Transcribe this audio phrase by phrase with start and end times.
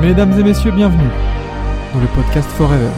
[0.00, 1.10] Mesdames et messieurs, bienvenue
[1.92, 2.88] dans le podcast Forever.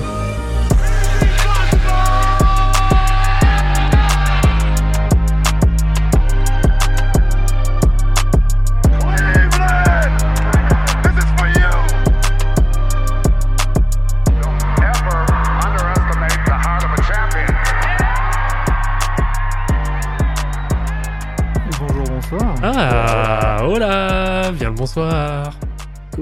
[21.80, 22.55] Bonjour, bonsoir.
[22.62, 25.59] Ah, hola, bien le bonsoir.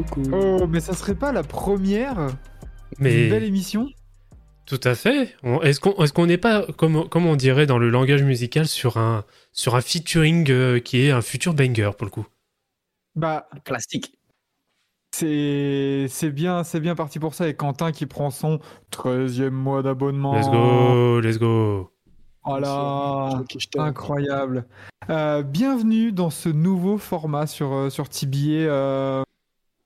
[0.04, 0.22] Coucou.
[0.32, 2.29] Oh, mais ça serait pas la première
[3.00, 3.89] belle émission?
[4.66, 5.34] Tout à fait.
[5.43, 8.96] On- Est-ce qu'on qu'on n'est pas, comme, comme on dirait dans le langage musical, sur
[8.98, 12.26] un, sur un featuring euh, qui est un futur banger pour le coup?
[13.16, 14.18] Bah, Classique.
[15.14, 17.48] c'est c'est bien, c'est bien parti pour ça.
[17.48, 18.61] Et Quentin qui prend son
[18.92, 20.34] 13e mois d'abonnement.
[20.34, 21.90] Let's go, let's go.
[22.44, 23.82] Oh là, Ok, je t'aime.
[23.82, 24.67] incroyable.
[25.11, 28.68] Euh, bienvenue dans ce nouveau format sur, euh, sur TBA.
[28.68, 29.22] euh,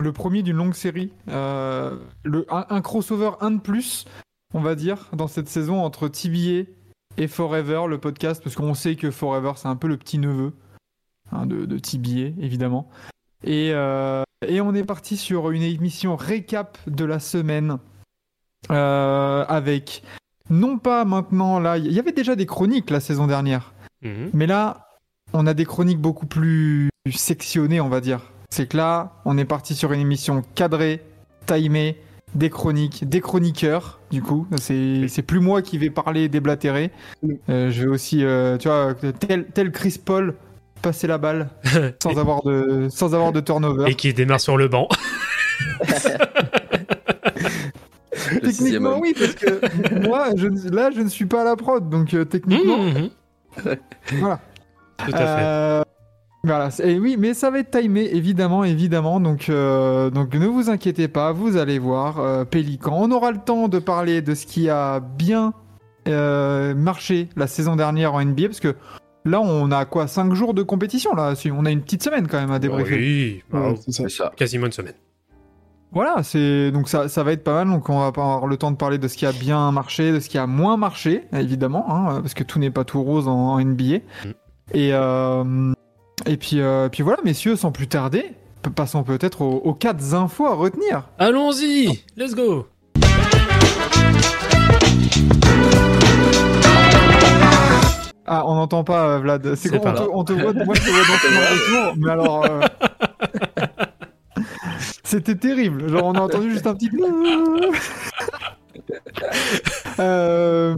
[0.02, 1.12] le premier d'une longue série.
[1.28, 4.04] Euh, le, un, un crossover, un de plus,
[4.54, 6.68] on va dire, dans cette saison entre TBA
[7.18, 10.52] et Forever, le podcast, parce qu'on sait que Forever, c'est un peu le petit neveu
[11.30, 12.88] hein, de, de TBA, évidemment.
[13.44, 17.78] Et, euh, et on est parti sur une émission récap de la semaine
[18.70, 20.02] euh, avec
[20.50, 23.72] non pas maintenant là, il y avait déjà des chroniques la saison dernière,
[24.02, 24.30] Mhm.
[24.32, 24.88] mais là
[25.32, 28.31] on a des chroniques beaucoup plus sectionnées, on va dire.
[28.52, 31.02] C'est que là, on est parti sur une émission cadrée,
[31.46, 31.96] timée,
[32.34, 34.46] des chroniques, des chroniqueurs, du coup.
[34.60, 36.90] C'est c'est plus moi qui vais parler et déblatérer.
[37.48, 40.34] Euh, je vais aussi, euh, tu vois, tel, tel Chris Paul,
[40.82, 41.48] passer la balle
[42.02, 43.90] sans avoir de, sans avoir de turnover.
[43.90, 44.86] Et qui démarre sur le banc.
[48.42, 51.88] Techniquement, oui, parce que moi, je, ne- là, je ne suis pas à la prod,
[51.88, 53.08] donc euh, techniquement, Mhm.
[54.18, 54.40] voilà.
[54.98, 55.91] Tout à fait.
[56.44, 59.20] Voilà, et oui, mais ça va être timé, évidemment, évidemment.
[59.20, 62.18] Donc, euh, donc ne vous inquiétez pas, vous allez voir.
[62.18, 65.54] euh, Pélican, on aura le temps de parler de ce qui a bien
[66.08, 68.74] euh, marché la saison dernière en NBA, parce que
[69.24, 72.40] là, on a quoi 5 jours de compétition là On a une petite semaine quand
[72.40, 72.96] même à débriefer.
[72.96, 74.32] Oui, bah, Ouais, c'est ça.
[74.36, 74.94] Quasiment une semaine.
[75.92, 77.68] Voilà, c'est donc ça, ça va être pas mal.
[77.68, 80.10] Donc on va pas avoir le temps de parler de ce qui a bien marché,
[80.10, 83.28] de ce qui a moins marché, évidemment, hein, parce que tout n'est pas tout rose
[83.28, 83.98] en, en NBA.
[83.98, 84.30] Mm.
[84.74, 85.72] Et euh,
[86.26, 88.32] et puis euh, puis voilà, messieurs, sans plus tarder,
[88.74, 91.08] passons peut-être aux, aux quatre infos à retenir.
[91.18, 92.66] Allons-y, let's go.
[98.24, 99.54] Ah, on n'entend pas, euh, Vlad.
[99.56, 101.28] C'est quoi on on te voit, moi je te vois dans ton
[101.84, 102.44] retour, mais alors.
[102.44, 102.60] euh,
[105.04, 105.88] C'était terrible.
[105.90, 106.90] Genre, on a entendu juste un petit.
[109.98, 110.74] Euh,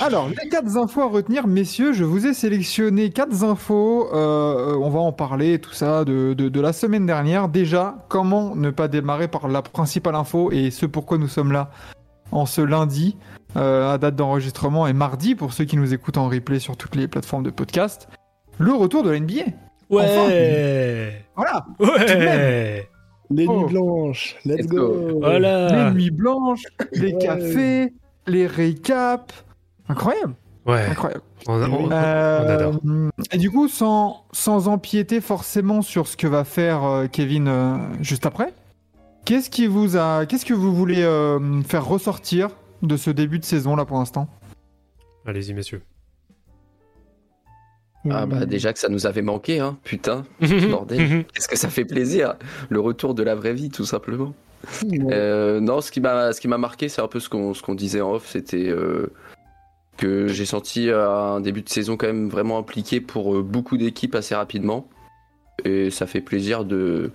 [0.00, 4.08] alors, les quatre infos à retenir, messieurs, je vous ai sélectionné quatre infos.
[4.14, 7.48] euh, on va en parler, tout ça, de, de, de la semaine dernière.
[7.48, 11.70] Déjà, comment ne pas démarrer par la principale info et ce pourquoi nous sommes là
[12.30, 13.16] en ce lundi,
[13.56, 16.94] euh, à date d'enregistrement, et mardi, pour ceux qui nous écoutent en replay sur toutes
[16.94, 18.08] les plateformes de podcast,
[18.58, 19.34] le retour de la NBA.
[19.90, 21.24] Ouais.
[21.36, 22.88] Voilà, Ouais.
[23.32, 23.60] Les Oh.
[23.64, 24.36] nuits blanches.
[24.44, 25.20] Let's, Let's go.
[25.20, 25.28] go.
[25.38, 27.18] les nuits blanches, les Ouais.
[27.18, 27.92] cafés,
[28.26, 29.44] les récaps.
[29.88, 30.34] Incroyable,
[30.66, 30.86] Ouais.
[30.90, 31.22] incroyable.
[31.48, 32.80] On, on- on Euh, adore.
[33.32, 37.76] Et du coup, sans, sans empiéter forcément sur ce que va faire euh, Kevin euh,
[38.00, 38.52] juste après,
[39.24, 42.50] qu'est-ce qui vous a, qu'est-ce que vous voulez euh, faire ressortir
[42.82, 44.28] de ce début de saison là pour l'instant?
[45.26, 45.82] Allez-y, messieurs.
[48.10, 50.24] Ah bah déjà que ça nous avait manqué, hein, putain,
[50.70, 51.24] bordel.
[51.32, 52.34] Qu'est-ce que ça fait plaisir,
[52.68, 54.34] le retour de la vraie vie, tout simplement.
[55.10, 57.62] Euh, non, ce qui m'a, ce qui m'a marqué, c'est un peu ce qu'on, ce
[57.62, 59.12] qu'on disait en off, c'était euh,
[59.96, 64.14] que j'ai senti un début de saison quand même vraiment impliqué pour euh, beaucoup d'équipes
[64.14, 64.88] assez rapidement,
[65.64, 67.10] et ça fait plaisir de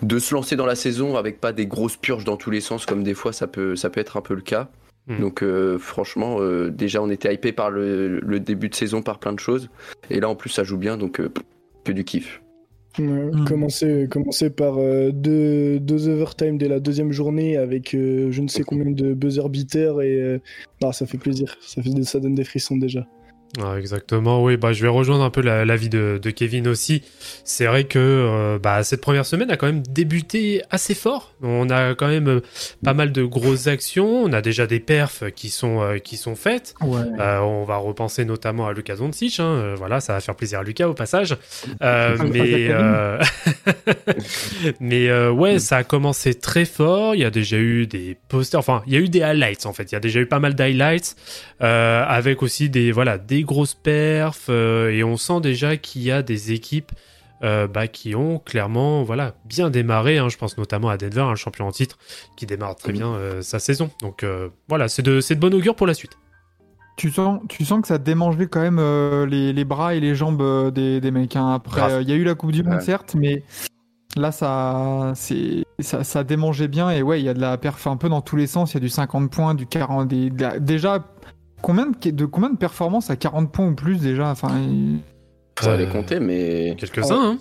[0.00, 2.86] de se lancer dans la saison avec pas des grosses purges dans tous les sens
[2.86, 4.68] comme des fois ça peut ça peut être un peu le cas.
[5.08, 5.20] Mm.
[5.20, 9.18] Donc euh, franchement, euh, déjà on était hypé par le, le début de saison par
[9.18, 9.70] plein de choses,
[10.10, 11.30] et là en plus ça joue bien, donc euh,
[11.84, 12.42] que du kiff.
[12.98, 13.44] Ouais, Mm.
[13.44, 18.48] commencer, commencer par euh, deux, deux overtime dès la deuxième journée avec euh, je ne
[18.48, 20.38] sais combien de buzzer beaters et euh,
[20.82, 21.56] non, ça fait plaisir.
[21.60, 23.06] Ça, fait, ça donne des frissons déjà.
[23.60, 27.02] Ah, exactement, oui, bah, je vais rejoindre un peu la- l'avis de, de Kevin aussi.
[27.44, 31.32] C'est vrai que euh, bah, cette première semaine a quand même débuté assez fort.
[31.42, 32.40] On a quand même euh,
[32.84, 34.22] pas mal de grosses actions.
[34.24, 36.74] On a déjà des perfs qui sont, euh, qui sont faites.
[36.82, 37.00] Ouais.
[37.18, 39.40] Euh, on va repenser notamment à Lucas Doncic.
[39.40, 39.74] Hein.
[39.78, 41.34] Voilà, ça va faire plaisir à Lucas au passage.
[41.80, 42.68] Mais
[44.80, 47.14] mais ouais, ça a commencé très fort.
[47.14, 48.60] Il y a déjà eu des posters.
[48.60, 49.90] Enfin, il y a eu des highlights en fait.
[49.90, 51.16] Il y a déjà eu pas mal d'highlights
[51.60, 54.46] avec aussi des voilà des grosses perfs.
[54.48, 56.92] euh, et on sent déjà qu'il y a des équipes
[57.44, 60.18] euh, bah, qui ont clairement voilà, bien démarré.
[60.18, 60.28] hein.
[60.28, 61.96] je pense notamment à Denver, un champion en titre,
[62.36, 63.90] qui démarre très bien euh, sa saison.
[64.02, 66.12] Donc euh, voilà, c'est de, c'est de bon augure pour la suite.
[66.96, 70.16] Tu sens, tu sens que ça démangeait quand même euh, les, les bras et les
[70.16, 71.36] jambes des, des mecs.
[71.36, 71.52] hein.
[71.54, 72.80] Après, euh, il y a eu la Coupe du Monde, Ouais.
[72.80, 73.44] certes, mais
[74.16, 76.90] là, ça, c'est, ça, ça démangeait bien.
[76.90, 78.72] Et ouais, il y a de la perf un peu dans tous les sens.
[78.72, 80.08] Il y a du 50 points, du 40.
[80.08, 81.04] Des, de la- déjà,
[81.62, 84.28] combien de, de combien de performances à 40 points ou plus déjà?
[84.30, 85.00] Enfin, il-
[85.60, 87.32] Ça Euh, les compter, mais Quelques-uns.
[87.32, 87.38] hein.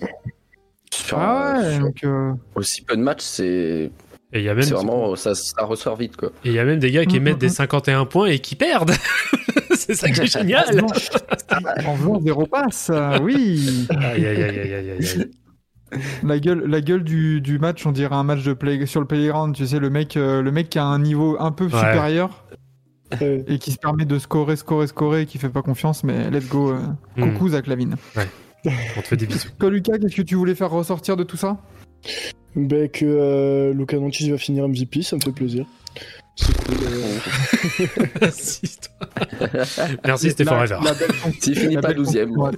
[0.91, 3.91] sur, Ah ouais, sur donc, euh, aussi peu de matchs, c'est
[4.33, 6.29] Et il y a même, c'est vraiment ça, ça ressort vite quoi.
[6.43, 7.49] et il y a même des gars qui Mm, mettent mm, des mm.
[7.49, 8.91] 51 points et qui perdent.
[9.75, 10.83] c'est ça qui est génial.
[11.85, 13.87] en faisant zéro passe, euh, oui.
[13.91, 15.31] aïe, aïe, aïe, aïe, aïe, aïe.
[16.23, 19.07] La gueule, la gueule du, du match, on dirait un match de play, sur le
[19.07, 19.55] playground.
[19.55, 22.43] Tu sais, le mec, euh, le mec qui a un niveau un peu supérieur
[23.21, 23.44] Ouais.
[23.48, 26.71] et qui se permet de scorer, scorer, scorer, qui fait pas confiance, mais let's go.
[26.71, 26.80] euh,
[27.15, 27.33] Mm.
[27.33, 27.95] coucou Zach Lavine.
[28.65, 29.48] On te fait des bisous.
[29.59, 31.57] Toi, Lucas, qu'est-ce que tu voulais faire ressortir de tout ça?
[32.56, 35.65] Ben, que euh, Luka Doncic va finir MVP, ça me fait plaisir.
[36.36, 36.75] C'est cool.
[36.83, 37.18] euh,
[38.21, 38.68] Merci,
[41.39, 42.51] S'il finit pas belle 12 e conclusion.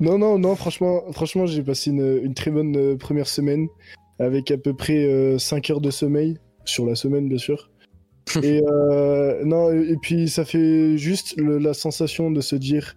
[0.00, 3.66] Non, non, non, franchement, franchement j'ai passé une, une très bonne euh, première semaine
[4.18, 7.68] avec à peu près 5 heures de sommeil, sur la semaine bien sûr.
[8.42, 12.96] Et, euh, non, et puis ça fait juste le- la sensation de se dire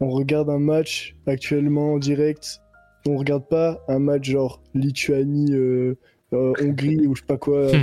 [0.00, 2.60] on regarde un match actuellement en direct,
[3.06, 5.96] on regarde pas un match genre Lituanie, euh,
[6.32, 7.68] euh, Hongrie ou je sais pas quoi.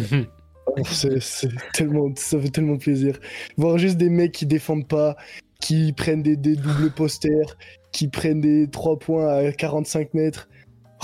[0.66, 3.20] Oh, c'est c'est tellement, ça fait tellement plaisir.
[3.58, 5.18] Voir juste des mecs qui défendent pas,
[5.60, 7.58] qui prennent des, des doubles posters,
[7.92, 10.48] qui prennent des 3 points à 45 mètres.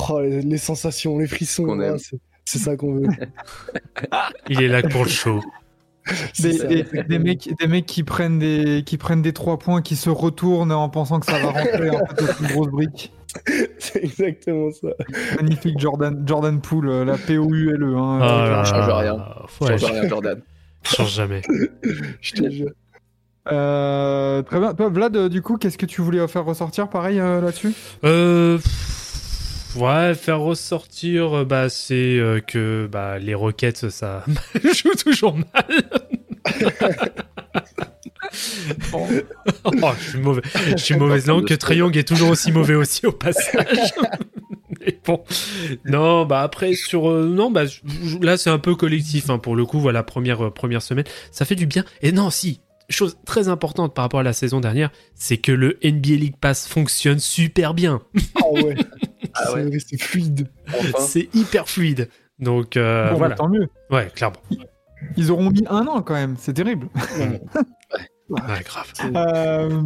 [0.10, 1.66] Oh, les, les sensations, les frissons,
[1.98, 3.08] c'est c'est ça qu'on veut.
[4.50, 5.42] Il est là pour le show.
[6.40, 6.68] Des, ça.
[6.68, 10.10] des- des mecs, des mecs qui prennent des, qui prennent des trois points, qui se
[10.10, 13.12] retournent en pensant que ça va rentrer en fait, une grosse brique.
[13.78, 14.88] C'est exactement ça.
[15.36, 17.96] Magnifique Jordan, Jordan Poole, euh, la P-O-U-L-E.
[17.96, 18.98] Hein, Ah Euh, là change là.
[18.98, 19.14] rien.
[19.62, 20.42] Ouais, Change rien, Jordan.
[20.84, 21.42] change jamais.
[22.22, 22.72] Je te jure.
[23.52, 24.74] Euh, très bien.
[24.74, 27.74] Toi, Vlad, du coup, qu'est-ce que tu voulais faire ressortir pareil euh, là-dessus?
[28.04, 28.99] Euh, pff,
[29.76, 34.24] ouais, faire ressortir, euh, bah, c'est euh, que bah, les roquettes, ça
[34.64, 35.66] joue toujours mal.
[38.94, 39.08] oh,
[40.00, 40.42] je suis mauvais.
[40.72, 43.94] Je suis mauvaise langue que Trae Young est toujours aussi mauvais aussi au passage.
[44.80, 45.24] Mais bon,
[45.86, 47.64] non, bah après sur euh, non, bah
[48.22, 49.80] là c'est un peu collectif hein, pour le coup.
[49.80, 51.84] Voilà première euh, première semaine, ça fait du bien.
[52.02, 55.78] Et non, si chose très importante par rapport à la saison dernière, c'est que le
[55.84, 58.02] NBA League Pass fonctionne super bien.
[58.36, 58.76] Ah ouais.
[59.36, 59.64] Ah C'est ouais.
[59.66, 60.48] vrai, c'est fluide.
[60.68, 62.10] Enfin, C'est hyper fluide.
[62.40, 63.36] Donc euh, Bon, voilà.
[63.36, 63.68] bah, Tant mieux.
[63.92, 64.38] Ouais, clairement.
[65.18, 66.36] Ils auront mis un an quand même.
[66.38, 66.88] C'est terrible.
[68.30, 68.30] Ouais,
[68.66, 68.92] grave.
[69.16, 69.82] Euh,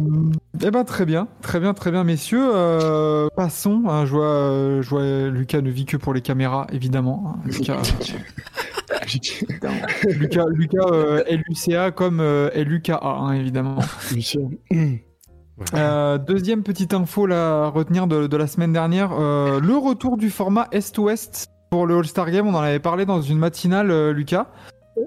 [0.62, 2.50] eh ben très bien, très bien, très bien, messieurs.
[2.54, 3.84] Euh, passons.
[3.88, 7.36] hein, je, vois, euh, je vois Lucas ne vit que pour les caméras, évidemment.
[7.38, 7.40] hein.
[7.46, 7.82] Lucas,
[10.06, 13.78] Lucas, Lucas euh, LUCA comme euh, LUKA, hein, évidemment.
[15.74, 20.16] Euh, deuxième petite info là, à retenir de, de la semaine dernière, euh, le retour
[20.16, 22.46] du format Est-Ouest pour le All-Star Game.
[22.46, 24.48] On en avait parlé dans une matinale, euh, Lucas.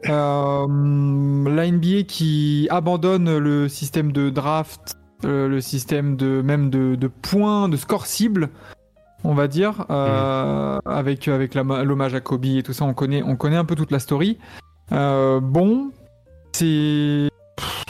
[0.04, 7.70] La NBA qui abandonne le système de draft, le système de même de, de points,
[7.70, 8.50] de score cible,
[9.24, 12.84] on va dire, euh, avec avec l'hommage à Kobe et tout ça.
[12.84, 14.40] On connaît on connaît un peu toute la story.
[14.92, 15.92] Bon,
[16.52, 17.30] c'est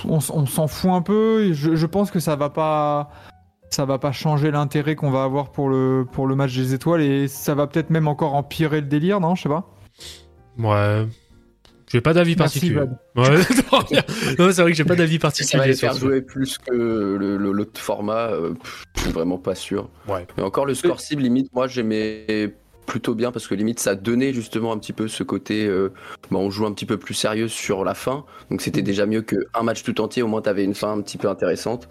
[0.06, 1.44] on, s'en fout un peu.
[1.46, 3.10] et Je, je pense que ça va pas
[3.70, 7.02] ça va pas changer l'intérêt qu'on va avoir pour le pour le match des étoiles
[7.02, 9.70] et ça va peut-être même encore empirer le délire, non Je sais pas.
[10.58, 11.06] Ouais.
[11.90, 12.76] J'ai pas d'avis particulier.
[12.76, 12.86] Ouais,
[14.40, 16.58] non, c'est vrai que j'ai pas d'avis si ça va particulier les faire jouer plus
[16.58, 19.90] que le- le- l'autre format, euh, pff, je suis vraiment pas sûr.
[20.08, 20.28] Ouais.
[20.38, 22.54] Et encore le score cible, limite, moi j'aimais
[22.88, 25.90] plutôt bien parce que limite ça donnait justement un petit peu ce côté, euh,
[26.32, 28.26] bah, on joue un petit peu plus sérieux sur la fin.
[28.50, 31.18] Donc c'était déjà mieux qu'un match tout entier, au moins t'avais une fin un petit
[31.20, 31.88] peu intéressante.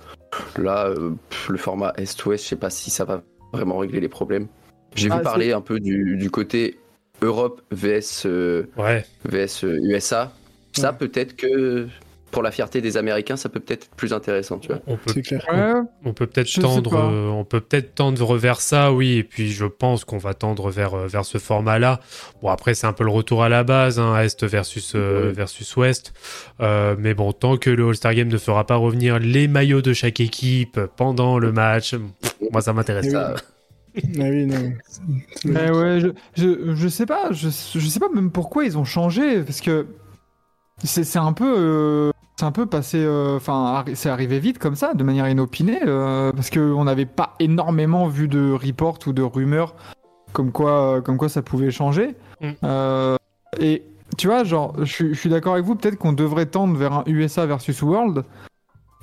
[0.59, 1.12] Là, euh,
[1.49, 3.23] le format Est-Ouest, je sais pas si ça va
[3.53, 4.49] vraiment régler les problèmes.
[4.97, 6.79] J'ai Ah, vu parler un peu du, du côté
[7.23, 9.05] Europe vs, euh, Ouais.
[9.26, 10.33] vs USA.
[10.73, 11.87] Ça peut-être que
[12.30, 14.80] pour la fierté des Américains, ça peut peut-être être plus intéressant, tu vois.
[14.87, 15.45] On peut C'est clair.
[15.50, 19.18] Ouais, On peut peut-être tendre, euh, on peut peut-être tendre vers ça, oui.
[19.18, 22.00] Et puis je pense qu'on va tendre vers euh, vers ce format-là.
[22.42, 25.33] Bon après c'est un peu le retour à la base, hein, est versus euh, Ouais.
[25.33, 26.12] versus ouest.
[26.61, 29.92] Euh, mais bon tant que le All-Star Game ne fera pas revenir les maillots de
[29.92, 33.11] chaque équipe pendant le match, pff, moi ça m'intéresse.
[33.11, 33.35] Ça,
[33.97, 34.73] Ah oui, non.
[35.37, 38.76] C'est- Eh ouais, je, je, je sais pas, je, je sais pas même pourquoi ils
[38.76, 39.87] ont changé, parce que
[40.85, 41.54] c'est c'est un peu.
[41.56, 45.81] euh, c'est un peu passé, euh, enfin, c'est arrivé vite comme ça, de manière inopinée,
[45.87, 49.75] euh, parce qu'on n'avait pas énormément vu de reports ou de rumeurs
[50.33, 52.14] comme quoi, euh, comme quoi ça pouvait changer.
[52.43, 52.50] Mm.
[52.64, 53.16] Euh,
[53.59, 53.85] et
[54.19, 57.47] tu vois, genre, je suis- d'accord avec vous, peut-être qu'on devrait tendre vers un USA
[57.47, 58.23] versus World.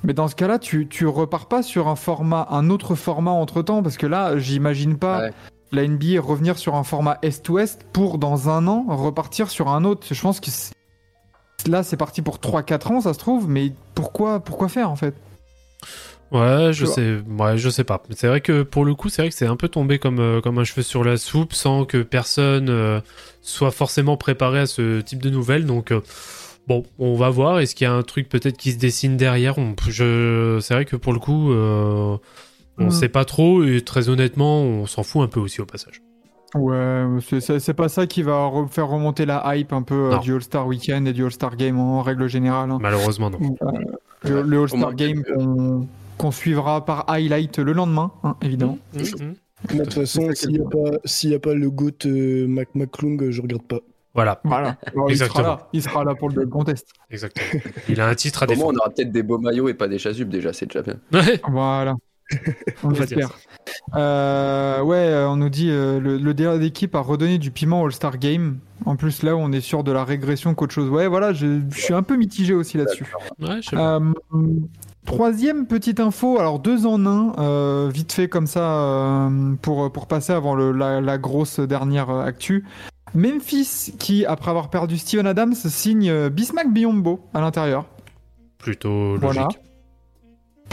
[0.04, 3.62] Mais dans ce cas-là, tu, tu repars pas sur un format, un autre format entre
[3.62, 5.32] temps, parce que là, j'imagine pas Ouais.
[5.72, 10.06] la NBA revenir sur un format Est-Ouest pour dans un an repartir sur un autre.
[10.08, 10.72] Je pense que c'est-
[11.66, 15.14] là, c'est parti pour 3-4 ans, ça se trouve, mais pourquoi, pourquoi faire en fait?
[16.30, 18.02] Ouais, je sais, ouais, je sais pas.
[18.10, 20.40] C'est vrai que pour le coup, c'est vrai que c'est un peu tombé comme, euh,
[20.40, 23.00] comme un cheveu sur la soupe sans que personne euh,
[23.40, 25.64] soit forcément préparé à ce type de nouvelles.
[25.64, 26.00] Donc, euh,
[26.66, 27.60] bon, on va voir.
[27.60, 29.58] Est-ce qu'il y a un truc peut-être qui se dessine derrière?
[29.58, 32.18] On, je, C'est vrai que pour le coup, on
[32.76, 32.90] Mm.
[32.90, 36.00] sait pas trop et très honnêtement, on s'en fout un peu aussi au passage.
[36.54, 37.04] Ouais,
[37.40, 40.66] c'est- pas ça qui va re- faire remonter la hype un peu euh, du All-Star
[40.66, 42.70] Weekend et du All-Star Game en règle générale.
[42.70, 42.78] hein.
[42.80, 43.38] Malheureusement, non.
[44.22, 48.78] Le, le All-Star Game euh, qu'on qu'on suivra par highlight le lendemain, hein, évidemment.
[48.94, 49.34] Mhm, mhm.
[49.74, 52.46] Moi, de toute façon, s'il n'y a, pas- s'il y a pas le GOAT euh,
[52.46, 53.80] Mac McClung, euh, je regarde pas.
[54.14, 56.86] Voilà, Voilà, Alors, il sera là, il sera là pour le contest.
[57.10, 57.60] exactement.
[57.88, 58.80] Il a un titre à Au moins, on défendre.
[58.82, 60.94] aura peut-être des beaux maillots et pas des chasubles déjà, c'est déjà bien.
[61.12, 61.40] Ouais.
[61.50, 61.96] Voilà.
[62.82, 62.92] On.
[63.96, 67.82] Euh, ouais, euh, on nous dit euh, le, le DA d'équipe a redonné du piment
[67.82, 68.58] au All-Star Game.
[68.86, 70.88] En plus, là, on est sûr de la régression qu'autre chose.
[70.90, 73.04] Ouais, voilà, je, je suis un peu mitigé aussi là-dessus.
[73.40, 73.60] Ouais.
[73.74, 74.00] Euh,
[75.06, 80.06] troisième petite info, alors deux en un, euh, vite fait comme ça, euh, pour, pour
[80.06, 82.64] passer avant le- la, la grosse dernière euh, actu.
[83.14, 87.86] Memphis, qui, après avoir perdu Steven Adams, signe euh, Bismack Biombo à l'intérieur.
[88.58, 89.20] Plutôt logique.
[89.20, 89.48] Voilà.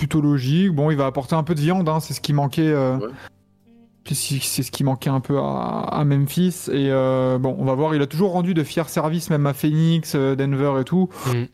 [0.01, 0.72] Plutôt logique.
[0.72, 2.63] Bon, il va apporter un peu de viande, hein, c'est ce qui manquait.
[2.63, 4.15] euh, Ouais.
[4.15, 6.70] c'est ce qui manquait un peu à, à Memphis.
[6.72, 7.93] Et euh, bon, on va voir.
[7.93, 11.08] Il a toujours rendu de fiers services, même à Phoenix, euh, Denver et tout.
[11.27, 11.48] Mhm.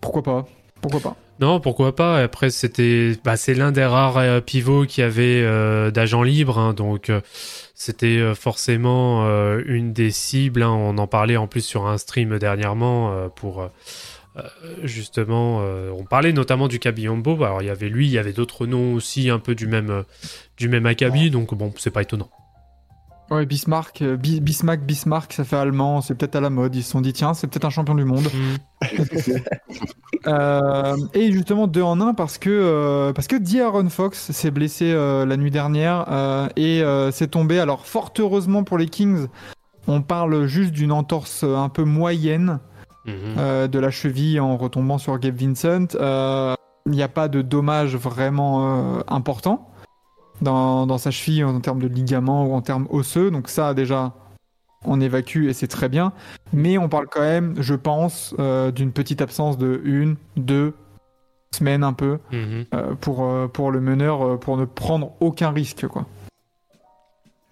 [0.00, 0.46] Pourquoi pas?
[0.80, 1.16] Pourquoi pas?
[1.40, 2.22] Non, pourquoi pas.
[2.22, 6.72] Après, c'était, bah, c'est l'un des rares euh, pivots qui avait euh, d'agents libres, hein,
[6.72, 7.20] donc euh,
[7.74, 10.62] c'était forcément euh, une des cibles.
[10.62, 10.70] hein.
[10.70, 13.68] On en parlait en plus sur un stream dernièrement euh, pour
[14.82, 15.60] justement.
[15.62, 17.42] euh, on parlait notamment du Kabiombo.
[17.44, 19.90] Alors il y avait lui, il y avait d'autres noms aussi un peu du même
[19.90, 20.02] euh,
[20.56, 22.28] du même acabit, donc bon, c'est pas étonnant.
[23.28, 26.76] Ouais, Bismarck, euh, Bi- Bismarck, Bismarck, ça fait allemand, c'est peut-être à la mode.
[26.76, 28.28] Ils se sont dit, tiens, c'est peut-être un champion du monde.
[30.26, 34.90] Euh, et justement, deux en un parce que, euh, parce que D'Aaron Fox s'est blessé
[34.92, 37.60] euh, la nuit dernière euh, et euh, s'est tombé.
[37.60, 39.28] Alors, fort heureusement pour les Kings,
[39.86, 42.58] on parle juste d'une entorse un peu moyenne
[43.06, 43.14] Mhm.
[43.38, 45.94] euh, de la cheville en retombant sur Gabe Vincent.
[45.94, 46.54] Euh,
[46.86, 49.68] Il n'y a pas de dommage vraiment euh, important
[50.40, 53.30] dans, dans sa cheville en termes de ligament ou en termes osseux.
[53.32, 54.12] Donc ça, déjà,
[54.84, 56.12] on évacue et c'est très bien.
[56.52, 60.74] Mais on parle quand même, je pense, euh, d'une petite absence de une, deux
[61.52, 62.64] semaines un peu Mhm.
[62.74, 65.86] euh, pour, euh, pour le meneur euh, pour ne prendre aucun risque.
[65.88, 66.06] Quoi.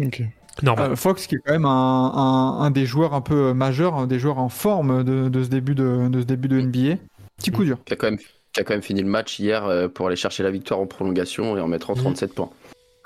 [0.01, 0.23] Ok.
[0.63, 0.93] Normal.
[0.93, 1.69] Euh, Fox qui est quand même un,
[2.15, 5.49] un- un des joueurs un peu majeurs, un des joueurs en forme de, de ce,
[5.49, 6.97] début de, de ce début de NBA.
[7.39, 7.79] Petit coup dur.
[7.85, 10.17] Qui a quand même, qui a quand même fini le match hier euh, pour aller
[10.17, 12.03] chercher la victoire en prolongation et en mettre en Mhm.
[12.03, 12.51] 37 points.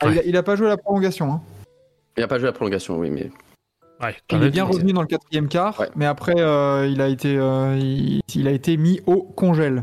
[0.00, 1.32] Ah, il, a, il a pas joué la prolongation.
[1.32, 1.40] Hein.
[2.16, 3.30] Il n'a pas joué la prolongation, oui, mais
[4.00, 5.88] Ouais, Il est bien revenu dans le quatrième quart, Ouais.
[5.96, 9.82] mais après euh, il a été euh, il, il a été mis au congèle.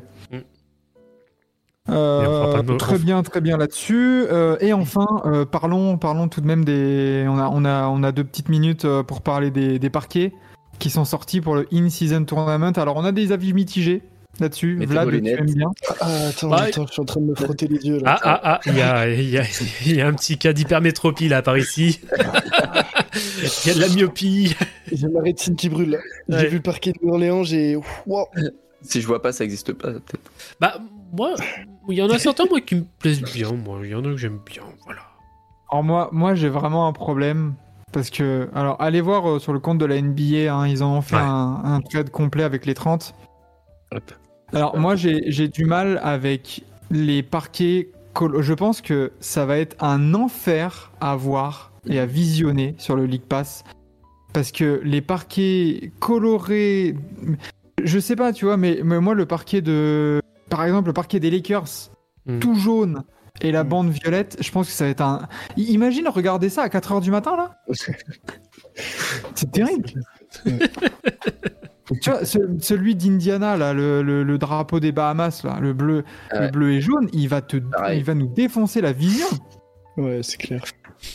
[1.89, 4.25] Euh, très bien, très bien là-dessus.
[4.31, 7.25] Euh, et enfin, euh, parlons, parlons tout de même des.
[7.27, 10.33] On a, on a, on a deux petites minutes pour parler des, des parquets
[10.79, 12.71] qui sont sortis pour le In-Season Tournament.
[12.77, 14.01] Alors, on a des avis mitigés
[14.39, 14.83] là-dessus.
[14.85, 15.71] Vlad, tu aimes bien?
[16.01, 18.19] Ah, attends, Bah, attends, je suis en train de me frotter les yeux Ah, là.
[18.23, 19.43] ah, ah, il y a, il y, a,
[19.85, 22.01] il y a un petit cas d'hypermétropie là par ici.
[23.63, 24.53] Il y a de la myopie.
[24.91, 26.01] J'ai ma rétine qui brûle.
[26.27, 26.39] Ouais.
[26.39, 27.77] J'ai vu le parquet de Orléans, j'ai.
[28.05, 28.27] Wow.
[28.81, 30.19] si je vois pas, ça existe pas, peut-être.
[30.59, 30.79] Bah,
[31.13, 31.35] moi,
[31.89, 33.51] il y en a certains, moi, qui me plaisent bien.
[33.53, 35.01] Moi, il y en a que j'aime bien, voilà.
[35.71, 37.55] Alors moi, moi j'ai vraiment un problème
[37.91, 41.01] parce que alors allez voir euh, sur le compte de la NBA, hein, ils ont
[41.01, 41.21] fait Ouais.
[41.23, 43.15] un, un trade complet avec les 30.
[43.91, 44.11] Hop.
[44.53, 47.89] Alors moi j'ai j'ai du mal avec les parquets.
[48.39, 53.05] Je pense que ça va être un enfer à voir et à visionner sur le
[53.05, 53.63] League Pass
[54.33, 56.95] parce que les parquets colorés,
[57.83, 61.19] je sais pas, tu vois, mais, mais moi le parquet de, par exemple le parquet
[61.19, 61.91] des Lakers,
[62.27, 62.39] Mm.
[62.39, 63.03] tout jaune
[63.41, 63.67] et la Mm.
[63.69, 65.27] bande violette, je pense que ça va être un.
[65.57, 67.57] Imagine regarder ça à 4h du matin là.
[69.35, 69.87] C'est terrible.
[72.01, 76.03] tu vois, ce- celui d'Indiana là, le, le- le drapeau des Bahamas là, le bleu,
[76.33, 76.51] le Ouais.
[76.51, 77.99] bleu et jaune, il va te, Pareil.
[77.99, 79.27] il va nous défoncer la vision.
[79.97, 80.63] Ouais, c'est clair.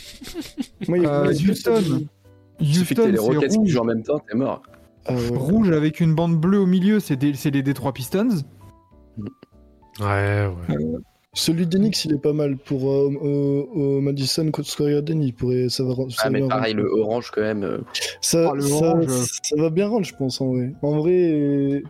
[0.87, 2.07] Moi, il y a- Euh, Houston.
[2.61, 3.69] Houston, t'aies les c'est Rockets qui rouge.
[3.69, 4.61] jouent en même temps, t'es mort.
[5.05, 5.27] Ah ouais.
[5.35, 8.29] Rouge avec une bande bleue au milieu, c'est des- c'est les Detroit Pistons.
[9.99, 10.77] Ouais, ouais.
[11.33, 15.23] Celui d'Enix, il est pas mal pour euh, au, au Madison Square Garden.
[15.23, 17.63] Il pourrait, ça va, ça Ah, mais pareil, le orange quand même.
[17.63, 17.77] euh,
[18.19, 19.07] ça, le ça, orange.
[19.07, 20.73] ça va bien rendre, je pense en vrai.
[20.81, 21.81] En vrai, euh,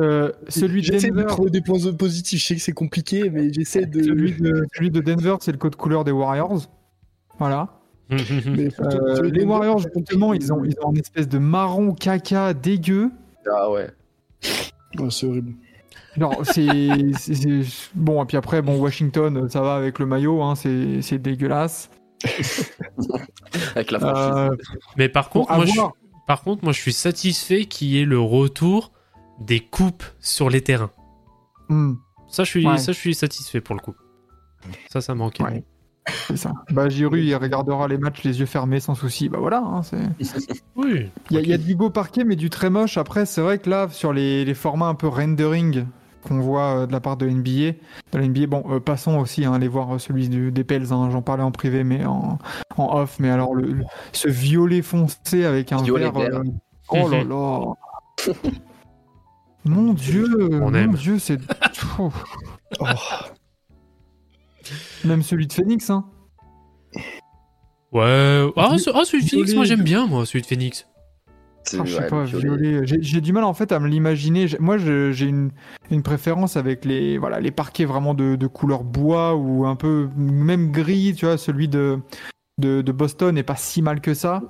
[0.00, 2.40] Euh, celui de j'essaie de Denver, trouver des points positifs.
[2.40, 4.02] Je sais que c'est compliqué, mais j'essaie de.
[4.02, 6.62] celui de, celui de Denver, c'est le code couleur des Warriors.
[7.38, 7.78] Voilà.
[8.10, 12.52] Mais Euh, les Denver, Warriors, justement, ils ont, ils ont une espèce de marron caca
[12.52, 13.10] dégueu.
[13.50, 13.88] Ah ouais.
[14.98, 15.52] Ouais, c'est horrible.
[16.16, 16.66] Genre, c'est.
[17.94, 21.90] Bon, et puis après, bon, Washington, ça va avec le maillot, hein, c'est dégueulasse.
[23.74, 24.32] Avec la franchise.
[24.36, 24.56] Euh,
[24.96, 25.80] Mais par contre, moi, je,
[26.26, 28.92] par contre, moi, je suis satisfait qu'il y ait le retour
[29.40, 30.90] des coupes sur les terrains.
[31.68, 31.94] Hmm,
[32.28, 32.78] Ça, je suis, Ouais.
[32.78, 33.94] ça, je suis satisfait pour le coup.
[34.90, 35.42] Ça, ça manquait.
[35.42, 35.64] Ouais.
[36.28, 36.52] c'est ça.
[36.70, 39.28] Bah, Giroud, il regardera les matchs les yeux fermés sans souci.
[39.28, 39.98] Bah voilà, hein, c'est.
[40.76, 41.10] Oui.
[41.30, 42.96] Il y, a- y a du beau parquet, mais du très moche.
[42.98, 45.86] Après, c'est vrai que là, sur les, les formats un peu rendering
[46.26, 47.72] qu'on voit euh, de la part de NBA,
[48.12, 50.92] de la NBA, bon, euh, passons aussi à aller voir euh, celui du- des Pels.
[50.92, 52.38] hein, J'en parlais en privé, mais en,
[52.76, 53.16] en off.
[53.18, 56.12] Mais alors, le, le- ce violet foncé avec un Violet vert.
[56.30, 56.40] vert.
[56.40, 56.44] euh,
[56.90, 58.32] oh là là.
[59.64, 60.94] Mon Dieu, On mon aime.
[60.94, 61.38] Dieu, c'est.
[61.98, 62.10] Oh,
[65.04, 66.04] Même celui de Phoenix, hein.
[67.92, 68.48] Ouais.
[68.56, 70.86] Ah, ce- ah, celui de Phoenix, moi, j'aime bien, moi, celui de Phoenix.
[71.64, 72.70] C'est- Ah, je sais ouais, pas, le violet.
[72.82, 72.86] violet.
[73.02, 74.46] J'ai du mal en fait à me l'imaginer.
[74.60, 75.50] Moi, j'ai une,
[75.90, 80.08] une préférence avec les, voilà, les parquets vraiment de, de couleur bois ou un peu
[80.16, 81.14] même gris.
[81.16, 81.98] Tu vois, celui de,
[82.58, 84.42] de, de Boston n'est pas si mal que ça.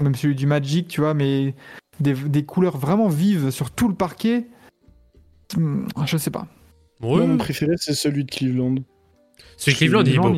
[0.00, 1.54] Même celui du Magic, tu vois, mais
[2.00, 4.46] des, des couleurs vraiment vives sur tout le parquet.
[5.56, 6.46] hmm, Je sais pas.
[7.02, 7.16] Ouais.
[7.18, 8.76] Moi, mon préféré, c'est celui de Cleveland.
[9.58, 10.30] Cleveland, il est beau.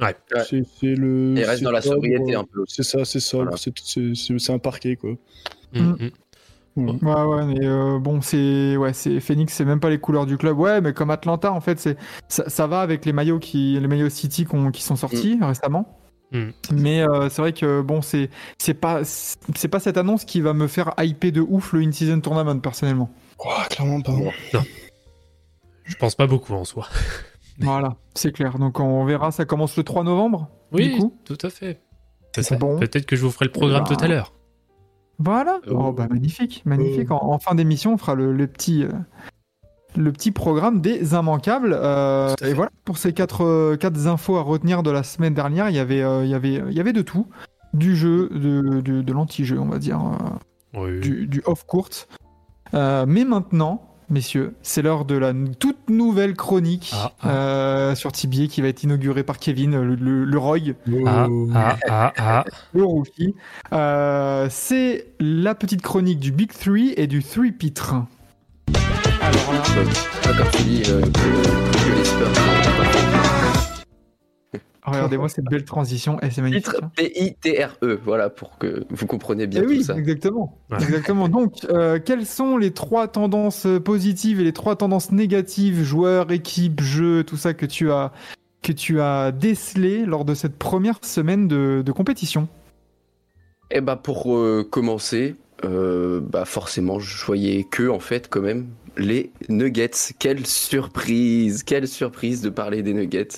[0.00, 0.16] Ouais.
[0.48, 1.34] C'est c'est le.
[1.36, 2.64] Il reste c'est dans la sobriété un peu.
[2.66, 3.44] C'est ça, c'est sobre.
[3.44, 3.56] Voilà.
[3.56, 5.10] c'est- C'est c'est- c'est un parquet, quoi.
[5.72, 6.10] Mm, Mm.
[6.76, 7.06] mm.
[7.06, 10.36] Ouais, ouais, mais euh, bon, c'est ouais, c'est Phoenix, c'est même pas les couleurs du
[10.36, 10.58] club.
[10.58, 11.96] Ouais, mais comme Atlanta, en fait, c'est
[12.28, 15.98] ça, ça va avec les maillots qui, les maillots City qu'on- qui sont sortis récemment.
[16.32, 16.48] Mm.
[16.74, 20.52] Mais euh, c'est vrai que bon, c'est c'est pas c'est pas cette annonce qui va
[20.54, 23.10] me faire hyper de ouf le in-season tournament personnellement.
[23.38, 24.12] Oh, clairement pas.
[24.12, 24.32] Bon.
[25.84, 26.88] Je pense pas beaucoup en soi.
[27.64, 28.58] Voilà, c'est clair.
[28.58, 30.48] Donc on verra, ça commence le 3 novembre.
[30.72, 31.80] Oui, Du coup tout à fait.
[32.38, 32.78] C'est bon.
[32.78, 34.34] Peut-être que je vous ferai le programme bah, tout à l'heure.
[35.18, 35.60] Voilà.
[35.68, 35.84] Oh.
[35.86, 37.10] Oh bah magnifique, magnifique.
[37.10, 38.90] En, en fin d'émission, on fera le, le petit euh,
[39.96, 41.74] le petit programme des immanquables.
[41.74, 45.70] Euh, et voilà pour ces quatre euh, quatre infos à retenir de la semaine dernière.
[45.70, 47.26] Il y avait euh, il y avait il y avait de tout,
[47.72, 50.00] du jeu, de de, de l'anti-jeu, on va dire,
[50.74, 51.00] euh, Oui.
[51.00, 51.88] du, du off court.
[52.74, 53.95] Euh, mais maintenant.
[54.08, 57.28] Messieurs, c'est l'heure de la toute nouvelle chronique Ah, ah.
[57.28, 60.58] euh, sur TBA qui va être inaugurée par Kevin, le, le, le Roy,
[61.06, 61.48] Ah, Oh.
[61.54, 62.44] ah, ah, ah.
[62.72, 63.34] le rookie.
[63.72, 67.94] Euh, c'est la petite chronique du Big Three et du Three Pitre.
[69.20, 69.62] Alors là,
[70.22, 72.75] Pas comme tu dis, euh, que, que les Spurs.
[74.86, 76.64] Regardez-moi cette belle transition, et c'est magnifique.
[76.66, 76.90] Titre hein.
[76.96, 79.96] P-I-T-R-E, voilà, pour que vous compreniez bien Eh tout oui, ça.
[79.96, 80.58] exactement.
[80.70, 80.78] Ouais.
[80.82, 81.28] exactement.
[81.28, 86.80] Donc, euh, quelles sont les trois tendances positives et les trois tendances négatives, joueurs, équipes,
[86.80, 88.12] jeux, tout ça que tu as
[88.62, 92.48] que tu as décelé lors de cette première semaine de, de compétition?
[93.82, 99.30] Bah pour euh, commencer, euh, bah forcément je voyais que en fait quand même les
[99.48, 100.14] Nuggets.
[100.18, 103.28] Quelle surprise, quelle surprise de parler des Nuggets.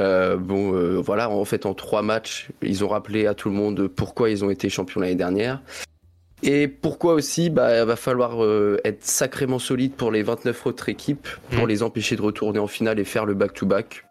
[0.00, 3.54] Euh, bon euh, voilà, en fait en trois matchs, ils ont rappelé à tout le
[3.54, 5.60] monde pourquoi ils ont été champions l'année dernière.
[6.44, 10.88] Et pourquoi aussi, bah, il va falloir euh, être sacrément solide pour les 29 autres
[10.88, 11.68] équipes, pour Mhm.
[11.68, 14.04] les empêcher de retourner en finale et faire le back-to-back.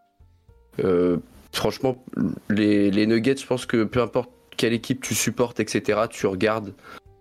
[1.53, 2.03] Franchement,
[2.49, 6.73] les, les Nuggets, je pense que peu importe quelle équipe tu supportes, etc., tu regardes,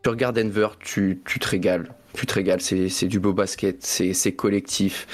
[0.02, 1.94] tu regardes Denver, tu, tu te régales.
[2.14, 5.06] Tu te régales, c'est du beau basket, c'est collectif.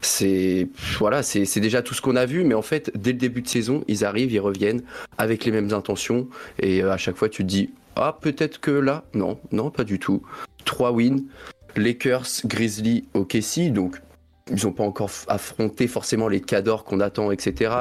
[0.00, 3.42] C'est voilà, c'est déjà tout ce qu'on a vu, mais en fait, dès le début
[3.42, 4.82] de saison, ils arrivent, ils reviennent
[5.18, 8.70] avec les mêmes intentions, et euh, à chaque fois, tu te dis ah peut-être que
[8.70, 10.22] là, non, non, pas du tout.
[10.64, 11.24] Trois wins,
[11.76, 14.00] Lakers, Grizzlies, OKC, donc
[14.50, 17.72] ils n'ont pas encore affronté forcément les cadors qu'on attend, etc.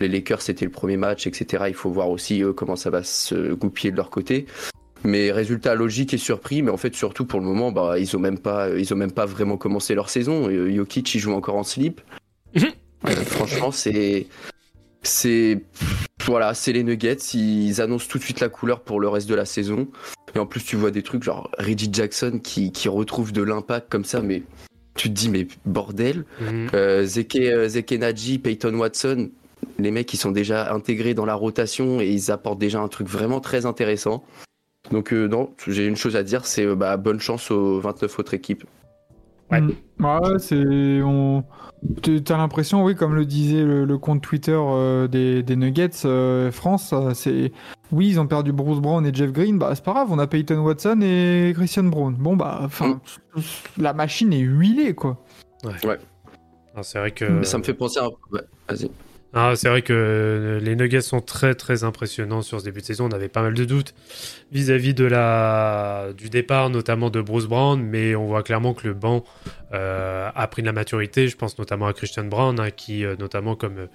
[0.00, 1.64] Les Lakers, c'était le premier match, etc.
[1.68, 4.46] Il faut voir aussi euh, comment ça va se goupiller de leur côté.
[5.04, 8.20] Mais résultat logique et surpris, mais en fait surtout pour le moment, bah, ils ont
[8.20, 10.48] même pas, ils ont même pas vraiment commencé leur saison.
[10.48, 12.00] Euh, Jokic, il joue encore en slip.
[12.54, 12.68] Mhm.
[13.08, 14.26] Euh, franchement, c'est,
[15.02, 15.62] c'est,
[16.24, 17.16] voilà, c'est les Nuggets.
[17.34, 19.88] Ils annoncent tout de suite la couleur pour le reste de la saison.
[20.34, 23.90] Et en plus, tu vois des trucs genre Reggie Jackson qui, qui retrouve de l'impact
[23.90, 24.42] comme ça, mais
[24.96, 26.24] tu te dis mais bordel.
[26.40, 26.66] Mm.
[26.74, 29.30] Euh, Zeke, Zeke Naji, Peyton Watson,
[29.78, 33.08] les mecs ils sont déjà intégrés dans la rotation et ils apportent déjà un truc
[33.08, 34.24] vraiment très intéressant.
[34.90, 38.18] Donc euh, non, j'ai une chose à dire, c'est euh, bah, bonne chance aux 29
[38.18, 38.64] autres équipes.
[39.50, 39.60] Ouais.
[39.60, 39.74] Mm.
[40.00, 41.02] Ouais, c'est.
[41.02, 41.44] On...
[42.24, 46.50] T'as l'impression, oui, comme le disait le, le compte Twitter euh, des, des Nuggets euh,
[46.50, 47.52] France, c'est.
[47.92, 50.26] Oui, ils ont perdu Bruce Brown et Jeff Green, bah c'est pas grave, on a
[50.26, 52.14] Peyton Watson et Christian Brown.
[52.14, 53.00] Bon, bah, enfin,
[53.78, 55.24] la machine est huilée, quoi.
[55.64, 55.70] Non,
[56.82, 57.24] c'est vrai que.
[57.24, 58.08] Mais ça me fait penser à.
[58.30, 58.90] Ouais, vas-y.
[59.32, 62.86] Ah, c'est vrai que euh, les Nuggets sont très très impressionnants sur ce début de
[62.86, 63.06] saison.
[63.08, 63.94] On avait pas mal de doutes
[64.50, 68.94] vis-à-vis de la du départ, notamment de Bruce Brown, mais on voit clairement que le
[68.94, 69.22] banc
[69.72, 71.28] euh, a pris de la maturité.
[71.28, 73.86] Je pense notamment à Christian Brown, hein, qui euh, notamment comme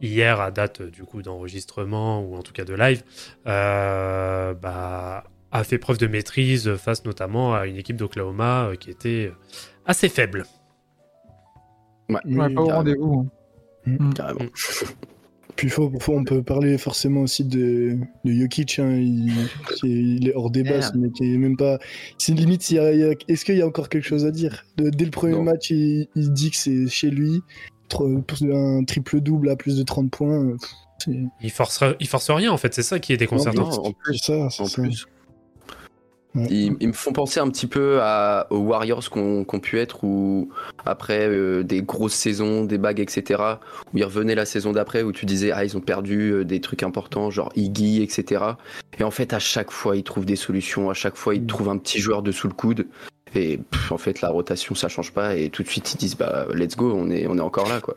[0.00, 3.04] hier à date du coup d'enregistrement ou en tout cas de live,
[3.46, 5.22] euh, bah,
[5.52, 9.30] a fait preuve de maîtrise face notamment à une équipe d'Oklahoma euh, qui était
[9.86, 10.46] assez faible.
[12.08, 13.26] Oui, Ouais, pas au rendez-vous.
[13.28, 13.39] hein.
[14.14, 14.40] Carrément.
[15.56, 19.30] Puis faut, faut- on peut parler forcément aussi de, de Jokic, hein, il,
[19.76, 21.78] qui est, il est hors débat, ce mec est même pas.
[22.18, 22.92] C'est limite, y a-
[23.28, 24.64] est-ce qu'il y a encore quelque chose à dire?
[24.78, 25.42] De- Dès le premier Non.
[25.42, 27.42] match, il, il dit que c'est chez lui,
[28.00, 30.56] un triple double à plus de 30 points.
[31.42, 33.68] Il force, il force rien en fait, c'est ça qui est déconcertant.
[33.68, 34.82] Non, en plus, c'est ça, c'est en ça.
[34.82, 35.06] plus.
[36.36, 40.04] Ils, ils me font penser un petit peu à, aux Warriors qu'on qu'on pu être,
[40.04, 40.48] où
[40.86, 43.42] après euh, des grosses saisons, des bagues, etc.,
[43.92, 46.60] où ils revenaient la saison d'après, où tu disais, ah, ils ont perdu euh, des
[46.60, 48.44] trucs importants, genre Iggy, etc.
[48.98, 51.46] Et en fait, à chaque fois, ils trouvent des solutions, à chaque fois, ils Mm.
[51.46, 52.86] trouvent un petit joueur dessous le coude.
[53.34, 56.16] Et pff, en fait, la rotation, ça change pas, et tout de suite, ils disent,
[56.16, 57.96] bah, let's go, on est, on est encore là, quoi.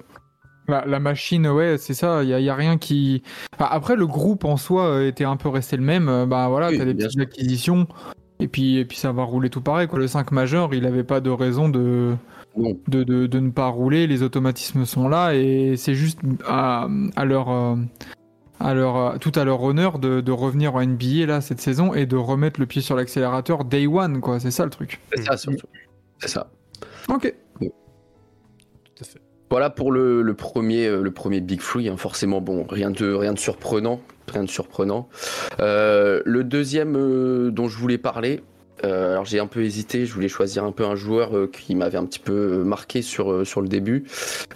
[0.67, 2.24] La, la machine, ouais, c'est ça.
[2.24, 3.22] Il y, a- y a rien qui.
[3.54, 6.26] Enfin, après, le groupe en soi euh, était un peu resté le même.
[6.30, 7.86] Bah voilà, Oui, t'as des petites acquisitions.
[8.43, 9.88] Et puis, et puis ça va rouler tout pareil.
[9.88, 9.97] Quoi.
[9.99, 12.13] Le 5 majeur, il avait pas de raison de,
[12.58, 14.06] de, de, de ne pas rouler.
[14.06, 15.34] Les automatismes sont là.
[15.34, 17.49] Et c'est juste à, à leur.
[17.49, 17.75] euh,
[18.60, 21.93] À leur, euh, tout à leur honneur de, de revenir en NBA là cette saison
[21.93, 24.99] et de remettre le pied sur l'accélérateur day one quoi c'est ça le truc.
[25.13, 25.67] C'est ça, surtout.
[26.19, 26.47] C'est ça.
[27.10, 27.34] Ok.
[27.60, 27.67] Tout
[29.01, 29.19] à fait.
[29.49, 31.89] Voilà pour le, le premier, euh, le premier Big Free.
[31.89, 31.97] hein.
[31.97, 33.99] Forcément, bon, rien de, rien de surprenant.
[34.31, 35.09] Rien de surprenant.
[35.59, 38.41] Euh, le deuxième euh, dont je voulais parler,
[38.83, 40.05] euh, alors j'ai un peu hésité.
[40.05, 43.62] Je voulais choisir un peu un joueur qui m'avait un petit peu marqué sur, sur
[43.62, 44.05] le début.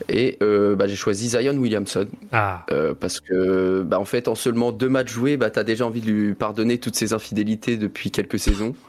[0.09, 2.07] Et euh, bah, j'ai choisi Zion Williamson.
[2.31, 5.85] Ah, Euh, parce que, bah, en fait, en seulement deux matchs joués, bah, t'as déjà
[5.85, 8.73] envie de lui pardonner toutes ses infidélités depuis quelques saisons.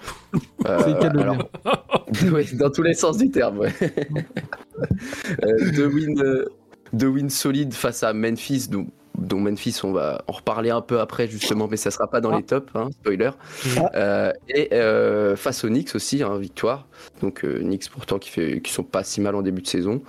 [0.66, 1.48] Euh, alors,
[2.32, 3.72] Ouais, dans tous les sens du terme, ouais.
[5.74, 6.44] Deux wins,
[6.92, 8.68] deux wins solides face à Memphis,
[9.16, 12.36] dont Memphis, on va en reparler un peu après, justement, mais ça sera pas dans
[12.36, 13.30] les tops, hein, spoiler.
[13.76, 13.90] Ah.
[13.94, 16.86] Euh, et euh, face aux Knicks aussi, hein, victoire.
[17.20, 20.02] Donc, euh, Knicks pourtant qui, fait, qui sont pas si mal en début de saison.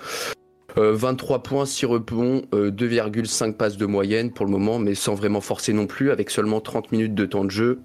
[0.78, 5.16] Euh, 23 points, 6 rebonds, euh, 2,5 passes de moyenne pour le moment, mais sans
[5.16, 7.80] vraiment forcer non plus, avec seulement 30 minutes de temps de jeu.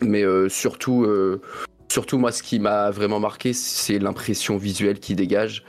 [0.00, 1.40] Mais euh, surtout, euh,
[1.88, 5.64] surtout, moi, ce qui m'a vraiment marqué, c'est l'impression visuelle qu'il dégage.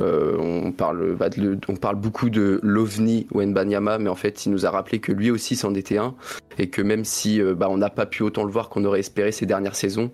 [0.00, 4.52] Euh, on, parle, bah, de- on parle beaucoup de l'OVNI Wenbanyama, mais en fait, il
[4.52, 6.14] nous a rappelé que lui aussi c'en était un,
[6.58, 9.00] et que même si euh, bah, on n'a pas pu autant le voir qu'on aurait
[9.00, 10.10] espéré ces dernières saisons,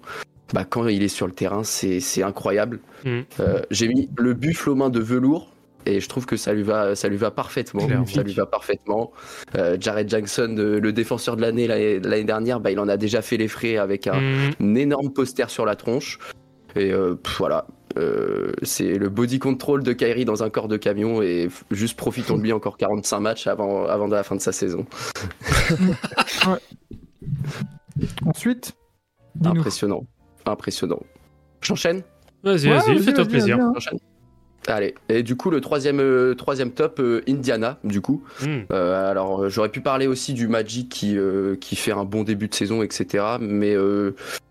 [0.53, 2.81] bah, quand il est sur le terrain, c'est incroyable.
[3.05, 3.25] Mhm.
[3.41, 5.51] Euh, J'ai mis le buffle aux mains de velours.
[5.89, 7.87] Et je trouve que ça lui va, ça lui va parfaitement.
[7.87, 8.07] Clairement.
[8.07, 9.13] Ça lui va parfaitement.
[9.57, 13.37] Euh, Jared Jackson, le défenseur de l'année l'année dernière, bah, il en a déjà fait
[13.37, 14.21] les frais avec un,
[14.61, 16.19] un énorme poster sur la tronche.
[16.75, 20.77] Et euh, pff, voilà, Euh, c'est le body control de Kyrie dans un corps de
[20.77, 21.23] camion.
[21.23, 24.53] Et juste profitons de lui encore 45 matchs avant, avant de la fin de sa
[24.53, 24.87] saison.
[28.27, 28.75] Ensuite.
[29.45, 30.07] Impressionnant.
[30.45, 31.01] Impressionnant.
[31.61, 32.03] J'enchaîne?
[32.43, 33.59] Vas-y, Ouais, vas-y, fais-toi plaisir.
[33.61, 33.73] hein.
[34.69, 38.23] Allez, et du coup le troisième, euh, troisième top, euh, Indiana, du coup.
[38.43, 38.63] Hmm.
[38.73, 41.17] Euh, alors j'aurais pu parler aussi du Magic qui,
[41.61, 43.25] qui fait un bon début de saison, etc.
[43.41, 43.77] Mais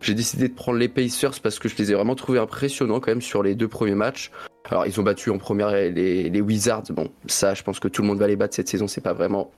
[0.01, 3.11] j'ai décidé de prendre les Pacers parce que je les ai vraiment trouvés impressionnants quand
[3.11, 4.31] même sur les deux premiers matchs.
[4.71, 5.91] Alors ils ont battu en première les,
[6.29, 8.87] les Wizards, bon ça je pense que tout le monde va les battre cette saison,
[8.87, 9.51] c'est pas vraiment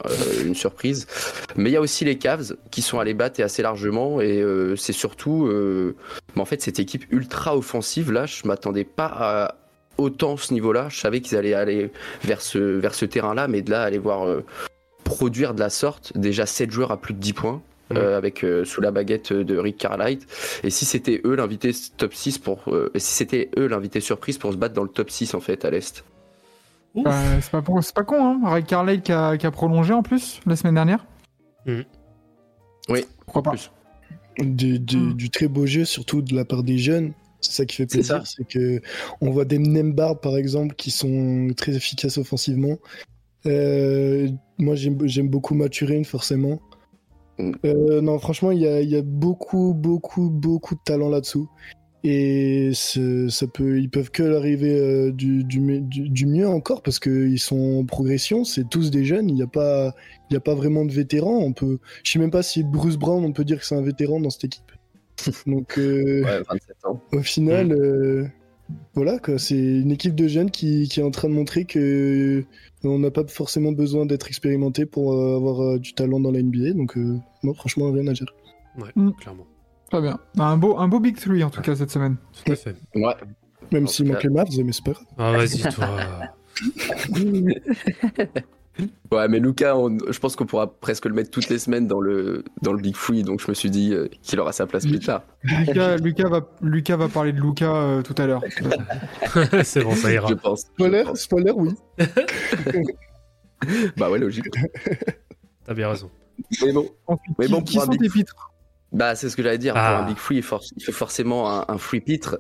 [0.44, 1.08] une surprise.
[1.56, 4.44] Mais il y a aussi les Cavs qui sont allés battre et assez largement et
[4.76, 5.50] c'est surtout,
[6.36, 9.56] mais en fait cette équipe ultra offensive là, je m'attendais pas à
[9.98, 10.88] autant ce niveau-là.
[10.90, 11.92] Je savais qu'ils allaient aller
[12.24, 14.44] vers ce, vers ce terrain-là, mais de là, aller voir euh,
[15.04, 17.62] produire de la sorte, déjà 7 joueurs à plus de 10 points.
[17.90, 17.98] Mhm.
[18.00, 20.20] euh, avec euh, sous la baguette de Rick Carlisle
[20.62, 24.38] et si c'était eux l'invité top 6 pour euh, et si c'était eux l'invité surprise
[24.38, 26.04] pour se battre dans le top 6 en fait à l'est.
[26.96, 28.40] Bah, c'est pas, pour- c'est pas con, hein.
[28.44, 31.06] Ray Carlisle qui a, qui a prolongé en plus la semaine dernière.
[31.66, 31.86] Mhm.
[32.90, 33.72] Oui, Pourquoi pas plus.
[34.40, 37.14] du, du- du très beau jeu, surtout de la part des jeunes.
[37.42, 38.82] C'est ça qui fait plaisir, c'est que
[39.22, 42.78] on voit des Nembard par exemple qui sont très efficaces offensivement.
[43.46, 46.60] Euh, moi j'aime beaucoup Maturin forcément.
[47.38, 47.52] Mm.
[47.66, 51.48] Euh, non franchement il y a, il y a beaucoup beaucoup beaucoup de talent là-dessous.
[52.04, 56.82] Et ça peut, ils peuvent que l'arriver euh, du, du, me- du- du mieux encore
[56.82, 58.46] parce qu'ils sont en progression.
[58.46, 59.28] C'est tous des jeunes.
[59.30, 59.94] Il n'y a pas,
[60.30, 61.38] il y a pas vraiment de vétérans.
[61.40, 63.82] On peut, je sais même pas si Bruce Brown, on peut dire que c'est un
[63.82, 64.67] vétéran dans cette équipe.
[65.46, 67.02] Donc euh, Ouais, 27 ans.
[67.12, 68.26] au final, euh,
[68.94, 69.38] voilà quoi.
[69.40, 72.44] C'est une équipe de jeunes qui, qui est en train de montrer que
[72.84, 76.42] on n'a pas forcément besoin d'être expérimenté pour euh, avoir euh, du talent dans la
[76.42, 76.74] NBA.
[76.74, 78.28] Donc euh, non, franchement, rien à dire.
[78.78, 79.12] Ouais, Mm.
[79.20, 79.48] clairement.
[79.90, 80.20] Très bien.
[80.38, 82.18] Un beau, un beau Big Three en tout cas cette semaine.
[82.46, 82.76] Tout à fait.
[82.94, 83.14] Ouais.
[83.72, 85.06] Même s'il manque les Mavs, mais c'est pas grave.
[85.18, 85.98] Ah, vas-y, toi.
[89.12, 92.00] Ouais, mais Lucas, on- je pense qu'on pourra presque le mettre toutes les semaines dans
[92.02, 94.86] le, dans le Big Free, donc je me suis dit euh, qu'il aura sa place
[94.86, 95.24] plus tard.
[95.44, 98.42] Lucas, Lucas, va, Lucas va parler de Lucas euh, tout à l'heure.
[99.64, 100.28] c'est bon, ça ira.
[100.30, 100.62] Je pense.
[100.62, 101.20] je Spoiler, pense.
[101.22, 101.72] spoiler, oui.
[103.98, 104.46] Bah ouais, logique.
[105.66, 106.12] T'as bien raison.
[106.64, 108.52] Mais bon, Ensuite, Mais qui, bon, qui pour un sont Big tes pitres?
[108.92, 109.74] Bah c'est ce que j'allais dire.
[109.76, 109.94] Ah.
[109.96, 110.60] Pour un Big Free, il faut
[110.92, 112.40] forcément un, un free pitre.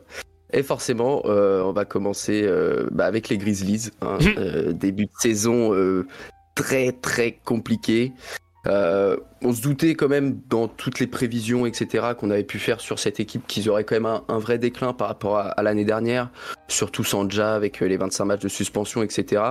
[0.53, 3.89] Et forcément, euh, on va commencer euh, bah, avec les Grizzlies.
[4.01, 4.17] hein.
[4.37, 6.07] Euh, début de saison euh,
[6.55, 8.13] très très compliqué.
[8.65, 12.81] Euh, on se doutait quand même dans toutes les prévisions, etc., qu'on avait pu faire
[12.81, 15.63] sur cette équipe qu'ils auraient quand même un, un vrai déclin par rapport à, à
[15.63, 16.29] l'année dernière,
[16.67, 19.41] surtout Sanja avec euh, les 25 matchs de suspension, etc.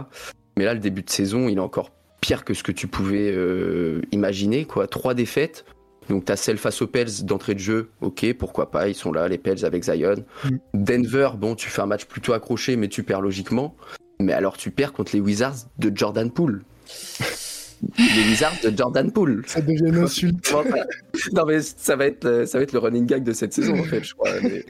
[0.59, 3.31] Mais là, le début de saison, il est encore pire que ce que tu pouvais
[3.33, 4.65] euh, imaginer.
[4.65, 4.87] Quoi.
[4.87, 5.65] Trois défaites.
[6.09, 9.29] Donc t'as celle face aux Pels d'entrée de jeu, ok, pourquoi pas, ils sont là,
[9.29, 10.17] les Pels avec Zion.
[10.45, 10.57] Mm.
[10.75, 13.75] Denver, bon, tu fais un match plutôt accroché, mais tu perds logiquement.
[14.21, 16.63] Mais alors tu perds contre les Wizards de Jordan Poole.
[17.99, 19.43] les Wizards de Jordan Poole.
[19.47, 20.55] Ça devient une insulte.
[21.33, 23.81] Non mais ça va être euh, ça va être le running gag de cette saison
[23.81, 24.65] en fait je crois mais,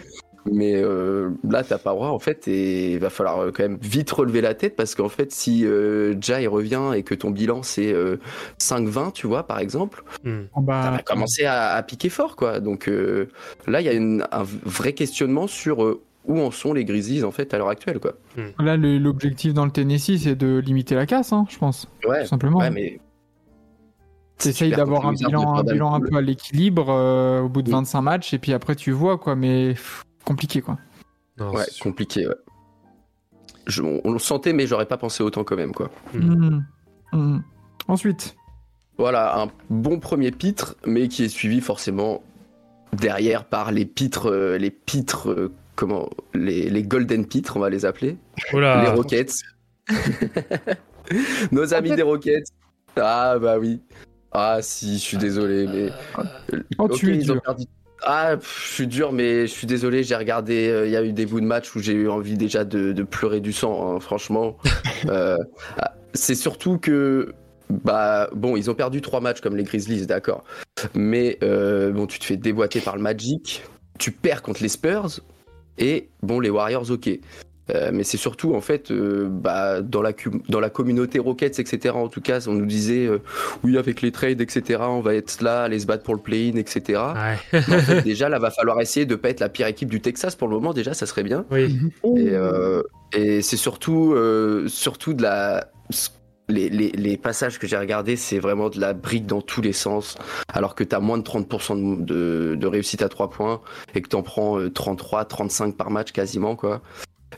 [0.52, 3.62] mais, euh, là t'as pas le droit en fait et il va falloir euh, quand
[3.62, 7.30] même vite relever la tête parce qu'en fait si euh, Jai revient et que ton
[7.30, 8.16] bilan c'est euh,
[8.60, 10.44] 5-20 tu vois par exemple Hmm.
[10.54, 13.28] Oh, bah, ça va commencer à, à piquer fort quoi donc euh,
[13.66, 17.22] là il y a une- un vrai questionnement sur euh, où en sont les Grizzlies
[17.24, 18.14] en fait à l'heure actuelle quoi
[18.58, 21.88] Là, le- l'objectif dans le Tennessee, c'est de limiter la casse, hein, je pense.
[22.08, 22.58] ouais Tout simplement.
[22.58, 22.98] ouais mais
[24.38, 27.72] T'essayes d'avoir un bilan, un bilan un peu à l'équilibre euh, au bout de Oui.
[27.74, 30.78] 25 matchs, et puis après tu vois, quoi, mais pff, compliqué, quoi.
[31.38, 32.34] Non, ouais compliqué ouais
[33.66, 36.60] Je- on, on le sentait mais j'aurais pas pensé autant quand même quoi Hmm.
[37.12, 37.38] Hmm.
[37.88, 38.36] Ensuite,
[38.98, 42.22] Voilà, un bon premier pitre, mais qui est suivi forcément
[42.92, 47.68] derrière par les pitres, euh, les pitres, euh, comment, les, les golden pitres, on va
[47.70, 48.16] les appeler,
[48.82, 48.88] les.
[48.88, 49.34] Rockets.
[51.52, 52.44] Nos amis des Rockets.
[52.96, 53.80] Ah bah oui.
[54.32, 55.90] Ah si, je suis désolé, mais.
[56.78, 57.42] Oh, Ok, tu es ils ont dur.
[57.42, 57.66] perdu-
[58.02, 61.02] Ah, pff, je suis dur, mais je suis désolé, j'ai regardé, euh, il y a
[61.02, 63.96] eu des bouts de match où j'ai eu envie déjà de, de pleurer du sang,
[63.96, 64.56] hein, franchement.
[65.08, 65.36] Euh,
[65.78, 67.34] ah, c'est surtout que,
[67.68, 70.42] bah, bon, ils ont perdu trois matchs comme les Grizzlies, d'accord.
[70.94, 73.62] Mais, euh, bon, tu te fais déboîter par le Magic,
[73.98, 75.20] tu perds contre les Spurs,
[75.78, 77.10] et, bon, les Warriors, ok.
[77.74, 80.12] Euh, mais c'est surtout en fait euh, bah, dans, la,
[80.48, 83.18] dans la communauté Rockets etc en tout cas on nous disait euh,
[83.64, 86.56] oui avec les trades etc on va être là aller se battre pour le play-in
[86.58, 87.62] etc Ouais.
[87.68, 90.00] mais en fait, déjà, là, va falloir essayer de pas être la pire équipe du
[90.00, 90.72] Texas pour le moment.
[90.72, 91.44] Déjà, ça serait bien.
[91.50, 91.76] Oui.
[92.16, 95.68] Et, euh, et c'est surtout, euh, surtout de la.
[96.48, 99.72] Les, les, les passages que j'ai regardés, c'est vraiment de la brique dans tous les
[99.72, 100.16] sens.
[100.52, 103.60] Alors que tu as moins de 30% de, de, de réussite à 3 points
[103.96, 106.54] et que tu en prends euh, 33, 35 par match quasiment.
[106.54, 106.82] quoi.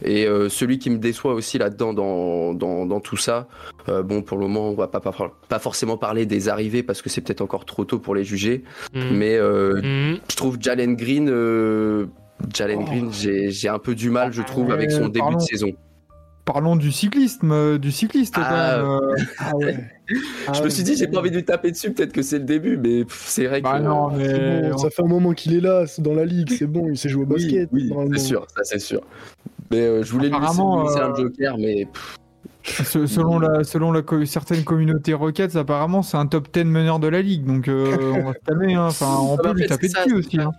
[0.02, 3.48] Et euh, celui qui me déçoit aussi là-dedans, dans, dans, dans tout ça,
[3.88, 5.12] euh, bon, pour le moment, on va pas, pas,
[5.48, 8.62] pas forcément parler des arrivées parce que c'est peut-être encore trop tôt pour les juger.
[8.94, 9.10] Hmm.
[9.12, 10.18] Mais euh, Hmm.
[10.30, 12.06] je trouve Jalen Green, euh,
[12.54, 12.84] Jalen Oh.
[12.84, 15.72] Green, j'ai j'ai un peu du mal, je trouve, Ouais, avec son début de saison.
[16.52, 18.86] Parlons du cyclisme, euh, du cycliste, quand Ah, même.
[18.86, 19.14] euh.
[19.38, 19.76] Ah ouais.
[20.08, 22.44] je me suis dit, j'ai pas envie de lui taper dessus, peut-être que c'est le
[22.46, 23.84] début, mais c'est vrai Bah que.
[23.84, 24.70] non, mais.
[24.70, 26.96] bon, ça fait un moment qu'il est là, c'est dans la ligue, c'est bon, il
[26.96, 27.68] sait jouer au basket.
[27.70, 29.02] oui, c'est sûr, ça c'est sûr.
[29.70, 31.86] Mais euh, je voulais lui laisser, lui un euh, joker, mais
[32.64, 37.08] selon la, selon la co- certaines communautés Rockets, apparemment, c'est un top 10 meneur de
[37.08, 37.44] la ligue.
[37.44, 38.74] Donc, euh, on va se calmer.
[38.74, 38.86] hein.
[38.86, 40.38] Enfin, on Ah, peut bah, lui en fait, taper dessus aussi.
[40.40, 40.52] hein.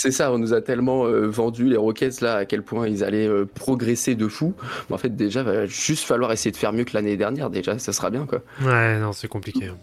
[0.00, 3.04] C'est ça, on nous a tellement euh, vendu les Rockets là, à quel point ils
[3.04, 4.54] allaient euh, progresser de fou.
[4.88, 7.78] Mais en fait, déjà, va juste falloir essayer de faire mieux que l'année dernière, déjà,
[7.78, 8.40] ça sera bien quoi.
[8.62, 9.66] Ouais, non, c'est compliqué.
[9.66, 9.76] hein.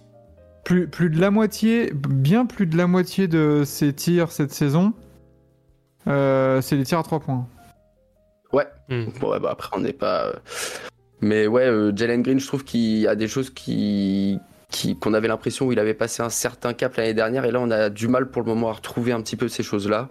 [0.64, 4.94] Plus, plus de la moitié, bien plus de la moitié de ses tirs cette saison,
[6.08, 7.48] euh, c'est des tirs à 3 points.
[8.54, 8.66] Ouais.
[8.90, 9.06] Hmm.
[9.20, 10.34] Bon, ouais, bah, après, on n'est pas.
[11.22, 14.40] Mais ouais, euh, Jalen Green, je trouve qu'il y a des choses qui.
[15.02, 17.72] Qu'on avait l'impression où il avait passé un certain cap l'année dernière, et là, on
[17.72, 20.10] a du mal pour le moment à retrouver un petit peu ces choses-là.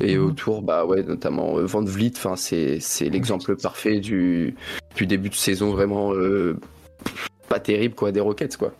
[0.00, 0.24] Et Mhm.
[0.26, 4.56] autour, bah ouais, notamment euh, Van Vliet, enfin, c'est, c'est l'exemple parfait du,
[4.96, 6.58] du début de saison vraiment euh,
[7.48, 8.72] pas terrible, quoi, des Rockets, quoi.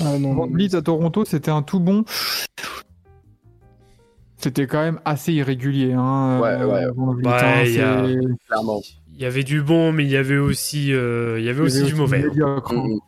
[0.00, 0.34] Ah non.
[0.34, 2.04] Van Vliet à Toronto, c'était un tout bon.
[4.38, 5.92] c'était quand même assez irrégulier.
[5.92, 7.14] Hein, Ouais, euh, ouais.
[7.16, 8.80] bulletin, il y a- c'est- Clairement.
[9.14, 11.82] Il y avait du bon, mais il y avait aussi, euh, il y avait aussi
[11.84, 12.22] du mauvais.
[12.22, 12.98] médiocre, hein.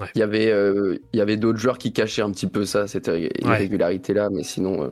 [0.00, 0.06] Ouais.
[0.14, 2.86] Il y avait, euh, il y avait d'autres joueurs qui cachaient un petit peu ça,
[2.86, 4.84] cette irré- irrégularité-là, mais sinon.
[4.84, 4.88] euh,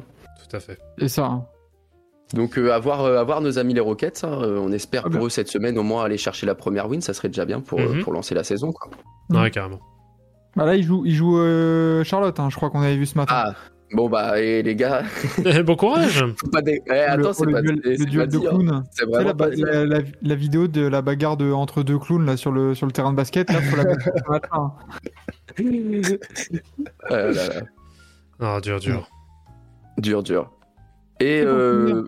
[0.49, 0.79] Tout à fait.
[0.99, 1.27] C'est ça.
[1.27, 1.47] hein.
[2.35, 5.27] Donc, euh, avoir, euh, avoir nos amis les Rockets, hein, on espère Ah pour bien.
[5.27, 7.79] eux cette semaine au moins aller chercher la première win, ça serait déjà bien pour,
[7.79, 8.03] euh, Mhm.
[8.03, 8.73] pour lancer la saison.
[8.73, 8.90] Quoi.
[9.31, 9.37] Mm.
[9.42, 9.79] Ouais, carrément.
[10.57, 13.16] Bah là, il joue, il joue euh, Charlotte, hein, je crois qu'on avait vu ce
[13.16, 13.35] matin.
[13.37, 13.55] Ah,
[13.92, 15.03] bon, bah, et les gars,
[15.64, 16.25] bon courage.
[16.53, 18.85] pas eh, attends, le, c'est le pas, duel, c'est le pas duel de clowns.
[18.90, 22.37] C'est la, pas la- la- la vidéo de la bagarre de, entre deux clowns là,
[22.37, 24.72] sur, le, sur le terrain de basket, là, la matin.
[27.09, 27.61] Ah là là.
[28.40, 29.09] Ah, dur, dur.
[29.99, 30.51] Dur, dur.
[31.20, 32.07] Et Et pour euh, finir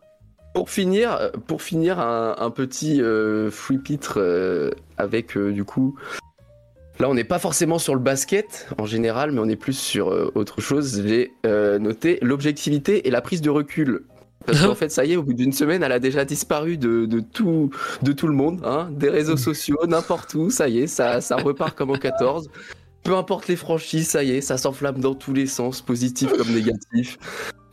[0.55, 5.97] pour finir, pour finir, un, un petit euh, free pitre euh, avec euh, du coup.
[6.99, 10.11] Là, on n'est pas forcément sur le basket en général, mais on est plus sur
[10.11, 11.03] euh, autre chose.
[11.07, 14.05] J'ai euh, noté l'objectivité et la prise de recul.
[14.45, 17.07] Parce qu'en fait, ça y est, au bout d'une semaine, elle a déjà disparu de,
[17.07, 17.71] de tout,
[18.03, 20.51] de tout le monde, hein, des réseaux sociaux, n'importe où.
[20.51, 22.51] Ça y est, ça, ça repart comme en 14.
[23.05, 26.53] Peu importe les franchises, ça y est, ça s'enflamme dans tous les sens, positif comme
[26.53, 27.17] négatif.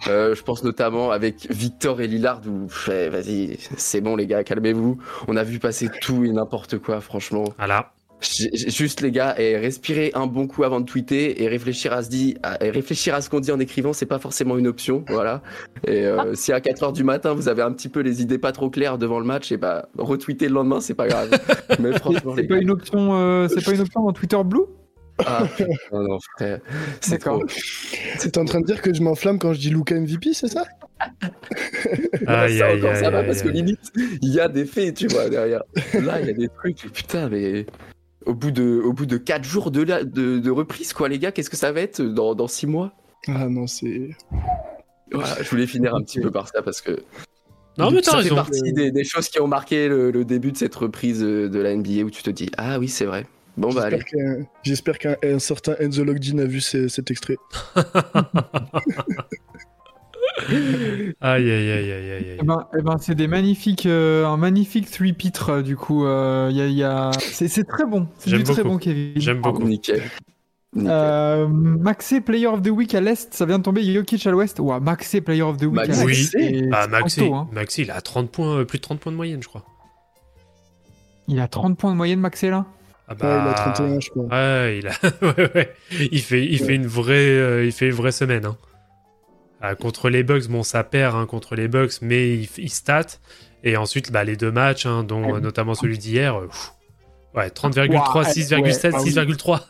[0.08, 4.44] Euh, je pense notamment avec Victor et Lillard où pff, vas-y, c'est bon les gars,
[4.44, 5.00] calmez-vous.
[5.28, 7.46] On a vu passer tout et n'importe quoi, franchement.
[7.58, 7.92] Voilà.
[8.22, 12.10] Juste les gars, et respirer un bon coup avant de tweeter et réfléchir à ce
[12.10, 15.04] dit, à- et réfléchir à ce qu'on dit en écrivant, c'est pas forcément une option,
[15.10, 15.42] voilà.
[15.86, 18.38] Et euh, si à 4 heures du matin vous avez un petit peu les idées
[18.38, 21.30] pas trop claires devant le match, et bah retweeter le lendemain, c'est pas grave.
[21.80, 24.62] Mais franchement C'est pas gars, une option, euh, c'est pas une option dans Twitter Blue?
[25.26, 25.48] Ah,
[25.94, 26.60] non, frère,
[27.02, 27.44] c'est trop.
[28.20, 30.66] T'es en train de dire que je m'enflamme quand je dis Luca MVP, c'est ça?
[32.28, 33.80] Aïe, ça aïe, encore, ça aïe, va aïe, parce que limite,
[34.22, 35.64] il y a des faits, tu vois, derrière.
[35.94, 37.66] Là, il y a des trucs, et putain, mais
[38.26, 41.20] au bout de, au bout de 4 jours de, la- de, de reprise, quoi, les
[41.20, 42.94] gars, qu'est-ce que ça va être dans, dans 6 mois?
[43.28, 44.10] Ah non, c'est.
[45.12, 47.04] Voilà, Je voulais finir un petit peu par ça parce que
[47.78, 48.36] Non, mais t'as ça fait raison.
[48.36, 51.60] partie des, des choses qui ont marqué le, le début de cette reprise euh, de
[51.60, 53.26] la NBA où tu te dis, ah oui, c'est vrai.
[53.58, 54.00] Bon, bah allez.
[54.64, 57.38] J'espère qu'un- certain Enzo Logdin a vu ce- cet extrait.
[60.50, 60.62] Aïe,
[61.22, 62.38] aïe, aïe, aïe, aïe, aïe.
[62.42, 66.06] Eh ben, eh ben, c'est des magnifiques, euh, un magnifique three pitre euh, du coup.
[66.06, 67.12] euh, y a, y a...
[67.20, 68.76] C'est très bon, c'est J'aime du très beaucoup.
[68.76, 69.14] bon Kevin.
[69.16, 69.64] J'aime beaucoup.
[69.64, 69.96] Nickel.
[69.96, 70.12] Nickel.
[70.92, 73.82] Euh, Maxé Player of the Week à l'Est, ça vient de tomber.
[73.94, 74.60] Jokic à l'Ouest.
[74.60, 76.06] Ouah, Maxé Player of the Week à Maxé.
[76.06, 76.36] l'Est.
[76.38, 76.70] Oui.
[76.74, 77.48] Ah, costaud, hein.
[77.54, 79.64] Maxi, il a 30 points, euh, plus de 30 points de moyenne, je crois.
[81.30, 82.66] Il a 30 points de moyenne, Maxé là?
[83.08, 84.26] Ah Ouais, il a 31, je crois.
[84.26, 84.92] Ouais, il a.
[85.22, 85.74] ouais, ouais.
[86.12, 88.46] Il fait, il fait une vraie, euh, il fait une vraie semaine.
[88.46, 88.58] hein.
[89.68, 93.06] Ah, contre les Bucks, bon, ça perd hein, contre les Bucks, mais il, il stat.
[93.64, 96.36] Et ensuite, bah, les deux matchs, hein, dont euh, notamment celui d'hier.
[96.36, 96.48] euh,
[97.36, 99.34] ouais, 30,3, Ouah, 6,7, ouais, ah oui.
[99.34, 99.62] 6,3.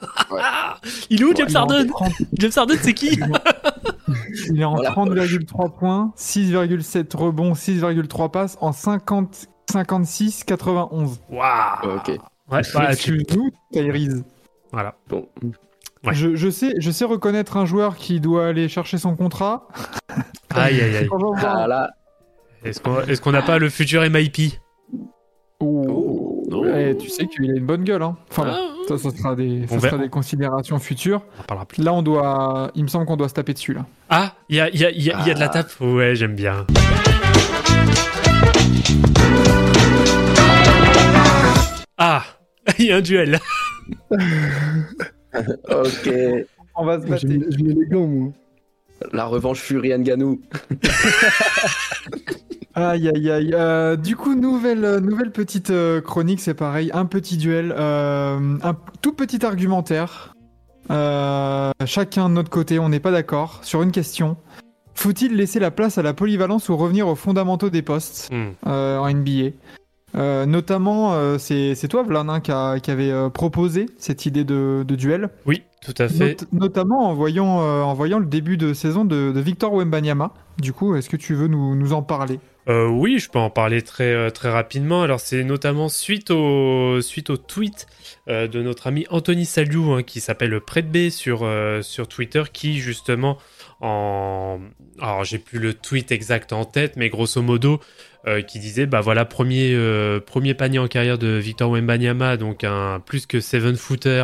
[1.09, 3.17] il est où, James est en Harden 30 James Harden, c'est qui
[4.49, 4.91] Il est en Voilà.
[4.91, 11.21] 30,3 points, 6,7 rebonds, 6,3 passes en 50, 56, 91.
[11.29, 12.09] Waouh Ok.
[12.51, 13.23] Ouais, bah, tu...
[13.23, 14.25] tu nous, Tyrese.
[14.73, 14.95] Voilà.
[15.07, 15.29] Bon.
[16.05, 16.13] Ouais.
[16.13, 19.67] Je, je sais, je sais reconnaître un joueur qui doit aller chercher son contrat.
[20.53, 21.09] Aïe, aïe, aïe.
[21.45, 21.89] Ah là.
[22.63, 24.53] Est-ce qu'on est qu'on n'a pas le futur MIP
[25.59, 26.43] Oh.
[26.51, 26.65] Oh.
[26.73, 28.01] Eh, tu sais qu'il a une bonne gueule.
[28.03, 28.15] Hein.
[28.29, 31.21] Enfin, Ah, ça, ça sera des, ça On sera des considérations futures.
[31.37, 31.83] On en parlera plus.
[31.83, 33.85] Là, on doit, il me semble qu'on doit se taper dessus là.
[34.09, 35.45] Ah, il y a, il y, a, il y, a, il y a de la
[35.47, 35.49] Ah.
[35.49, 36.65] tape Ouais, j'aime bien.
[41.97, 42.23] Ah
[42.79, 43.39] Il y a un duel
[45.69, 46.09] Ok.
[46.75, 47.21] On va se battre.
[47.21, 47.27] je
[47.63, 48.31] mets les gants, moi.
[49.13, 50.39] La revanche Fury Nganou.
[52.77, 53.51] Aïe aïe aïe.
[53.53, 58.57] Euh, du coup, nouvelle, euh, nouvelle petite euh, chronique, c'est pareil, un petit duel, euh,
[58.61, 60.33] un tout petit argumentaire.
[60.91, 64.35] Euh, chacun de notre côté, on n'est pas d'accord sur une question.
[64.93, 68.49] Faut-il laisser la place à la polyvalence ou revenir aux fondamentaux des postes Hmm.
[68.67, 69.51] euh, en NBA
[70.15, 74.95] Euh, Notamment, euh, c'est toi, Vlan, hein, qui, avait euh, proposé cette idée de, de
[74.95, 75.29] duel.
[75.45, 76.41] Oui, tout à fait.
[76.51, 80.33] Not- notamment en voyant, en voyant le début de saison de, de Victor Wembanyama.
[80.57, 82.39] Du coup, est-ce que tu veux nous, nous en parler?
[82.67, 85.03] Oui, je peux en parler très, très rapidement.
[85.03, 87.85] Alors, c'est notamment suite au, suite au tweet
[88.27, 91.47] de notre ami Anthony Saliou, hein, qui s'appelle Prête B sur,
[91.81, 93.37] sur Twitter, qui justement,
[93.81, 94.59] en.
[94.99, 97.79] Alors, j'ai plus le tweet exact en tête, mais grosso modo,
[98.27, 102.63] euh, qui disait bah voilà, premier, euh, premier panier en carrière de Victor Wembanyama, donc
[102.63, 104.23] un plus que 7-footer,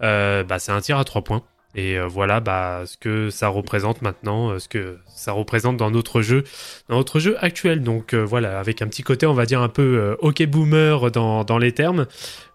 [0.00, 1.42] euh, bah, c'est un tir à 3 points.
[1.74, 6.44] Et voilà bah, ce que ça représente maintenant, ce que ça représente dans notre jeu
[6.88, 7.82] dans notre jeu actuel.
[7.82, 11.72] Donc voilà, avec un petit côté, on va dire, un peu hockey boomer dans, les
[11.72, 12.06] termes,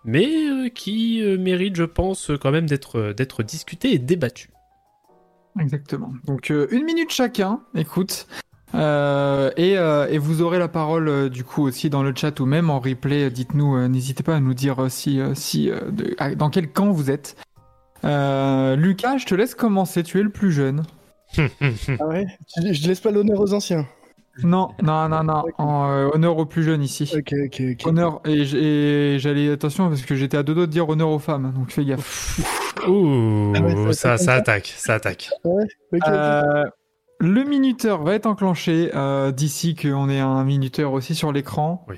[0.06, 4.52] mais qui mérite, je pense, quand même d'être d'être discuté et débattu.
[5.60, 6.14] Exactement.
[6.26, 7.62] Donc une minute chacun.
[7.74, 8.28] Écoute,
[8.76, 12.40] Euh, et, euh, et vous aurez la parole euh, du coup aussi dans le chat
[12.40, 13.30] ou même en replay.
[13.30, 16.50] Dites-nous, euh, n'hésitez pas à nous dire euh, si, euh, si euh, de- à- dans
[16.50, 17.36] quel camp vous êtes.
[18.04, 20.04] Euh, Lucas, je te laisse commencer.
[20.04, 20.84] Tu es le plus jeune.
[22.00, 22.28] Ah ouais?
[22.58, 23.86] Je, je laisse pas l'honneur aux anciens.
[24.44, 25.44] Non, non, non, non.
[25.58, 27.12] En, euh, honneur aux plus jeunes ici.
[27.18, 27.88] Ok, ok, ok.
[27.88, 31.52] Honneur et, j'allais attention parce que j'étais à deux doigts de dire honneur aux femmes.
[31.56, 32.40] Donc fais gaffe.
[32.88, 35.32] Ouh, Ah ouais, ça, ça- attaque, ça attaque.
[35.44, 35.64] Ok,
[35.94, 36.02] ok.
[36.08, 36.64] Euh,
[37.20, 41.86] le minuteur va être enclenché euh, d'ici qu'on ait un minuteur aussi sur l'écran.
[41.90, 41.98] Oui.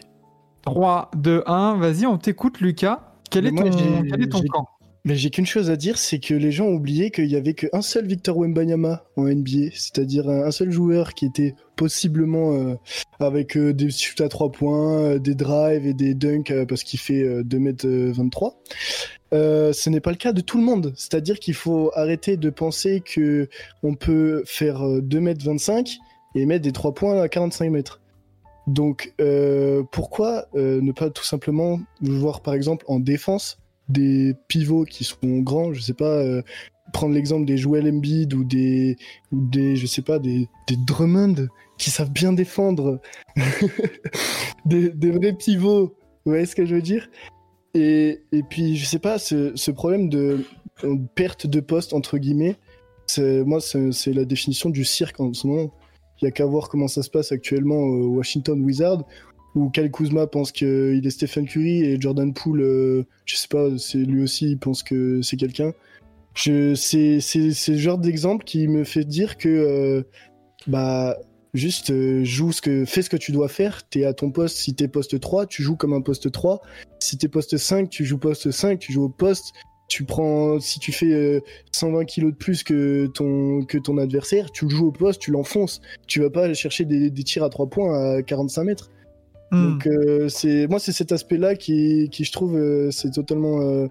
[0.64, 3.14] 3, 2, 1, vas-y, on t'écoute Lucas.
[3.30, 4.68] Quel est moi, ton, quel est ton camp?
[5.16, 7.82] J'ai qu'une chose à dire, c'est que les gens ont oublié qu'il y avait qu'un
[7.82, 12.76] seul Victor Wembanyama en NBA, c'est-à-dire un seul joueur qui était possiblement euh,
[13.20, 17.00] avec euh, des shoots à 3 points, euh, des drives et des dunks parce qu'il
[17.00, 18.54] fait euh, 2m23.
[19.34, 22.50] Euh, ce n'est pas le cas de tout le monde, c'est-à-dire qu'il faut arrêter de
[22.50, 23.50] penser que
[23.82, 25.98] on peut faire euh, 2m25
[26.36, 28.02] et mettre des 3 points à 45 mètres.
[28.68, 29.16] Donc
[29.92, 33.58] pourquoi ne pas tout simplement voir par exemple en défense
[33.90, 36.42] des pivots qui sont grands, je sais pas, euh,
[36.94, 38.98] prendre l'exemple des Joel Embiid ou des,
[39.32, 43.02] ou des je sais pas, des, des Drummond qui savent bien défendre,
[44.66, 47.10] des, des vrais pivots, vous voyez ce que je veux dire?
[47.74, 50.46] Et, et puis, je sais pas, ce, ce problème de
[50.84, 52.58] euh, perte de poste, entre guillemets,
[53.18, 55.74] moi, c'est, la définition du cirque en ce moment.
[56.22, 59.04] Il y a qu'à voir comment ça se passe actuellement au Washington Wizard,
[59.56, 63.78] où Kyle Kuzma pense qu'il est Stephen Curry et Jordan Poole, euh, je sais pas,
[63.78, 65.74] c'est lui aussi, il pense que c'est quelqu'un.
[66.36, 70.04] C'est, le genre d'exemple qui me fait dire que, euh,
[70.68, 71.18] bah,
[71.54, 73.88] juste euh, joue ce que, fais ce que tu dois faire.
[73.90, 76.62] T'es à ton poste, si t'es poste 3, tu joues comme un poste 3.
[77.00, 79.54] Si t'es poste 5, tu joues poste 5, tu joues au poste.
[79.88, 81.42] Tu prends, si tu fais euh,
[81.72, 85.32] 120 kilos de plus que ton, que ton adversaire, tu le joues au poste, tu
[85.32, 85.82] l'enfonces.
[86.08, 88.92] Tu vas pas chercher des, des tirs à 3 points à 45 mètres.
[89.52, 89.72] Hmm.
[89.72, 93.88] Donc euh, c'est moi c'est cet aspect-là qui, qui je trouve euh, c'est totalement euh,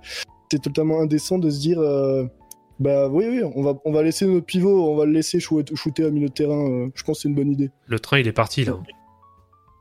[0.53, 2.25] c'est totalement indécent de se dire euh,
[2.79, 5.65] bah oui oui on va on va laisser notre pivot on va le laisser shoo-
[5.75, 7.71] shooter à milieu de terrain euh, je pense que c'est une bonne idée.
[7.87, 8.79] Le train, il est parti, là.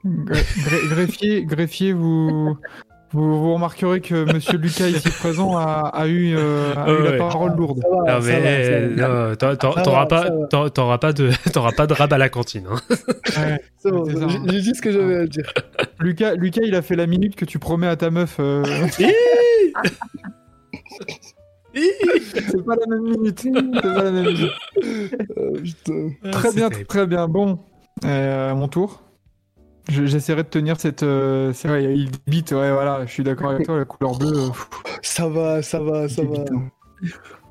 [0.03, 2.57] Greffier, greffier vous,
[3.13, 7.11] vous, vous remarquerez que Monsieur Lucas ici présent a, a eu, euh, a eu Ouais.
[7.11, 7.79] la parole lourde.
[7.83, 9.35] Va, Non, Ah, ça va, mais non,
[9.83, 10.29] t'auras- pas,
[10.69, 12.65] t'auras- pas de, t'auras pas de rab à la cantine.
[12.69, 12.79] hein.
[13.37, 13.61] Ouais.
[13.77, 14.03] C'est bon,
[14.49, 15.51] j'ai- dit ce que j'avais à dire.
[15.99, 18.37] Lucas, Lucas, il a fait la minute que tu promets à ta meuf.
[18.39, 18.63] euh,
[21.73, 23.39] c'est pas la même minute.
[23.39, 24.51] C'est pas la même minute.
[25.37, 26.09] Euh, putain.
[26.31, 27.27] Très bien, très bien.
[27.27, 27.59] Bon,
[28.05, 29.03] euh, à mon tour.
[29.89, 31.03] Je- J'essaierai de tenir cette.
[31.03, 34.37] euh, c'est vrai, il bite, ouais, voilà, je suis d'accord avec toi, la couleur bleue.
[34.37, 34.49] euh.
[35.01, 36.43] Ça va ça va ça va.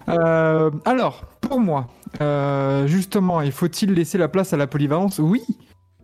[0.09, 1.89] Euh, alors, pour moi,
[2.20, 5.18] euh, justement, il faut-il laisser la place à la polyvalence?
[5.18, 5.43] Oui,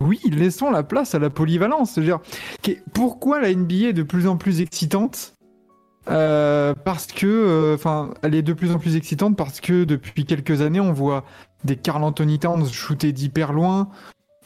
[0.00, 1.98] oui, laissons la place à la polyvalence.
[1.98, 2.18] Dire,
[2.94, 5.34] pourquoi la NBA est de plus en plus excitante?
[6.10, 10.24] Euh, Parce que, euh, enfin, elle est de plus en plus excitante parce que depuis
[10.24, 11.24] quelques années, on voit
[11.62, 13.88] des Carl Anthony Towns shooter d'hyper loin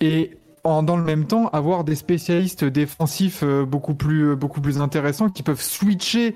[0.02, 4.80] et dans le même temps avoir des spécialistes défensifs euh, beaucoup plus, euh, beaucoup plus
[4.80, 6.34] intéressants qui peuvent switcher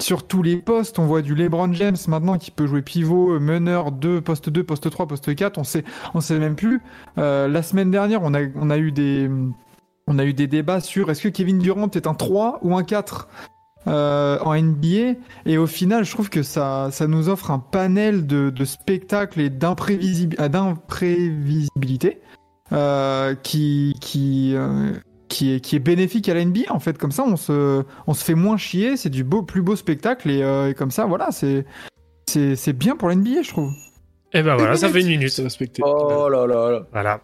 [0.00, 0.98] sur tous les postes.
[0.98, 4.64] On voit du LeBron James maintenant qui peut jouer pivot, euh, meneur 2, poste 2,
[4.64, 5.58] poste 3, poste 4.
[5.58, 6.80] On sait, on sait même plus.
[7.16, 9.30] La semaine dernière, on a, on a eu des,
[10.06, 12.82] on a eu des débats sur est-ce que Kevin Durant est un 3 ou un
[12.82, 13.28] 4
[13.86, 15.18] euh, en NBA.
[15.46, 19.50] Et au final, je trouve que ça, ça nous offre un panel de, spectacles et
[19.50, 22.20] d'imprévisib- d'imprévisibilité
[22.72, 24.92] euh, qui, qui, euh,
[25.28, 26.70] qui, est, qui est bénéfique à la NBA.
[26.70, 28.96] En fait, comme ça, on se, on se fait moins chier.
[28.96, 30.30] C'est du beau, plus beau spectacle.
[30.30, 31.64] Et, euh, et comme ça, voilà, c'est,
[32.28, 33.72] c'est, c'est bien pour la NBA, je trouve.
[34.32, 35.30] Et ben voilà, ça fait une minute.
[35.30, 35.82] C'est respecté.
[35.84, 36.86] Oh là là là.
[36.92, 37.20] Voilà.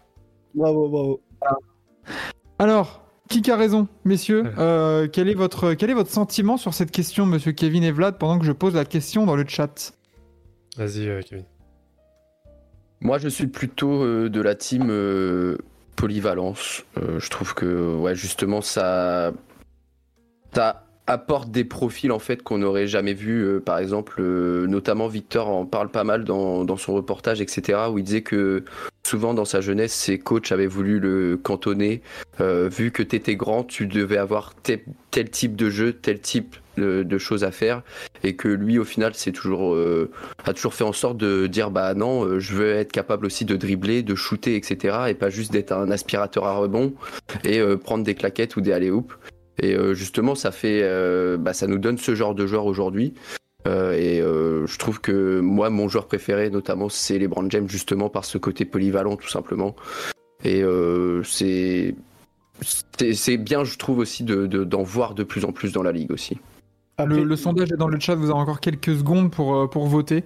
[0.55, 1.21] Bravo bravo.
[2.57, 4.43] Alors, qui a raison, messieurs?
[4.43, 4.51] Ouais.
[4.57, 8.17] Euh, quel, est votre, quel est votre sentiment sur cette question, monsieur Kevin et Vlad,
[8.17, 9.93] pendant que je pose la question dans le chat?
[10.77, 11.45] Vas-y, euh, Kevin.
[13.01, 15.57] Moi, je suis plutôt euh, de la team euh,
[15.95, 16.83] polyvalence.
[16.97, 19.33] Euh, je trouve que, ouais, justement, ça,
[20.53, 23.43] ça apporte des profils en fait qu'on n'aurait jamais vu.
[23.43, 27.79] euh, par exemple, euh, notamment Victor en parle pas mal dans, dans son reportage, etc.,
[27.91, 28.63] où il disait que
[29.05, 32.01] souvent dans sa jeunesse, ses coachs avaient voulu le cantonner.
[32.41, 34.81] Euh, vu que tu étais grand, tu devais avoir tel,
[35.29, 37.83] type de jeu, tel type de, de choses à faire,
[38.23, 40.11] et que lui, au final, c'est toujours euh,
[40.43, 43.55] a toujours fait en sorte de dire bah non, je veux être capable aussi de
[43.55, 44.97] dribbler, de shooter, etc.
[45.09, 46.93] et pas juste d'être un aspirateur à rebond
[47.43, 49.13] et prendre des claquettes ou des alley hoops.
[49.59, 53.13] Et euh, justement, ça fait, euh, bah, ça nous donne ce genre de joueur aujourd'hui.
[53.67, 58.09] Euh, et euh, je trouve que moi, mon joueur préféré, notamment, c'est LeBron James, justement
[58.09, 59.75] par ce côté polyvalent, tout simplement.
[60.43, 61.95] Et euh, c'est
[62.61, 65.91] c'est bien, je trouve aussi de de- d'en voir de plus en plus dans la
[65.91, 66.37] ligue aussi.
[67.05, 70.23] Le, le sondage est dans le chat, vous avez encore quelques secondes pour, pour voter.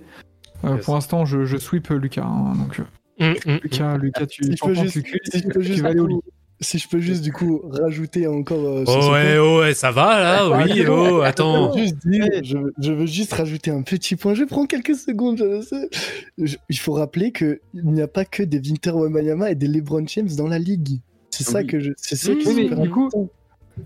[0.66, 0.86] Euh, Yes.
[0.86, 2.24] Pour l'instant, je, je sweep Lucas.
[2.26, 2.80] hein, donc,
[3.22, 6.20] Hum, hum, Lucas, Lucas, tu, Si t'en peux si tu juste, vas aller au lit.
[6.62, 8.64] Si je peux juste du coup rajouter encore.
[8.66, 11.72] euh, Oh ouais, oh ouais, ça va là, oui, oh, attends.
[11.74, 14.34] Je veux, juste dire, je, veux, je veux juste rajouter un petit point.
[14.34, 15.90] Je prendre quelques secondes, je le sais.
[16.38, 20.06] Je- il faut rappeler qu'il n'y a pas que des Winter Wembanyama et des LeBron
[20.08, 21.00] James dans la ligue.
[21.32, 21.92] C'est ça que je.
[21.98, 23.10] C'est ça Oui, qui mais du coup.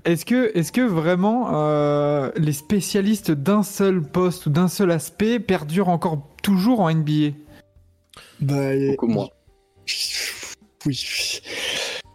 [0.05, 5.39] Est-ce que, est que vraiment euh, les spécialistes d'un seul poste ou d'un seul aspect
[5.39, 7.35] perdurent encore toujours en NBA
[8.39, 9.29] Bah, Beaucoup moins.
[10.87, 10.99] Oui.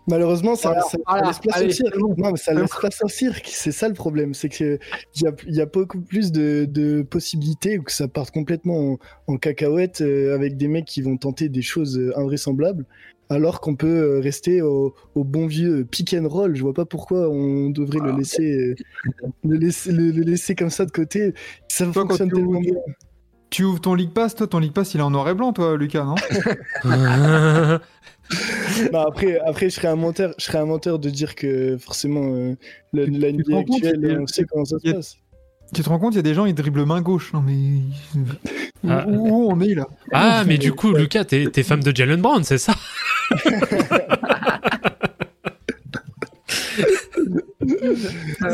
[0.09, 1.89] Malheureusement, ça, Alors, ça- ça voilà, laisse place allez, au cirque.
[1.95, 2.15] c'est bon.
[2.17, 3.51] Non, mais ça C'est laisse place au cirque.
[3.53, 4.35] C'est ça le problème.
[4.35, 4.79] C'est qu'il
[5.21, 8.93] y a, il y a beaucoup plus de, de possibilités ou que ça parte complètement
[8.93, 12.87] en, en cacahuète euh, avec des mecs qui vont tenter des choses euh, invraisemblables.
[13.31, 16.57] Alors qu'on peut euh, rester au, au bon vieux pick and roll.
[16.57, 18.75] Je vois pas pourquoi on devrait le laisser, euh,
[19.45, 21.35] le laisser, le, le laisser comme ça de côté.
[21.69, 22.73] Ça Toi, fonctionne tellement bien.
[23.51, 25.53] Tu ouvres ton League Pass, toi, ton League Pass, il est en noir et blanc,
[25.53, 26.15] toi, Lucas, non
[28.93, 32.25] Non, après, après, je serais un menteur, je serais un menteur de dire que forcément
[32.25, 32.55] euh,
[32.93, 35.17] la, NBA rends compte actuelle, qu'il y a- on sait comment ça se passe.
[35.75, 37.33] Tu te rends compte, il y a des gens, ils dribblent main gauche.
[37.33, 37.55] Non, mais.
[38.85, 39.07] Où, Ah.
[39.09, 42.21] où- où on est là Ah, mais du coup, Lucas, t'es t'es femme de Jalen
[42.21, 42.75] Brown, c'est ça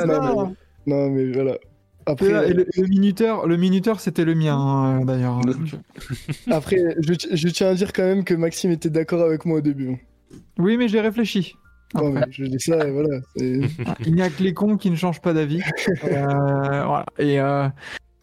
[0.07, 0.55] non,
[0.87, 1.59] mais, non, mais voilà.
[2.07, 5.41] Après, Et, là, et le, minuteur, le minuteur, c'était le mien, hein, d'ailleurs.
[6.51, 9.61] Après je, je tiens à dire quand même que Maxime était d'accord avec moi au
[9.61, 10.07] début.
[10.59, 11.55] Oui, mais j'ai réfléchi.
[11.95, 12.21] Non, Après.
[12.27, 13.21] mais je dis ça, et voilà.
[13.37, 13.61] c'est-
[14.05, 15.61] Il n'y a que les cons qui ne changent pas d'avis.
[16.05, 17.07] Euh, voilà.
[17.19, 17.69] Et, euh,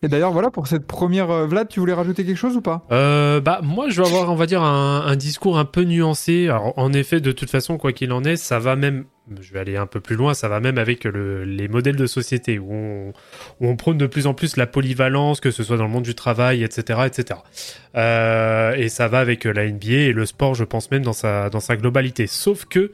[0.03, 1.29] et d'ailleurs, voilà, pour cette première.
[1.31, 2.85] euh, Vlad, tu voulais rajouter quelque chose ou pas?
[2.91, 6.45] Euh, bah moi je vais avoir on va dire un, un discours un peu nuancé.
[6.49, 9.05] Alors en effet de toute façon quoi qu'il en est ça va même
[9.39, 12.05] je vais aller un peu plus loin ça va même avec le- les modèles de
[12.05, 13.13] société où
[13.61, 16.15] on, prône de plus en plus la polyvalence que ce soit dans le monde du
[16.15, 17.39] travail etc etc.
[17.95, 21.49] Euh, et ça va avec la NBA et le sport je pense même dans sa
[21.77, 22.27] globalité.
[22.27, 22.91] Sauf que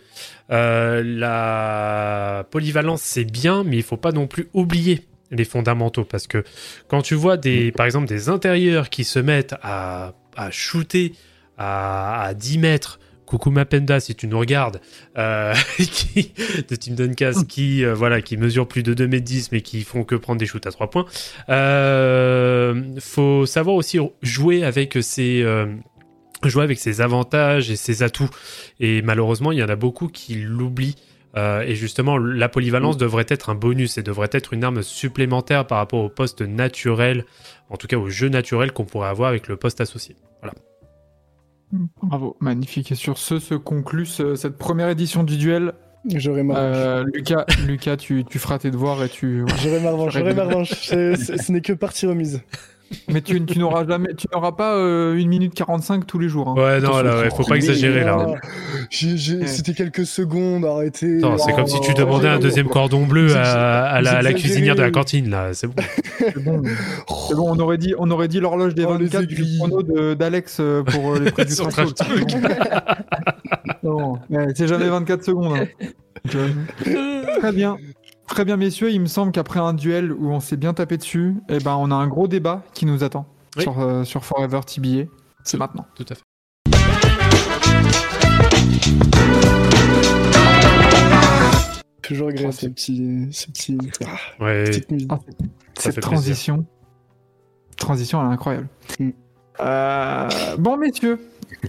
[0.52, 6.26] euh, la polyvalence c'est bien mais il faut pas non plus oublier les fondamentaux parce
[6.28, 6.44] que
[6.88, 11.14] quand tu vois des par exemple des intérieurs qui se mettent à, à shooter
[11.58, 14.80] à, à 10 mètres Coucou Mapenda si tu nous regardes
[15.18, 15.54] euh,
[16.70, 19.84] de Team Duncas qui euh, voilà qui mesure plus de 2 mètres 10 mais qui
[19.84, 21.06] font que prendre des shoots à 3 points
[21.50, 25.68] euh, faut savoir aussi jouer avec ses euh,
[26.46, 28.30] jouer avec ses avantages et ses atouts
[28.80, 30.96] et malheureusement il y en a beaucoup qui l'oublient
[31.36, 35.78] et justement, la polyvalence devrait être un bonus et devrait être une arme supplémentaire par
[35.78, 37.26] rapport au poste naturel,
[37.70, 40.16] en tout cas au jeu naturel qu'on pourrait avoir avec le poste associé.
[40.42, 40.56] Voilà.
[42.02, 42.92] Bravo, magnifique.
[42.92, 45.74] Et sur ce se conclut ce- cette première édition du duel.
[46.16, 46.78] J'aurais ma revanche.
[46.78, 49.42] Euh, Lucas, Lucas tu, tu feras tes devoirs et tu.
[49.42, 49.56] voilà.
[49.58, 50.14] J'aurais ma revanche.
[50.14, 50.70] J'aurais ma revanche.
[50.72, 52.42] Ce n'est que partie remise.
[53.10, 56.50] Mais tu, tu n'auras jamais, tu n'auras pas euh, 1 minute 45 tous les jours.
[56.50, 56.54] hein.
[56.56, 58.18] Ouais, non, là, ouais, faut pas exagérer là.
[58.42, 58.48] Ah,
[58.90, 61.18] j'ai- j'ai- C'était quelques secondes, arrêtez.
[61.18, 64.22] Attends, c'est Oh, comme si tu demandais un deuxième cordon bleu à, à la, à
[64.22, 65.50] la Vous cuisinière de la cantine là.
[65.54, 65.76] C'est bon.
[66.20, 66.62] C'est bon.
[67.50, 69.58] On aurait dit, on aurait dit l'horloge des Oh, les 24 du aiguilles.
[69.58, 72.36] chrono d'Alex euh, pour euh, les prix du Sur trash Trash talk.
[73.84, 75.58] Non, ouais, c'est jamais 24 secondes.
[75.60, 75.68] hein.
[77.40, 77.78] Très bien.
[78.28, 78.92] Très bien, messieurs.
[78.92, 81.92] Il me semble qu'après un duel où on s'est bien tapé dessus, eh ben, on
[81.92, 83.26] a un gros débat qui nous attend
[83.56, 83.64] Oui.
[83.64, 85.06] sur, euh, sur Forever TBA.
[85.44, 85.86] C'est maintenant.
[85.96, 86.22] Tout à fait.
[92.02, 94.64] Toujours agréable ces petits, ces petits, ah, Ouais.
[94.64, 94.88] petites.
[95.10, 95.20] Ah,
[95.78, 96.66] Cette transition.
[97.76, 98.68] Transition, elle est incroyable.
[99.00, 99.10] Mm.
[99.60, 101.20] Euh, bon, messieurs,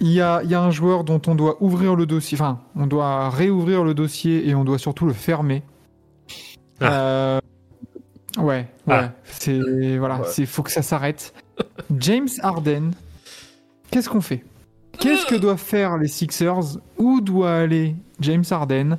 [0.01, 2.37] il y a, il y a un joueur dont on doit ouvrir le dossier.
[2.41, 5.63] Enfin, on doit réouvrir le dossier et on doit surtout le fermer.
[6.83, 7.41] Euh,
[8.39, 8.67] ouais, ouais.
[8.89, 9.11] Ah.
[9.25, 10.27] C'est voilà, Ouais.
[10.31, 11.35] c'est faut que ça s'arrête.
[11.99, 12.91] James Harden,
[13.91, 14.45] qu'est-ce qu'on fait?
[14.99, 16.79] Qu'est-ce que doivent faire les Sixers?
[16.99, 18.99] Où doit aller James Harden?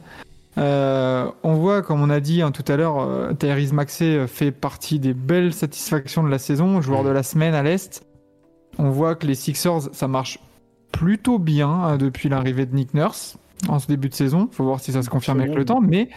[0.57, 4.27] Euh, on voit, comme on a dit hein, tout à l'heure, euh, Tyrese Maxey euh,
[4.27, 7.05] fait partie des belles satisfactions de la saison, joueur Mm.
[7.07, 8.03] de la semaine à l'Est.
[8.77, 10.39] On voit que les Sixers, ça marche
[10.91, 14.49] plutôt bien hein, depuis l'arrivée de Nick Nurse en ce début de saison.
[14.51, 15.81] faut voir si ça se confirme avec le temps.
[15.81, 16.09] Mais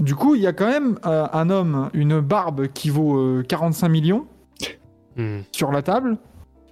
[0.00, 3.42] du coup, il y a quand même euh, un homme, une barbe qui vaut euh,
[3.48, 4.26] 45 millions
[5.16, 5.42] Hmm.
[5.52, 6.16] sur la table.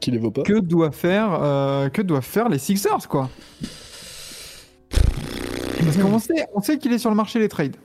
[0.01, 0.43] Qui les vaut pas.
[0.43, 3.31] Que doivent faire, euh, que doivent faire les Sixers, quoi
[4.91, 7.77] Parce qu'on sait, on sait qu'il est sur le marché des trades.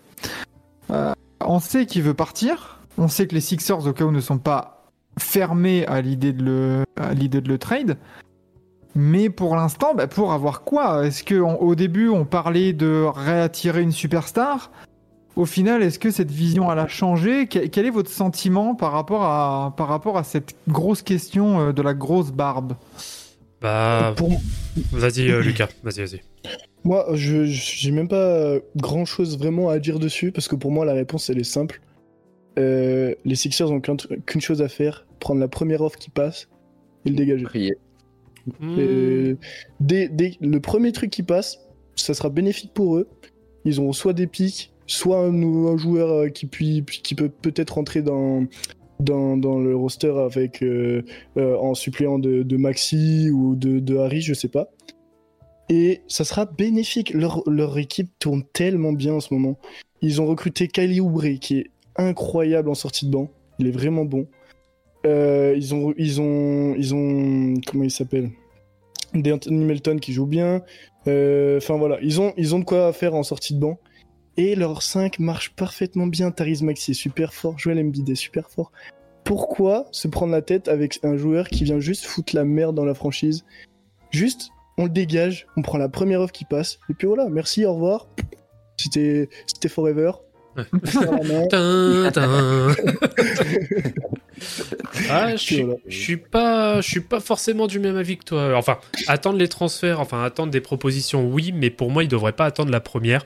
[0.91, 1.13] Euh,
[1.45, 2.79] on sait qu'il veut partir.
[2.97, 6.43] On sait que les Sixers, au cas où, ne sont pas fermés à l'idée de
[6.43, 7.97] le, à l'idée de le trade.
[8.95, 11.05] Mais pour l'instant, bah, pour avoir quoi?
[11.05, 14.71] Est-ce que en- au début on parlait de réattirer une superstar?
[15.37, 17.45] Au final, est-ce que cette vision elle a changé?
[17.45, 21.83] Quel, est votre sentiment par rapport à par rapport à cette grosse question euh, de
[21.83, 22.73] la grosse barbe?
[23.61, 24.31] Bah, Pour,
[24.91, 26.21] vas-y, euh, Lucas, vas-y, vas-y.
[26.83, 30.85] Moi, je j'ai même pas grand chose vraiment à dire dessus parce que pour moi
[30.85, 31.81] la réponse elle est simple.
[32.57, 36.49] Euh, les Sixers ont qu'une chose à faire prendre la première offre qui passe
[37.05, 37.43] et le dégager.
[37.43, 37.77] Prier.
[38.75, 39.35] Et
[39.79, 41.59] dès, dès le premier truc qui passe,
[41.95, 43.07] ça sera bénéfique pour eux.
[43.65, 48.01] Ils auront soit des pics, soit un, joueur euh, qui, puis, qui peut peut-être rentrer
[48.01, 48.45] dans,
[48.99, 51.03] dans, dans le roster avec euh,
[51.37, 54.69] euh, en suppléant de, Maxi ou de, Harry, je sais pas.
[55.69, 57.13] Et ça sera bénéfique.
[57.13, 59.59] Leur, leur équipe tourne tellement bien en ce moment.
[60.01, 63.29] Ils ont recruté Kylie Oubre qui est incroyable en sortie de banc.
[63.59, 64.27] Il est vraiment bon.
[65.03, 68.29] Ils ont, ils ont, ils ont, comment il s'appelle?
[69.13, 70.61] D'Anthony Melton qui joue bien.
[71.05, 73.79] Enfin voilà, ils ont, ils ont de quoi faire en sortie de banc.
[74.37, 76.31] Et leur 5 marche parfaitement bien.
[76.31, 77.57] Tariz Maxi est super fort.
[77.57, 78.71] Joel Embiid est super fort.
[79.23, 82.85] Pourquoi se prendre la tête avec un joueur qui vient juste foutre la merde dans
[82.85, 83.43] la franchise?
[84.11, 86.79] Juste, on le dégage, on prend la première offre qui passe.
[86.89, 88.07] Et puis voilà, merci, au revoir.
[88.77, 90.11] C'était c'était forever.
[90.55, 90.63] Ouais.
[94.37, 95.09] La tin.
[95.09, 98.55] ah, je suis, je suis pas, je suis pas forcément du même avis que toi.
[98.55, 98.77] Enfin,
[99.07, 102.71] attendre les transferts, enfin attendre des propositions, oui, mais pour moi, il devrait pas attendre
[102.71, 103.23] la première,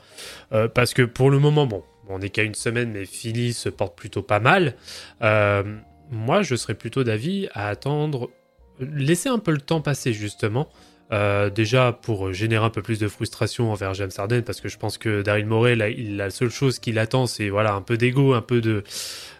[0.53, 3.69] Euh, parce que pour le moment, bon, on n'est qu'à une semaine, mais Philly se
[3.69, 4.75] porte plutôt pas mal.
[5.21, 5.63] Euh,
[6.09, 8.29] moi, je serais plutôt d'avis à attendre,
[8.79, 10.67] laisser un peu le temps passer justement.
[11.13, 14.77] Euh, déjà pour générer un peu plus de frustration envers James Harden parce que je
[14.77, 18.33] pense que Daryl Morey il, la seule chose qu'il attend c'est voilà un peu d'ego
[18.33, 18.85] un peu de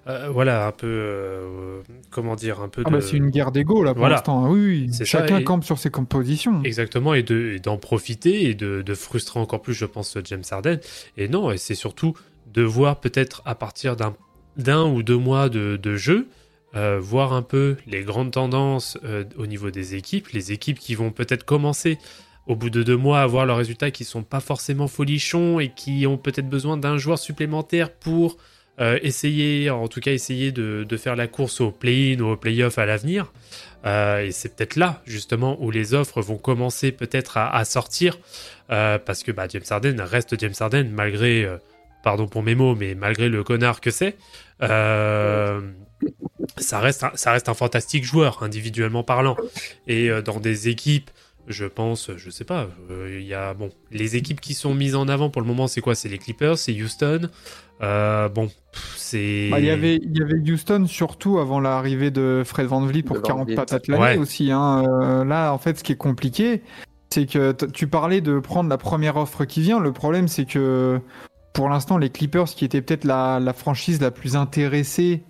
[0.07, 3.51] euh, voilà un peu euh, comment dire un peu Ah de bah c'est une guerre
[3.51, 4.15] d'ego là pour Voilà.
[4.15, 4.49] l'instant.
[4.49, 4.89] Oui, oui.
[4.91, 6.61] C'est ça, Chacun et- campe sur ses compositions.
[6.63, 10.79] Exactement, et de- d'en profiter et de, de frustrer encore plus, je pense, James Harden.
[11.17, 12.13] Et non, et c'est surtout
[12.53, 16.27] de voir peut-être à partir d'un ou deux mois de, de jeu,
[16.75, 18.97] euh, voir un peu les grandes tendances
[19.37, 21.97] au niveau des équipes, les équipes qui vont peut-être commencer
[22.47, 25.69] au bout de deux mois à voir leurs résultats qui sont pas forcément folichons et
[25.69, 28.37] qui ont peut-être besoin d'un joueur supplémentaire pour
[28.79, 32.37] euh, essayer, en tout cas essayer de, de faire la course au play-in ou au
[32.37, 33.31] play-off à l'avenir.
[33.85, 38.19] Euh, et c'est peut-être là, justement, où les offres vont commencer peut-être à, sortir,
[38.71, 41.57] euh, parce que bah, James Harden reste James Harden, malgré, euh,
[42.03, 44.17] pardon pour mes mots, mais malgré le connard que c'est.
[44.61, 45.61] Euh,
[46.57, 49.35] ça, reste un, ça reste un fantastique joueur, individuellement parlant.
[49.87, 51.09] Et euh, dans des équipes,
[51.47, 54.95] je pense, je sais pas, euh, il y a, bon, les équipes qui sont mises
[54.95, 55.95] en avant pour le moment, c'est quoi?
[55.95, 57.29] C'est les Clippers, c'est Houston.
[57.81, 59.49] Euh, bon, pff, c'est.
[59.49, 63.03] Bah, Il y avait, il y avait Houston surtout avant l'arrivée de Fred Van Vliet
[63.03, 63.55] pour De Van 40 Vliet.
[63.55, 64.17] patates l'année Ouais.
[64.17, 64.51] aussi.
[64.51, 64.83] hein.
[65.01, 66.61] Euh, là, en fait, ce qui est compliqué,
[67.09, 69.79] c'est que tu parlais de prendre la première offre qui vient.
[69.79, 70.99] Le problème, c'est que
[71.53, 75.23] pour l'instant, les Clippers, qui étaient peut-être la, la franchise la plus intéressée,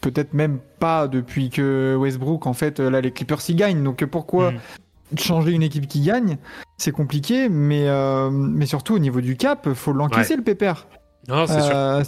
[0.00, 3.82] peut-être même pas depuis que Westbrook, en fait, là, les Clippers y gagnent.
[3.82, 5.18] Donc pourquoi Mhm.
[5.18, 6.38] changer une équipe qui gagne?
[6.78, 10.86] C'est compliqué, mais, euh, mais surtout au niveau du cap, faut l'encaisser le pépère.
[11.28, 11.74] Non, c'est sûr.
[11.74, 12.02] Euh,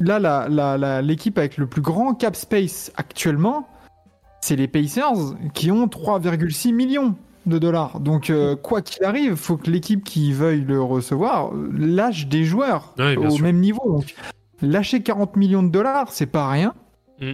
[0.00, 3.68] Là, l'équipe avec le plus grand cap space actuellement,
[4.40, 8.00] c'est les Pacers qui ont 3,6 millions de dollars.
[8.00, 12.94] Donc, euh, quoi qu'il arrive, faut que l'équipe qui veuille le recevoir lâche des joueurs
[12.98, 13.42] au sûr.
[13.42, 13.82] même niveau.
[13.98, 14.14] Donc,
[14.62, 16.74] lâcher 40 millions de dollars, c'est pas rien.
[17.20, 17.32] Mm.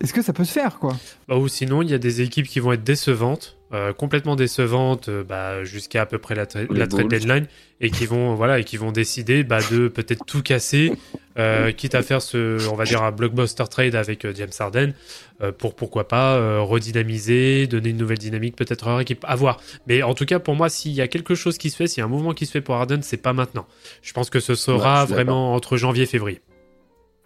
[0.00, 0.94] Est-ce que ça peut se faire, quoi?
[1.28, 5.08] Bah, ou sinon, il y a des équipes qui vont être décevantes, euh, complètement décevantes,
[5.08, 7.46] euh, bah, jusqu'à à peu près la, tra- Les la trade deadline,
[7.80, 10.92] et qui vont, voilà, et qui vont décider bah, de peut-être tout casser,
[11.38, 14.92] euh, quitte à faire ce, on va dire, un blockbuster trade avec euh, James Harden,
[15.42, 19.24] euh, pour pourquoi pas euh, redynamiser, donner une nouvelle dynamique peut-être à leur équipe.
[19.26, 19.58] À voir.
[19.86, 22.00] Mais en tout cas, pour moi, s'il y a quelque chose qui se fait, s'il
[22.00, 23.66] y a un mouvement qui se fait pour Harden, c'est pas maintenant.
[24.02, 26.42] Je pense que ce sera vraiment entre janvier et février.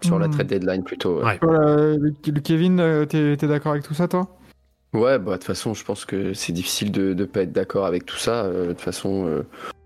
[0.03, 0.31] Sur la Hmm.
[0.31, 1.25] trade deadline plutôt.
[1.25, 1.39] ouais.
[1.43, 1.97] Voilà,
[2.45, 4.29] Kevin, euh, t'es t'es d'accord avec tout ça, toi?
[4.95, 7.85] Ouais, bah de toute façon, je pense que c'est difficile de ne pas être d'accord
[7.87, 8.45] avec tout ça.
[8.45, 9.43] Euh, De toute façon, euh,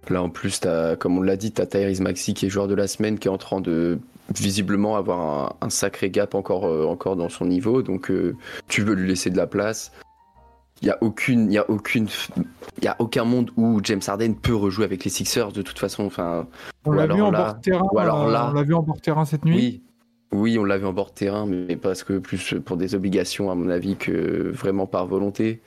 [0.08, 2.74] là en plus, as, comme on l'a dit, t'as Tyrese Maxi qui est joueur de
[2.74, 3.98] la semaine, qui est en train de
[4.38, 7.82] visiblement avoir un, un sacré gap encore, euh, encore dans son niveau.
[7.82, 8.12] Donc
[8.68, 9.90] tu veux lui laisser de la place.
[10.82, 12.06] Il y a aucune, il y a aucune,
[12.78, 15.78] il y a aucun monde où James Harden peut rejouer avec les Sixers de toute
[15.78, 16.04] façon.
[16.04, 16.46] Enfin,
[16.86, 17.20] On l'a vu
[18.30, 19.56] là- vu en bord terrain cette nuit.
[19.56, 19.82] oui,
[20.32, 23.50] oui, on l'a vu en bord de terrain, mais parce que plus pour des obligations,
[23.50, 25.60] à mon avis, que vraiment par volonté.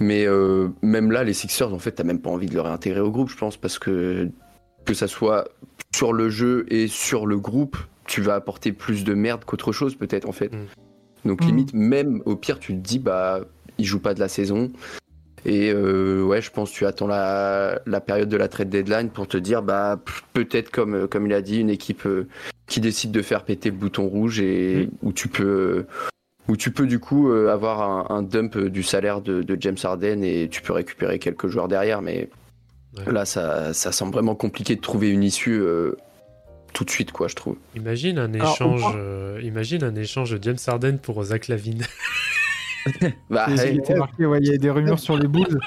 [0.00, 3.00] Mais euh, même là, les Sixers, en fait, t'as même pas envie de le réintégrer
[3.00, 4.30] au groupe, je pense, parce que
[4.84, 5.48] que ça soit
[5.94, 7.76] sur le jeu et sur le groupe,
[8.06, 10.52] tu vas apporter plus de merde qu'autre chose, peut-être, en fait.
[10.52, 10.66] Mm.
[11.28, 11.46] Donc, Mm.
[11.46, 13.40] limite, même au pire, tu te dis, bah,
[13.76, 14.70] il joue pas de la saison.
[15.46, 19.08] Et euh, ouais, je pense que tu attends la, la période de la trade deadline
[19.10, 19.98] pour te dire, bah
[20.32, 22.26] peut-être comme euh, comme il a dit, une équipe euh,
[22.66, 25.86] qui décide de faire péter le bouton rouge et où tu peux
[26.48, 29.76] où tu peux du coup euh, avoir un, un dump du salaire de, de James
[29.82, 32.02] Harden et tu peux récupérer quelques joueurs derrière.
[32.02, 32.28] Mais
[32.96, 33.12] Ouais.
[33.12, 35.92] là, ça, ça semble vraiment compliqué de trouver une issue euh,
[36.72, 37.56] tout de suite, quoi, je trouve.
[37.76, 41.82] Imagine un échange, euh, imagine un échange de James Harden pour Zach Lavine.
[43.30, 45.58] Bah, il était marqué, ouais, il y a des rumeurs sur les Bulls.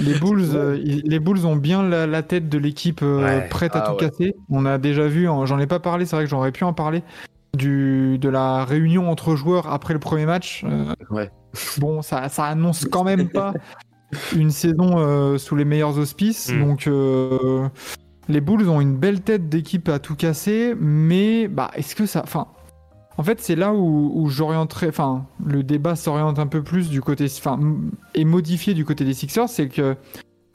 [0.00, 3.48] Les Bulls, euh, les Bulls ont bien la, la tête de l'équipe euh, Ouais.
[3.48, 4.10] prête à Ah tout ouais.
[4.10, 4.34] casser.
[4.48, 6.72] On a déjà vu, en- j'en ai pas parlé, c'est vrai que j'aurais pu en
[6.72, 7.02] parler,
[7.54, 10.64] du, de la réunion entre joueurs après le premier match.
[10.66, 11.30] Euh, Ouais.
[11.78, 13.52] Bon, ça, ça annonce quand même pas
[14.36, 16.50] une saison euh, sous les meilleurs auspices.
[16.50, 16.60] Mm.
[16.64, 17.68] Donc, euh,
[18.28, 22.22] les Bulls ont une belle tête d'équipe à tout casser, mais bah, est-ce que ça.
[22.24, 22.46] Enfin,
[23.18, 24.88] en fait, c'est là où, où j'orienterais.
[24.88, 27.26] Enfin, le débat s'oriente un peu plus du côté.
[27.26, 27.58] Enfin,
[28.14, 29.48] est modifié du côté des Sixers.
[29.48, 29.96] C'est que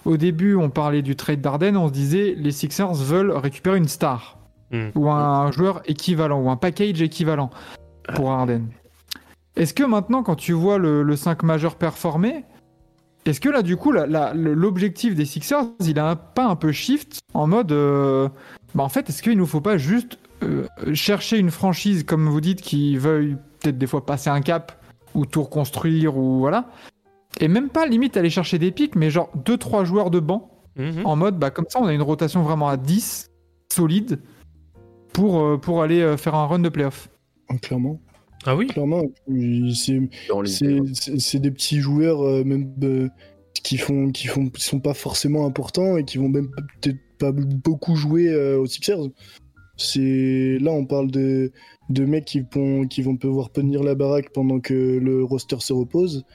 [0.06, 3.88] au début, on parlait du trade d'Arden, on se disait les Sixers veulent récupérer une
[3.88, 4.36] star
[4.70, 4.88] Mm.
[4.96, 7.50] ou un joueur équivalent ou un package équivalent
[8.16, 8.64] pour Arden.
[9.56, 12.44] Est-ce que maintenant, quand tu vois le, le 5 majeur performer,
[13.26, 17.20] est-ce que là, du coup, l'objectif des Sixers, il a un- pas un peu shift
[17.34, 17.72] en mode.
[17.72, 18.28] euh,
[18.76, 22.42] bah, en fait, est-ce qu'il nous faut pas juste euh, chercher une franchise, comme vous
[22.42, 24.84] dites, qui veuille peut-être des fois passer un cap
[25.16, 26.70] ou tout reconstruire ou voilà
[27.40, 31.06] et même pas limite aller chercher des pics, mais genre 2-3 joueurs de banc Mhm.
[31.06, 33.32] en mode bah, comme ça, on a une rotation vraiment à 10
[33.74, 34.20] solide
[35.12, 37.10] pour, euh, pour aller euh, faire un run de playoff.
[37.62, 38.00] Clairement.
[38.46, 39.04] Ah oui Clairement.
[40.46, 43.10] C'est des petits joueurs, euh, même euh,
[43.64, 46.50] qui font, qui font, qui sont pas forcément importants et qui vont même
[46.82, 49.00] peut-être pas beaucoup jouer euh, aux Sixers.
[49.78, 51.52] C'est là, on parle de,
[51.90, 55.72] de mecs qui vont, qui vont pouvoir tenir la baraque pendant que le roster se
[55.74, 56.26] repose.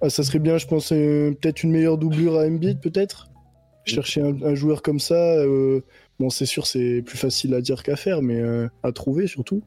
[0.00, 3.28] Ah, ça serait bien, je pense, euh, peut-être une meilleure doublure à Embiid, peut-être?
[3.84, 5.14] Chercher un, un joueur comme ça.
[5.14, 5.80] euh,
[6.20, 9.62] bon, c'est sûr, c'est plus facile à dire qu'à faire, mais euh, à trouver surtout.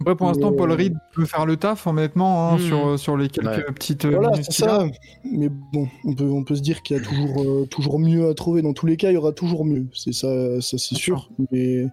[0.00, 2.66] Après, pour l'instant, Paul Reed peut faire le taf, honnêtement, hein, Mhm.
[2.66, 3.72] sur, sur les quelques Ouais.
[3.74, 4.86] petites Voilà, c'est ça.
[5.30, 8.28] Mais bon, on peut, on peut se dire qu'il y a toujours, euh, toujours mieux
[8.28, 8.62] à trouver.
[8.62, 9.86] Dans tous les cas, il y aura toujours mieux.
[9.92, 11.30] C'est ça, ça c'est sûr.
[11.52, 11.84] Mais,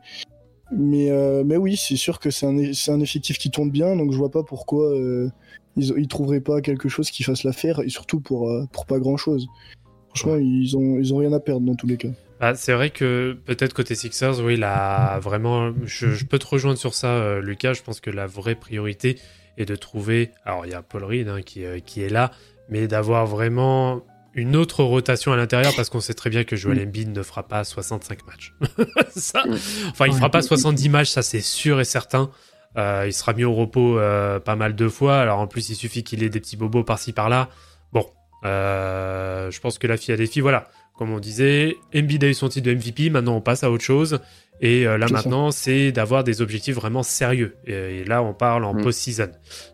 [0.72, 3.96] mais, euh, mais oui, c'est sûr que c'est un, un effectif qui tourne bien.
[3.96, 5.30] Donc je vois pas pourquoi euh,
[5.76, 7.80] ils, ils trouveraient pas quelque chose qui fasse l'affaire.
[7.82, 9.48] Et surtout pour, euh, pour pas grand chose.
[10.10, 12.10] Franchement, ils, ont, ils ont rien à perdre dans tous les cas.
[12.40, 16.78] Ah, c'est vrai que peut-être côté Sixers, oui, là, vraiment, je, je peux te rejoindre
[16.78, 17.74] sur ça, Lucas.
[17.74, 19.18] Je pense que la vraie priorité
[19.58, 20.32] est de trouver.
[20.46, 22.32] Alors, il y a Paul Reed hein, qui, qui est là,
[22.70, 24.04] mais d'avoir vraiment
[24.38, 27.48] une autre rotation à l'intérieur parce qu'on sait très bien que Joel Embiid ne fera
[27.48, 28.54] pas 65 matchs.
[29.16, 29.44] ça,
[29.90, 32.30] enfin, il fera pas 70 matchs, ça c'est sûr et certain.
[32.78, 35.20] Euh, il sera mis au repos euh, pas mal de fois.
[35.20, 37.50] Alors en plus, il suffit qu'il ait des petits bobos par-ci par-là.
[37.92, 38.06] Bon,
[38.46, 40.44] euh, je pense que la fille a des filles.
[40.44, 43.10] Voilà, comme on disait, Embiid a eu son titre de MVP.
[43.10, 44.20] Maintenant, on passe à autre chose.
[44.60, 47.56] Et euh, là maintenant, c'est d'avoir des objectifs vraiment sérieux.
[47.66, 48.82] Et, et là, on parle en Mm.
[48.84, 49.30] post-season.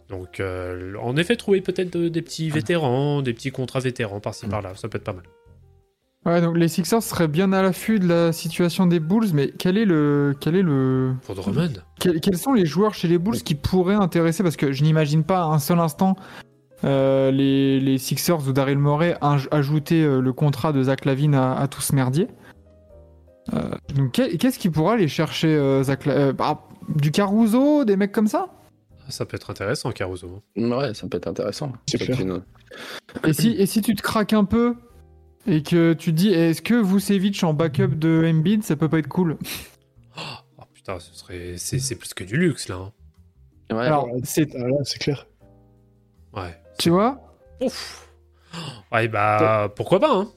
[0.09, 4.45] Donc, euh, en effet, trouver peut-être de- des petits vétérans, des petits contrats vétérans par-ci
[4.45, 4.49] Mm.
[4.49, 5.23] par-là, ça peut être pas mal.
[6.25, 9.77] Ouais, donc les Sixers seraient bien à l'affût de la situation des Bulls, mais quel
[9.77, 10.33] est le.
[10.39, 11.13] Quel est le...
[11.25, 11.73] Pour Drummond.
[11.99, 14.41] Quels, quels sont les joueurs chez les Bulls qui pourraient intéresser?
[14.41, 16.15] Parce que je n'imagine pas un seul instant
[16.85, 21.35] euh, les, les Sixers ou Daryl Morey aj- ajouter euh, le contrat de Zach Lavine
[21.35, 22.27] à, à tout ce merdier.
[23.53, 26.63] Euh, donc qu'est-ce qui pourra aller chercher euh, Zach euh, bah,
[26.95, 28.47] Du Caruso, des mecs comme ça?
[29.09, 30.41] Ça peut être intéressant, Caruso.
[30.55, 31.73] Ouais, ça peut être intéressant.
[31.99, 32.41] Une-
[33.25, 34.75] et si, et si tu te craques un peu
[35.45, 38.99] et que tu te dis est-ce que Vucevic en backup de Embiid, ça peut pas
[38.99, 39.37] être cool?
[40.17, 42.75] Oh putain, ce serait, c'est, c'est plus que du luxe là.
[42.75, 42.91] hein.
[43.75, 45.27] Ouais, Alors, c'est, Ah, là, c'est clair.
[46.33, 46.57] Ouais.
[46.79, 47.35] tu vois?
[47.61, 48.09] Ouf.
[48.91, 50.31] Ouais, bah pourquoi pas, hein.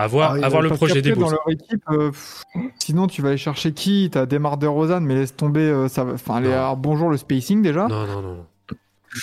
[0.00, 2.42] Avoir, Ah, avoir le projet des dans leur équipe, euh, pff,
[2.78, 4.08] sinon tu vas aller chercher qui?
[4.12, 5.60] T'as Demar DeRozan, mais laisse tomber.
[5.60, 6.12] euh, ça va.
[6.12, 6.54] Enfin, les- Non.
[6.54, 7.88] alors, bonjour le spacing déjà.
[7.88, 8.36] Non, non, non.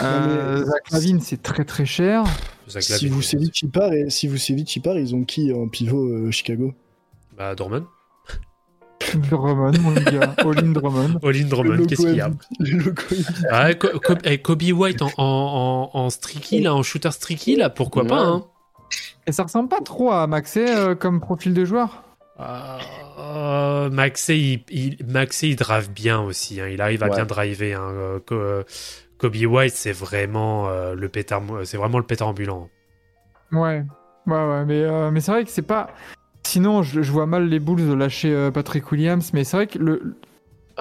[0.01, 2.23] Euh, mais- Zach Lavine, c'est très très cher.
[2.69, 6.07] Zach Si Lavine, Vucevic y part et si Vucevic part, ils ont qui en pivot
[6.09, 6.73] euh, Chicago?
[7.37, 7.85] Bah, Drummond.
[9.29, 10.33] Drummond, mon gars.
[10.39, 11.19] All-in Drummond.
[11.21, 13.87] Olin Drummond, qu'est-ce qu'il y a Co-
[14.23, 18.19] eh, Kobe White en, en, en, en streaky, là, en shooter streaky, là, pourquoi pas,
[18.19, 18.43] hein.
[19.27, 22.03] Et ça ressemble pas trop à Maxey euh, comme profil de joueur.
[22.39, 26.59] Euh, Maxey, il, il- Maxey, il drive bien aussi.
[26.61, 26.67] hein.
[26.67, 27.15] Il arrive à Ouais.
[27.15, 27.73] bien driver.
[27.75, 27.89] hein.
[27.91, 28.63] Euh, euh,
[29.17, 32.69] Kobe White, c'est vraiment euh, le pétard, c'est vraiment le pétard ambulant.
[33.51, 33.83] Ouais.
[34.27, 34.65] Ouais, ouais.
[34.65, 35.89] Mais, euh, mais c'est vrai que c'est pas.
[36.43, 39.31] Sinon, je, je vois mal les Bulls lâcher euh, Patrick Williams.
[39.33, 40.15] Mais c'est vrai que le.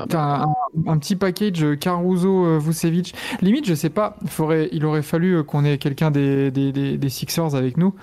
[0.09, 0.55] T'as un,
[0.89, 3.15] un petit package Caruso, Vucevic.
[3.41, 6.99] Limite, je sais pas, il, faudrait, il aurait fallu qu'on ait quelqu'un des, des, des,
[6.99, 7.95] des Sixers avec nous.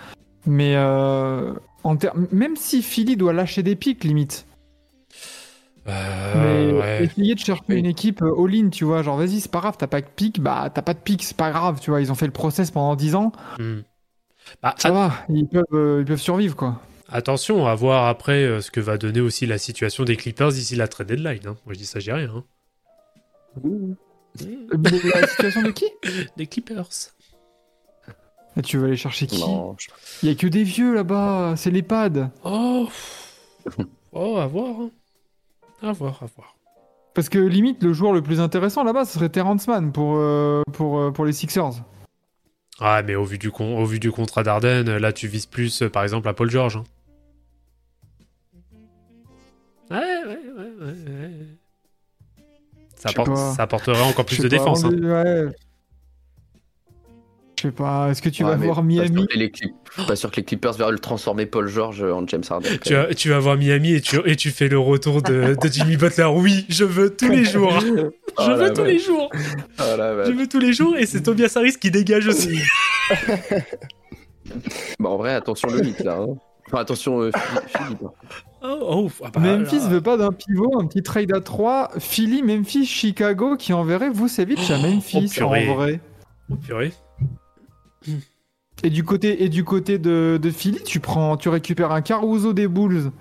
[0.46, 4.46] Mais euh, en ter- même si Philly doit lâcher des pics, limite.
[5.88, 7.04] Euh, mais ouais.
[7.06, 7.78] essayer de chercher Oui.
[7.80, 9.02] une équipe euh, all-in, tu vois.
[9.02, 11.36] Genre, vas-y, c'est pas grave, t'as pas de pic, bah t'as pas de pic, c'est
[11.38, 12.02] pas grave, tu vois.
[12.02, 13.80] Ils ont fait le process pendant 10 ans, Hmm.
[14.62, 16.82] Bah, ça va, ils peuvent, euh, ils peuvent survivre, quoi.
[17.10, 20.76] attention à voir après euh, ce que va donner aussi la situation des Clippers d'ici
[20.76, 21.42] la trade deadline.
[21.48, 21.58] hein.
[21.66, 22.30] Moi je dis ça, j'ai rien.
[22.36, 22.44] hein.
[25.14, 25.86] La situation de qui?
[26.38, 26.88] Des Clippers.
[28.58, 29.88] Et Tu veux aller chercher qui Non, je-
[30.24, 32.30] Il y a que des vieux là-bas, c'est l'EHPAD.
[32.44, 32.88] Oh,
[34.12, 34.80] oh, à voir.
[34.82, 34.90] hein.
[35.82, 36.56] À voir, à voir.
[37.14, 40.62] Parce que limite, le joueur le plus intéressant là-bas, ce serait Terrence Mann pour, euh,
[40.74, 41.84] pour, euh, pour les Sixers.
[42.80, 45.82] Ah, mais au vu du, con- au vu du contrat d'Arden, là tu vises plus,
[45.84, 46.78] euh, par exemple, à Paul George.
[46.78, 46.84] hein.
[49.90, 50.88] Ouais, ouais, ouais, ouais.
[50.88, 51.32] ouais.
[52.96, 53.54] Ça, Je sais apporte- pas.
[53.56, 54.84] ça apporterait encore plus Je de sais pas, défense.
[54.86, 54.90] hein.
[54.94, 55.48] ouais.
[57.62, 59.74] Je sais pas, est-ce que tu Ouais, vas voir pas Miami sûr que les Clip-
[59.96, 62.72] Je suis pas sûr que les Clippers le transformer Paul George en James Harden.
[62.84, 65.68] Tu vas, tu vas voir Miami et tu, et tu fais le retour de, de
[65.72, 66.26] Jimmy Butler.
[66.34, 67.72] Oui, je veux tous les jours.
[67.80, 68.92] Je Oh veux la tous vache.
[68.92, 69.30] les jours.
[69.78, 70.28] Vache.
[70.28, 72.58] Je veux tous les jours et c'est Tobias Harris qui dégage aussi.
[75.00, 76.18] Bah, en vrai, attention le mythe là.
[76.20, 76.36] hein.
[76.68, 78.04] Enfin, attention euh, Phil- Philippe.
[78.64, 79.88] Oh, oh, ah bah, Memphis là.
[79.88, 81.92] veut pas d'un pivot, un petit trade à 3.
[82.00, 85.66] Philly, Memphis, Chicago qui enverrait Vucevic à Memphis en purée.
[85.68, 86.00] vrai.
[86.52, 86.92] Oh, purée.
[88.84, 92.54] Et du côté, et du côté de, de Philly, tu prends, tu récupères un Caruso
[92.54, 93.12] des Bulls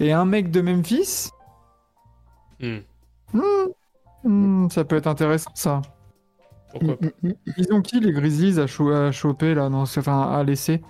[0.00, 1.28] et un mec de Memphis.
[2.60, 2.78] Hmm,
[3.34, 3.40] Hmm,
[4.24, 5.82] hmm, ça peut être intéressant ça.
[6.70, 7.06] pourquoi pas.
[7.56, 10.82] Ils ont qui les Grizzlies à, cho- à choper là non, Enfin à laisser?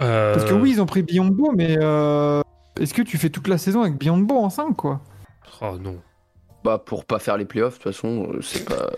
[0.00, 2.40] Euh, Parce que oui, ils ont pris Biombo, mais euh,
[2.80, 5.00] est-ce que tu fais toute la saison avec Biombo en 5 quoi?
[5.60, 5.98] Oh non.
[6.64, 8.90] Bah pour pas faire les playoffs, de toute façon, euh, c'est pas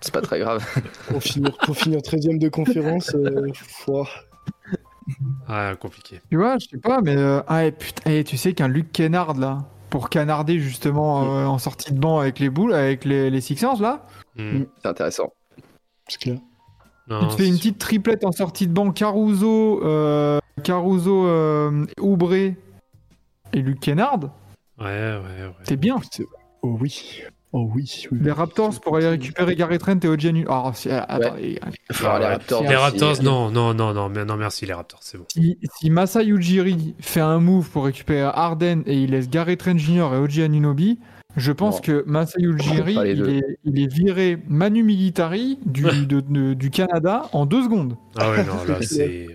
[0.00, 0.64] c'est pas très grave.
[1.08, 3.46] Pour finir, pour finir 13ème de conférence, euh.
[5.48, 6.20] Ah, compliqué.
[6.30, 8.92] Tu vois, je sais pas, mais euh, ah, et putain, et tu sais qu'un Luc
[8.92, 13.30] Kennard là, pour canarder justement euh, en sortie de banc avec les boules, avec les,
[13.30, 14.64] les Sixers là, Hmm.
[14.82, 15.32] C'est intéressant.
[16.06, 16.38] c'est clair.
[17.08, 21.86] Non, tu te fais une petite triplette en sortie de banc, Caruso, euh, Caruso, euh,
[22.00, 22.54] Oubré
[23.52, 24.20] et Luc Kennard,
[24.78, 25.52] Ouais, ouais, ouais.
[25.64, 25.96] t'es bien.
[26.62, 27.22] Oh oui.
[27.52, 28.04] Oh oui.
[28.12, 28.18] oui.
[28.20, 31.58] Les Raptors pour aller récupérer Gary Trent et OG Anu- Ah, c'est- attends, les.
[31.90, 32.08] Enfin.
[32.18, 32.62] Raptors.
[32.62, 32.76] Les.
[32.76, 35.24] Raptors, non, non, non, non, mais non, merci les Raptors, c'est bon.
[35.32, 39.78] Si, si Masai Ujiri fait un move pour récupérer Arden et il laisse Gary Trent
[39.78, 40.10] Jr.
[40.12, 40.98] et OG Anunobi,
[41.36, 41.80] je pense Non.
[41.80, 47.30] que Masai Ujiri, il est, il est viré Manu Militari du, de- de- du Canada
[47.32, 47.96] en deux secondes.
[48.18, 49.26] Ah ouais, non, là, c'est.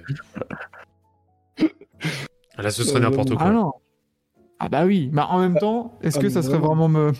[2.58, 3.52] Là, ce serait Euh, n'importe Ah quoi.
[3.52, 3.72] non
[4.60, 6.88] Ah bah oui, mais en même temps, est-ce ah, que ça serait vraiment.
[6.88, 7.12] vraiment me...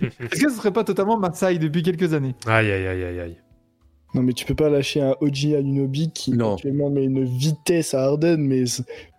[0.00, 2.34] Est-ce que ce serait pas totalement Masai depuis quelques années?
[2.46, 3.36] Aïe, aïe, aïe, aïe, aïe.
[4.14, 6.54] Non, mais tu peux pas lâcher un OG Anunobi qui Non.
[6.54, 8.64] actuellement met une vitesse à Harden, mais,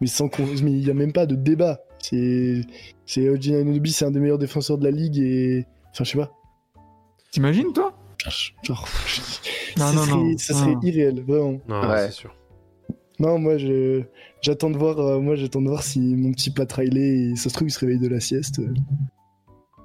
[0.01, 1.79] mais sans il y a même pas de débat.
[1.99, 2.61] C'est
[3.05, 6.17] c'est OG Anunobi, c'est un des meilleurs défenseurs de la ligue et enfin je sais
[6.17, 6.31] pas.
[7.31, 7.93] T'imagines toi?
[8.63, 8.87] Genre,
[9.77, 10.37] Non, ça non, serait, non.
[10.37, 10.81] ça serait Non.
[10.81, 11.59] irréel, vraiment.
[11.67, 12.05] Non, Ouais.
[12.05, 12.35] c'est sûr.
[13.19, 14.03] Non, moi je
[14.41, 17.53] j'attends de voir, euh, moi j'attends de voir si mon petit Pat Riley, ça se
[17.55, 18.59] trouve il se réveille de la sieste.
[18.59, 18.73] euh.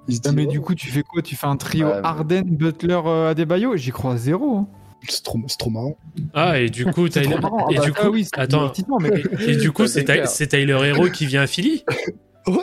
[0.08, 1.20] Il Ah, mais oh, du coup, tu fais quoi?
[1.22, 3.76] Tu fais un trio Ouais, mais- Arden, Butler, euh, Adebayo?
[3.76, 4.56] J'y crois zéro.
[4.56, 4.68] hein.
[5.08, 5.96] c'est trop, c'est trop marrant.
[6.34, 7.34] Ah, et du coup, C'est Tyler...
[7.36, 7.66] trop marrant.
[7.68, 10.04] Ah et bah, du coup, oui, attends, mais et du coup, c'est
[10.48, 11.84] Tyler Hero qui vient à Philly?
[12.46, 12.54] Ouais.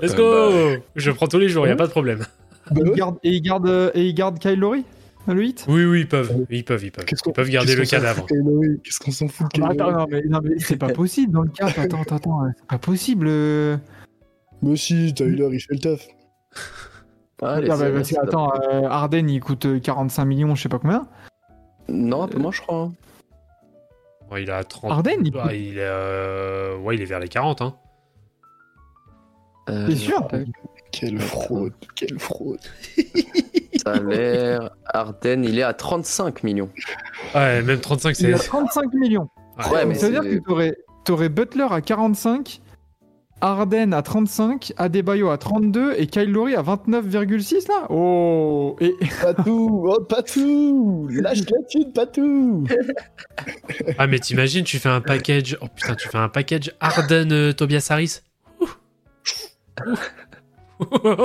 [0.00, 1.76] Let's Euh, go Je prends tous les jours, y a Ouais.
[1.76, 2.24] pas de problème.
[2.70, 2.96] Bah il ouais.
[2.96, 4.84] garde, et il garde, euh, et il garde Kyle Lowry
[5.26, 7.04] le 8 Oui, oui, ils peuvent, ils peuvent, ils peuvent.
[7.26, 8.24] Ils peuvent garder le cadavre.
[8.84, 11.50] Qu'est-ce qu'on s'en fout de Ah, Kylo Attends, non, mais, c'est pas possible dans le
[11.50, 11.76] cap.
[11.76, 12.40] Attends, attends, attends.
[12.56, 13.28] C'est pas possible.
[14.62, 14.68] Euh.
[14.70, 16.06] Mais si, Tyler il fait le taf.
[17.40, 20.68] Ah, Ah, bah, parce que, attends, euh, Arden il coûte euh, 45 millions, je sais
[20.68, 21.06] pas combien.
[21.88, 22.80] Non, un peu moins, je crois.
[22.90, 22.92] hein.
[24.28, 24.90] Ouais, il a 30.
[24.90, 27.76] Arden, il Ah, il est, euh, ouais, il est vers les 40, hein.
[29.70, 30.26] Euh, T'es sûr
[30.90, 32.58] Quelle fraude, quelle fraude.
[33.84, 36.70] Salaire, Arden, il est à 35 millions.
[37.36, 38.34] Ouais, même 35, Il c'est.
[38.34, 39.28] a 35 millions.
[39.72, 42.60] Ouais, mais ça veut dire c'est- que t'aurais, t'aurais Butler à 45,
[43.40, 49.32] Arden à 35, Adebayo à 32 et Kyle Lowry à 29,6 là Oh Et Pas
[49.34, 52.64] tout, oh, pas tout Lâche la thune, pas tout
[53.96, 55.56] Ah, mais t'imagines, tu fais un package.
[55.60, 58.20] Oh putain, tu fais un package Arden euh, Tobias Harris?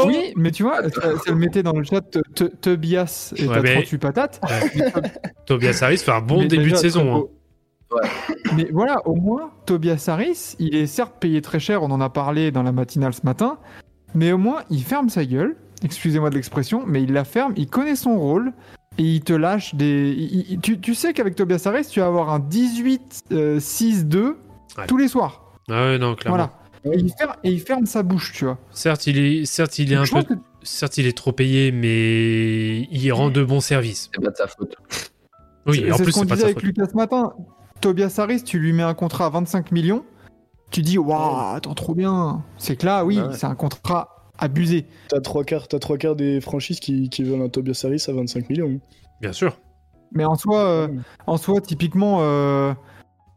[0.06, 2.02] Oui, mais tu vois, ça, ça le mettait dans le chat
[2.62, 4.42] Tobias et Ouais, t'as mais- 38 patates.
[5.46, 7.16] Tobias Harris fait un bon Mais début déjà, de saison.
[7.16, 7.24] hein.
[7.96, 8.10] Ouais.
[8.56, 12.10] Mais voilà, au moins, Tobias Harris, il est certes payé très cher, on en a
[12.10, 13.58] parlé dans la matinale ce matin,
[14.16, 17.68] mais au moins, il ferme sa gueule, excusez-moi de l'expression, mais il la ferme, il
[17.68, 18.54] connaît son rôle,
[18.98, 20.14] et il te lâche des.
[20.18, 22.40] il- il- tu, tu sais qu'avec Tobias Harris, tu vas avoir un
[23.32, 24.38] 18-6-2
[24.78, 24.88] Ouais.
[24.88, 25.54] tous les soirs.
[25.70, 26.38] Ah ouais, non, clairement.
[26.84, 26.96] Voilà.
[26.96, 28.58] Et il, ferme, et il ferme sa bouche, tu vois.
[28.72, 30.34] Certes, il est, certes, il est un peu, que-
[30.64, 34.10] certes, il est trop payé, mais il rend de bons services.
[34.14, 34.76] C'est pas de sa faute.
[35.66, 36.64] Oui, et en c'est plus, ce qu'on c'est pas de disait sa avec faute.
[36.66, 37.34] Lucas ce matin.
[37.84, 40.04] Tobias Harris, tu lui mets un contrat à 25 millions.
[40.72, 42.42] Tu dis, waouh, attends, trop bien.
[42.58, 43.34] C'est que là, oui, Ouais.
[43.34, 44.86] c'est un contrat abusé.
[45.10, 48.14] T'as trois quarts, t'as trois quarts des franchises qui, qui veulent un Tobias Harris à
[48.14, 48.80] 25 millions.
[49.20, 49.58] Bien sûr.
[50.14, 50.88] Mais en soi, euh,
[51.28, 52.74] en soi typiquement, euh,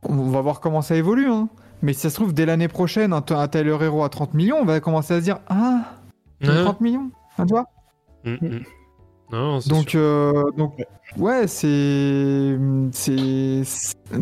[0.04, 1.26] on va voir comment ça évolue.
[1.28, 1.48] hein.
[1.82, 4.58] Mais si ça se trouve, dès l'année prochaine, un, un Tyler Hero à 30 millions,
[4.60, 5.96] on va commencer à se dire Ah,
[6.40, 6.62] Ouais.
[6.64, 7.64] 30 millions hein, tu vois
[8.24, 8.60] Mm, mm.
[9.32, 10.76] Non, Donc, euh, donc
[11.16, 12.58] ouais, c'est.
[12.92, 13.62] c'est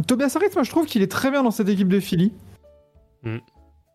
[0.07, 2.33] Tobias Harris, moi je trouve qu'il est très bien dans cette équipe de Philly.
[3.23, 3.37] Mm.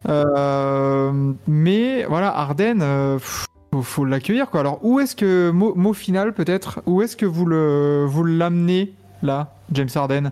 [0.07, 4.59] Euh, mais voilà, Arden, euh, faut, faut l'accueillir quoi.
[4.61, 8.93] Alors, où est-ce que, mot, mot final peut-être, où est-ce que vous le vous l'amenez
[9.23, 10.31] là, James Arden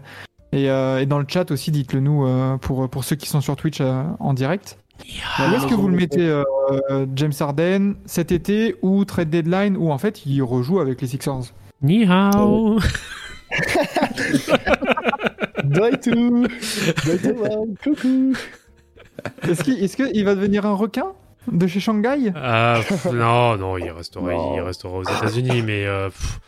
[0.54, 2.26] et, et dans le chat aussi, dites-le nous
[2.60, 4.78] pour, pour ceux qui sont sur Twitch en direct.
[5.40, 9.92] Où est-ce que vous le mettez, euh, James Harden, cet été ou trade deadline ou
[9.92, 11.54] en fait il rejoue avec les Sixers?
[11.82, 12.80] Ni hao.
[15.64, 16.46] Bye tout
[17.06, 17.76] Bye tout, man.
[17.84, 18.34] Coucou
[19.48, 21.14] Est-ce qu'il est-ce qu'il va devenir un requin
[21.52, 22.32] de chez Shanghai?
[22.36, 24.56] Ah, pff, non, non, il restera, Non.
[24.56, 26.40] il restera aux États-Unis, mais euh, pff,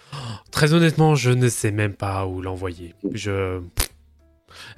[0.52, 2.96] très honnêtement, je ne sais même pas où l'envoyer.
[3.14, 3.90] Je, pff.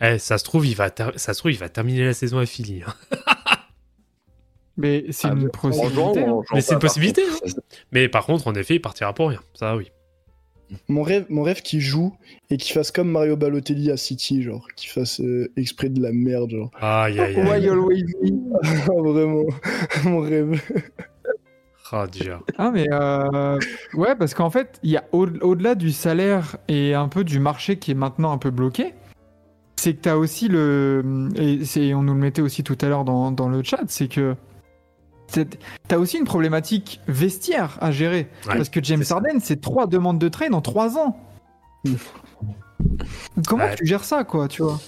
[0.02, 2.38] eh, ça se trouve, il va, ter- ça se trouve, il va terminer la saison
[2.38, 2.84] à Philly.
[2.86, 2.94] hein.
[4.78, 6.24] Mais c'est Ah, une possibilité.
[6.26, 6.42] hein.
[6.54, 7.60] Mais c'est une possibilité, contre.
[7.92, 9.40] Mais par contre, en effet, il partira pour rien.
[9.54, 9.92] Ça, oui.
[10.88, 12.14] Mon rêve, mon rêve qu'il joue
[12.50, 16.14] et qu'il fasse comme Mario Balotelli à City, genre, qu'il fasse euh, exprès de la
[16.14, 16.72] merde, genre.
[16.80, 17.68] Aïe, aïe, aïe.
[18.88, 19.44] Vraiment,
[20.06, 20.62] mon rêve.
[21.92, 22.40] Ah, déjà.
[22.58, 23.60] Ah mais euh,
[23.96, 27.38] ouais parce qu'en fait il y a au- au-delà du salaire et un peu du
[27.42, 28.94] marché qui est maintenant un peu bloqué,
[29.76, 31.04] c'est que tu as aussi le
[31.36, 34.36] et on nous le mettait aussi tout à l'heure dans, dans le chat, c'est que
[35.32, 35.48] tu
[35.90, 39.04] as aussi une problématique vestiaire à gérer Ouais, parce que James.
[39.10, 41.18] Harden c'est trois demandes de trade en trois ans.
[43.48, 43.76] Comment Ouais.
[43.76, 44.80] tu gères ça quoi tu vois?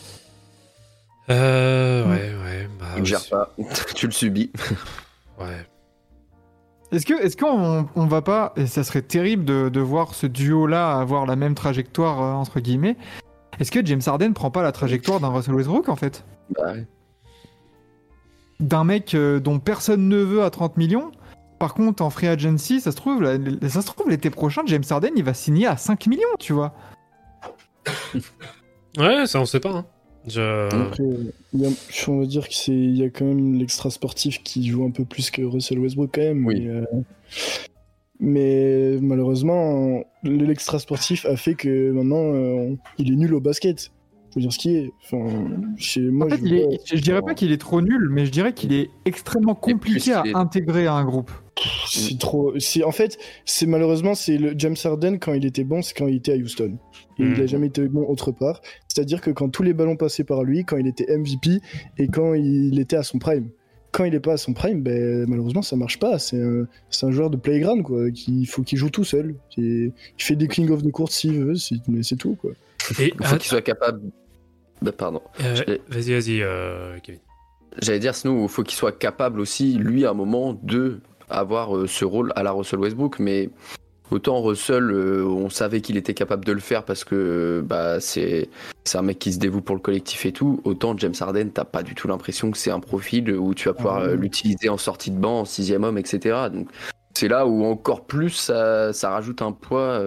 [1.30, 2.68] Euh, ouais, ouais.
[2.80, 3.54] Bah, Tu le gères pas,
[3.96, 4.52] tu le subis.
[5.40, 5.66] Ouais.
[6.92, 10.28] Est-ce que est-ce qu'on on va pas et ça serait terrible de, de voir ce
[10.28, 12.98] duo là avoir la même trajectoire euh, entre guillemets.
[13.60, 16.24] Est-ce que James Harden prend pas la trajectoire d'un Russell Westbrook en fait?
[16.56, 16.86] Bah ouais.
[18.64, 21.12] D'un mec euh, dont personne ne veut à 30 millions
[21.60, 23.24] Par contre en free agency, ça se trouve
[23.68, 26.74] ça se trouve l'été prochain James Harden il va signer à 5 millions, tu vois.
[28.98, 29.72] Ouais, ça, on sait pas.
[29.72, 29.86] Hein.
[30.28, 30.68] Je...
[30.68, 34.68] Après, a- on va dire que c'est, il y a quand même l'extra sportif qui
[34.70, 36.46] joue un peu plus que Russell Westbrook quand même.
[36.46, 36.62] Oui.
[36.62, 36.86] Mais, euh,
[38.20, 43.92] mais malheureusement, l'extra sportif a fait que maintenant, euh, il est nul au basket.
[44.34, 44.92] Faut dire ce qui est.
[45.04, 45.46] Enfin,
[45.78, 48.08] chez moi, En fait, je, il est- vois- je dirais pas qu'il est trop nul,
[48.10, 51.30] mais je dirais qu'il est extrêmement compliqué à intégrer à un groupe.
[51.88, 52.54] c'est trop.
[52.60, 56.08] C'est en fait, c'est malheureusement, c'est le James Harden quand il était bon, c'est quand
[56.08, 56.78] il était à Houston.
[57.20, 58.60] Et il a jamais été bon autre part.
[58.88, 61.60] C'est-à-dire que quand tous les ballons passaient par lui, quand il était MVP
[62.00, 63.50] et quand il était à son prime.
[63.92, 66.18] Quand il est pas à son prime, ben, malheureusement, ça marche pas.
[66.18, 68.10] C'est un, joueur de playground, quoi.
[68.10, 69.36] Qui faut qu'il joue tout seul.
[69.56, 72.54] Il il fait des king of the court s'il veut, c'est- mais c'est tout, quoi.
[73.00, 74.02] Et, Il faut qu'il soit capable.
[74.84, 75.22] Bah, pardon.
[75.42, 77.22] euh, vas-y, vas-y, euh, Kevin.
[77.82, 81.76] J'allais dire, sinon, il faut qu'il soit capable aussi, lui, à un moment, de avoir
[81.76, 83.18] euh, ce rôle à la Russell Westbrook.
[83.20, 83.50] Mais
[84.12, 88.50] autant Russell, on savait qu'il était capable de le faire parce que bah, c'est
[88.84, 90.62] c'est un mec qui se dévoue pour le collectif et tout.
[90.66, 93.74] Autant James Harden, t'as pas du tout l'impression que c'est un profil où tu vas
[93.74, 96.50] pouvoir Ah, l'utiliser en sortie de banc, en sixième homme, etc.
[96.54, 96.68] Donc
[97.16, 100.04] c'est là où encore plus ça, ça rajoute un poids.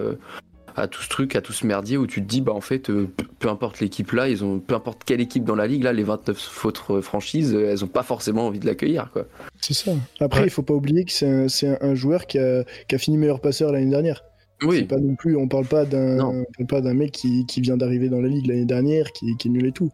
[0.77, 2.89] À tout ce truc, à tout ce merdier où tu te dis, bah en fait,
[2.89, 3.09] euh,
[3.39, 6.03] peu, importe l'équipe là, ils ont peu importe quelle équipe dans la ligue là, les
[6.03, 9.25] 29 autres franchises, euh, elles ont pas forcément envie de l'accueillir quoi.
[9.59, 9.91] C'est ça.
[10.19, 10.47] Après, Ouais.
[10.47, 12.97] il faut pas oublier que c'est un, c'est un- un joueur qui a, qui a
[12.97, 14.23] fini meilleur passeur l'année dernière.
[14.61, 16.43] C'est Oui, pas non plus, on parle pas d'un, Non.
[16.59, 19.35] on parle pas d'un mec qui, qui vient d'arriver dans la ligue l'année dernière, qui,
[19.37, 19.91] qui est nul et tout.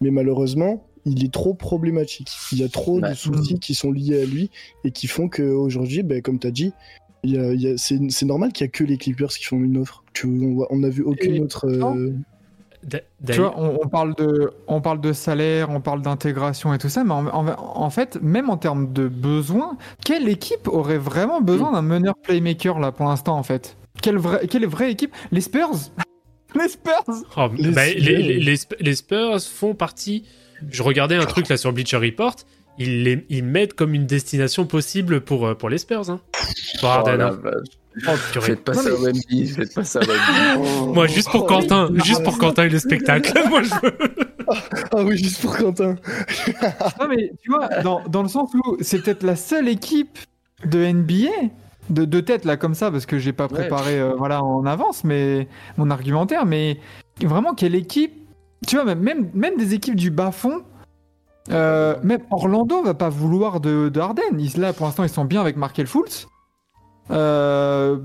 [0.00, 2.28] Mais malheureusement, il est trop problématique.
[2.52, 4.50] Il y a trop de soucis qui sont liés à lui
[4.84, 6.72] et qui font qu'aujourd'hui, ben, comme tu as dit,
[7.76, 10.02] c'est, c'est normal qu'il y a que les Clippers qui font une offre.
[10.12, 11.66] Tu, on, voit- on a vu aucune Et- autre.
[11.68, 12.12] euh,
[13.30, 16.88] Tu vois, on, on parle de, on parle de salaire, on parle d'intégration et tout
[16.88, 21.40] ça, mais en, en- en fait, même en termes de besoins, quelle équipe aurait vraiment
[21.40, 23.76] besoin d'un meneur playmaker là pour l'instant en fait?
[24.02, 25.14] Quelle, vraie, quelle vraie équipe?
[25.30, 25.70] Les Spurs
[26.60, 27.04] Les Spurs
[27.36, 28.02] Oh, Les bah, Spurs.
[28.04, 30.24] les, les- les Sp- les Spurs font partie.
[30.70, 32.34] Je regardais un truc là sur Bleacher Report.
[32.78, 36.08] Ils, les, ils mettent comme une destination possible pour, euh, pour les Spurs.
[36.10, 36.20] Hein.
[36.80, 37.16] Pour Oh Harden.
[37.18, 37.38] la hein.
[38.08, 38.40] Oh.
[38.40, 40.92] Faites pas Non, ça mais- au Wemby, faites pas ça au Wemby.
[40.94, 42.00] Moi, juste pour Oh, Quentin, oui.
[42.04, 43.32] juste pour Quentin et le spectacle.
[43.50, 43.92] Moi, je veux.
[44.94, 45.96] Ah oui, juste pour Quentin.
[47.00, 50.18] Non, mais tu vois, dans, dans le sens où c'est peut-être la seule équipe
[50.64, 51.28] de NBA,
[51.90, 53.54] de, de tête là comme ça, parce que j'ai pas Ouais.
[53.60, 55.46] préparé euh, voilà, en avance mais
[55.76, 56.78] mon argumentaire, mais
[57.22, 58.12] vraiment quelle équipe,
[58.66, 60.62] tu vois, même, même, même des équipes du bas-fond,
[61.50, 64.38] euh, même Orlando va pas vouloir de, de Harden.
[64.38, 66.28] Ils, là, pour l'instant, ils sont bien avec Markel Fultz.
[67.10, 67.98] Euh,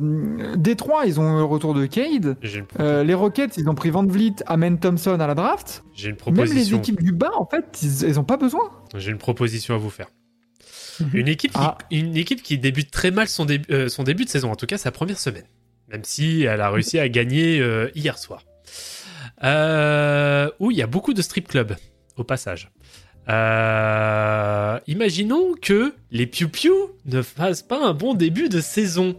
[0.55, 2.35] Détroit, ils ont le retour de Cade.
[2.79, 5.83] Euh, les Rockets, ils ont pris Van Vliet, Amen Thompson à la draft.
[5.93, 8.71] j'ai une Même les équipes du bas, en fait, ils, ils ont pas besoin.
[8.95, 10.07] J'ai une proposition à vous faire.
[11.13, 11.77] Une équipe, qui, Ah.
[11.91, 14.65] une équipe qui débute très mal son, début euh, son début de saison, en tout
[14.65, 15.45] cas sa première semaine.
[15.89, 18.41] Même si elle a réussi à gagner euh, hier soir.
[20.59, 21.75] Où il y a beaucoup de strip clubs,
[22.17, 22.71] au passage.
[23.29, 26.71] Euh, imaginons que les Piu Piu
[27.05, 29.15] ne fassent pas un bon début de saison.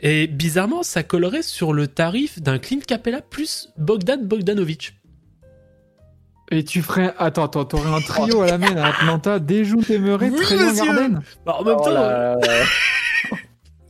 [0.00, 4.94] Et bizarrement, ça collerait sur le tarif d'un Clint Capella plus Bogdan Bogdanovic.
[6.50, 7.12] Et tu ferais.
[7.18, 10.44] Attends, attends, t'aurais un trio à la main à Atlanta, Déjou, Temeray, Oui.
[10.76, 11.20] Garden.
[11.44, 12.40] Bah, en même Oh temps, là là.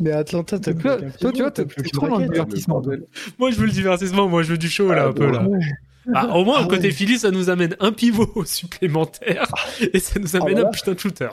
[0.00, 0.82] Mais Atlanta, t'as plus
[1.18, 2.82] toi, tu vois, t'as t'es plus trop dans le divertissement.
[3.38, 5.42] moi je veux le divertissement, moi je veux du show là Ah, un peu là.
[5.42, 5.58] Ouais.
[6.06, 6.90] Bah, au moins, Ah côté.
[6.90, 9.46] Philly, ça nous amène un pivot supplémentaire
[9.92, 10.68] et ça nous amène Ah, voilà.
[10.68, 11.28] un putain de shooter.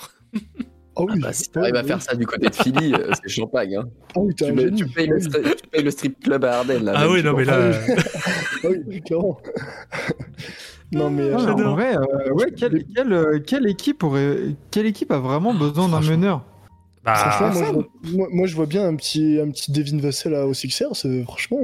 [0.95, 3.75] Ah oui, Bah, si t'arrives à faire ça du côté de Philly, euh, c'est champagne.
[3.77, 3.85] Hein.
[4.15, 5.21] Ah Tu, payes le, Ah oui.
[5.23, 6.85] stri- tu payes le strip club à Ardennes.
[6.85, 7.71] Là, Ah oui, non, mais là.
[8.63, 9.39] Ah oui, clairement.
[10.91, 11.31] non, mais.
[11.33, 14.37] Ah, euh, en vrai, euh, ouais, quelle, quelle, euh, quelle équipe aurait,
[14.71, 16.43] quelle équipe a vraiment besoin d'un meneur?
[17.03, 20.35] Bah, moi, je vois, moi, moi, je vois bien un petit, un petit Devin Vassell
[20.35, 21.05] à- au Sixers.
[21.05, 21.59] euh, franchement.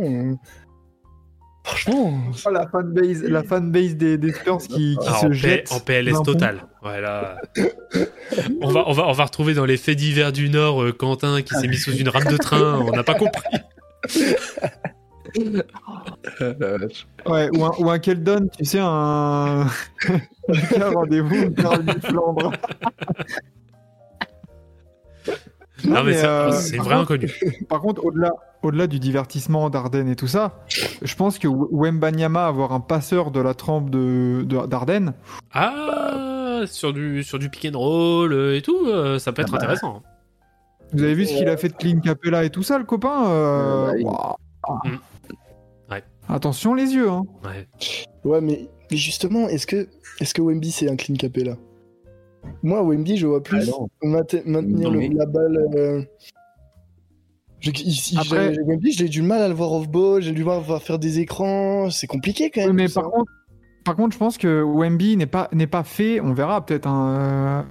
[1.64, 2.14] Franchement.
[2.46, 5.72] Oh, la fanbase, la fanbase des, des Spurs qui, qui ah, se en, jette.
[5.72, 6.68] en PLS total.
[6.82, 7.42] Voilà.
[8.62, 11.42] on, va, on, va, on va retrouver dans les faits divers du Nord euh, Quentin
[11.42, 12.80] qui s'est mis sous une rame de train.
[12.80, 13.44] On n'a pas compris.
[17.26, 19.68] Ouais, ou un, ou un Keldon, tu sais, un.
[20.08, 21.54] un rendez-vous,
[22.02, 22.52] Flandre.
[25.86, 27.34] Non, mais, euh, c'est par vrai contre- inconnu.
[27.70, 28.32] Par contre, au-delà,
[28.64, 30.60] au-delà du divertissement d'Arden et tout ça,
[31.02, 35.14] je pense que Wembanyama avoir un passeur de la trempe de, de- d'Arden,
[35.54, 39.50] Ah, sur du, sur du pick and roll euh, et tout, euh, ça peut être
[39.50, 39.64] Ah bah.
[39.64, 40.04] intéressant.
[40.94, 43.28] vous avez vu ce qu'il a fait de Clint Capella et tout ça, le copain
[43.30, 44.36] euh, bah.
[44.84, 44.98] Mm.
[45.92, 46.04] Ouais.
[46.28, 47.24] Attention les yeux, hein.
[47.44, 47.68] Ouais.
[48.26, 49.88] Ouais, mais, mais justement, est-ce que,
[50.20, 51.56] est-ce que Wemby c'est un clean capella?
[52.64, 55.58] Moi, Wemby, je vois plus Ah maintenir le- la balle.
[55.76, 56.02] euh,
[57.60, 60.62] je- ici, Après- j'ai- Wemby, j'ai du mal à le voir off-ball, j'ai du mal
[60.70, 61.90] à faire des écrans.
[61.90, 62.76] C'est compliqué quand Oui, même.
[62.76, 63.32] mais par contre,
[63.86, 67.16] par contre, je pense que Wemby n'est pas, n'est pas fait, on verra peut-être un,
[67.18, 67.62] euh,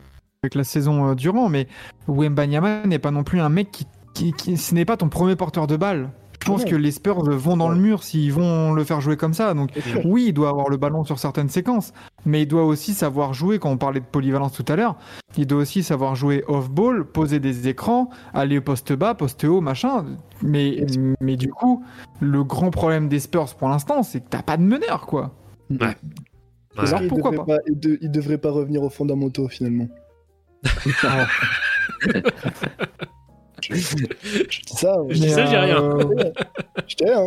[0.42, 1.66] avec la saison euh, durant, mais
[2.06, 5.36] Wembanyama n'est pas non plus un mec qui, qui, qui- ce n'est pas ton premier
[5.36, 6.10] porteur de balle.
[6.40, 9.34] Je pense que les Spurs vont dans le mur s'ils vont le faire jouer comme
[9.34, 9.52] ça.
[9.54, 9.70] Donc
[10.04, 11.92] oui, il doit avoir le ballon sur certaines séquences,
[12.26, 13.58] mais il doit aussi savoir jouer.
[13.58, 14.96] Quand on parlait de polyvalence tout à l'heure,
[15.36, 19.60] il doit aussi savoir jouer off-ball, poser des écrans, aller au poste bas, poste haut,
[19.60, 20.04] machin.
[20.42, 20.84] Mais,
[21.20, 21.84] mais du coup,
[22.20, 25.34] le grand problème des Spurs pour l'instant, c'est que t'as pas de meneur, quoi.
[25.70, 25.96] Ouais.
[26.76, 29.88] Alors, il pourquoi devrait il, de- il devrait pas revenir aux fondamentaux finalement.
[30.64, 30.90] je,
[34.48, 34.96] je dis ça.
[35.08, 35.82] Je dis ça, j'ai rien.
[35.82, 36.30] euh,
[36.86, 37.26] Je rien.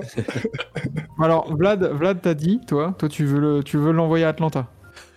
[1.22, 4.68] Alors, Vlad, Vlad t'as dit, toi, toi tu veux le, tu veux l'envoyer à Atlanta?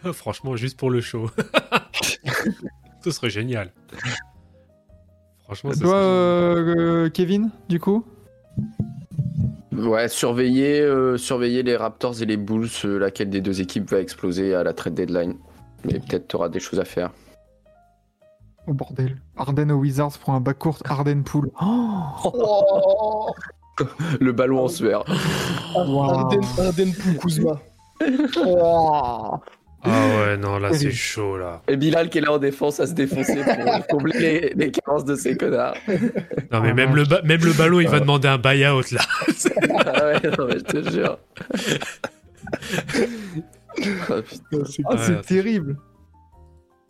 [0.12, 1.30] Franchement, juste pour le show.
[3.05, 3.72] Ce serait génial.
[5.44, 8.04] Franchement, ça Toi, serait euh, euh, Kevin, du coup?
[9.72, 14.00] Ouais, surveiller, euh, surveiller les Raptors et les Bulls, euh, laquelle des deux équipes va
[14.00, 15.37] exploser à la trade deadline.
[15.84, 17.11] Mais peut-être tu auras des choses à faire.
[18.66, 19.20] Oh bordel.
[19.37, 21.50] Arden aux Wizards pour un backcourt Arden Pool.
[21.61, 23.30] Oh Oh,
[24.20, 25.04] Le ballon en sueur.
[25.74, 26.03] Wow.
[26.04, 27.61] Arden, Arden Poul Kuzma.
[28.46, 29.37] Oh.
[29.86, 31.61] Ah ouais, non, là, c'est chaud, là.
[31.68, 35.04] Et Bilal qui est là en défense à se défoncer pour combler les, les carences
[35.04, 35.74] de ces connards.
[36.50, 39.00] Non, mais Ah, même, le même le ballon, il va demander un buy-out, là.
[39.76, 41.18] ah ouais, non, mais je te jure.
[44.08, 44.64] Ah, putain.
[44.66, 45.76] C'est- Ah, Ouais, terrible.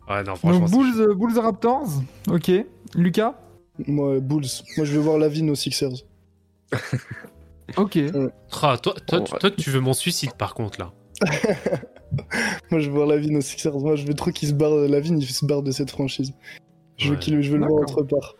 [0.07, 0.59] Ouais, non, franchement.
[0.67, 1.87] Donc Bulls, euh, Bulls Raptors,
[2.29, 2.51] ok.
[2.93, 3.33] Lucas
[3.87, 4.45] Moi, Bulls.
[4.77, 6.03] Moi, je veux voir Lavine aux Sixers.
[7.77, 7.97] Ok.
[8.61, 9.39] Ah, toi, toi, Oh, ouais.
[9.39, 10.91] toi, tu veux mon suicide, par contre, là.
[12.71, 13.77] Moi, je veux voir Lavine aux Sixers.
[13.79, 14.71] Moi, je veux trop qu'il se barre.
[14.75, 16.33] Lavine, il se barre de cette franchise.
[16.97, 17.19] Je veux, Ouais.
[17.19, 18.35] qu'il, je veux le voir autre part.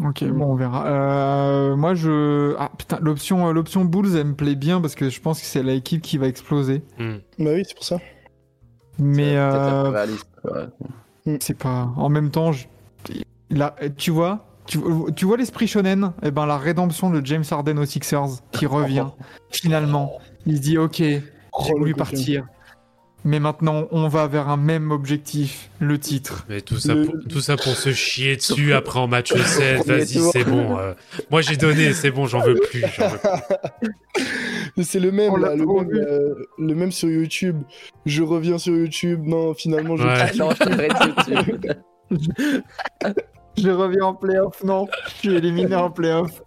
[0.00, 0.86] Ok, bon, on verra.
[0.86, 2.54] Euh, moi, je.
[2.58, 5.46] Ah putain, l'option, euh, l'option Bulls, elle me plaît bien parce que je pense que
[5.46, 6.82] c'est l'équipe qui va exploser.
[6.98, 7.16] Hmm.
[7.38, 7.96] Bah oui, c'est pour ça.
[8.98, 11.38] Mais peu euh, réaliste, ouais.
[11.40, 11.90] c'est pas.
[11.96, 12.66] En même temps, je-
[13.58, 14.78] a- tu vois, tu,
[15.14, 16.12] tu vois l'esprit shonen?
[16.22, 19.06] Eh ben, la rédemption de James Harden aux Sixers qui revient.
[19.50, 21.02] Finalement, il se dit Ok,
[21.64, 22.04] j'ai le voulu coquin.
[22.04, 22.46] partir.
[23.24, 26.44] Mais maintenant, on va vers un même objectif, le titre.
[26.48, 29.78] Mais tout ça, Le- pour, tout ça pour se chier dessus après en match 7.
[29.78, 30.30] premier Vas-y, tour.
[30.32, 30.78] c'est bon.
[30.78, 30.92] euh,
[31.30, 32.82] moi, j'ai donné, c'est bon, j'en veux plus.
[32.82, 33.02] plus.
[34.76, 37.62] Mais C'est le même, là, le, euh, le même sur YouTube.
[38.04, 39.22] Je reviens sur YouTube.
[39.24, 40.06] Non, finalement, je.
[40.06, 40.30] Ouais.
[40.38, 41.74] Ah.
[43.58, 44.86] Je reviens en playoff, non.
[45.06, 46.42] Je suis éliminé en playoff.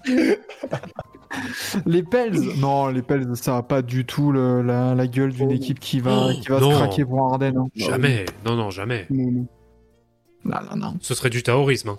[1.85, 5.49] Les Pels, non, les Pels, ça a pas du tout le- la, la gueule d'une
[5.49, 5.55] Oh.
[5.55, 6.71] équipe qui va, Oh, qui va non.
[6.71, 7.57] se craquer pour Harden.
[7.57, 7.67] hein.
[7.75, 8.25] Jamais.
[8.45, 9.05] Non, non, jamais.
[9.09, 9.47] Non, non.
[10.45, 10.93] Non, non, non.
[11.01, 11.89] Ce serait du terrorisme.
[11.89, 11.97] hein.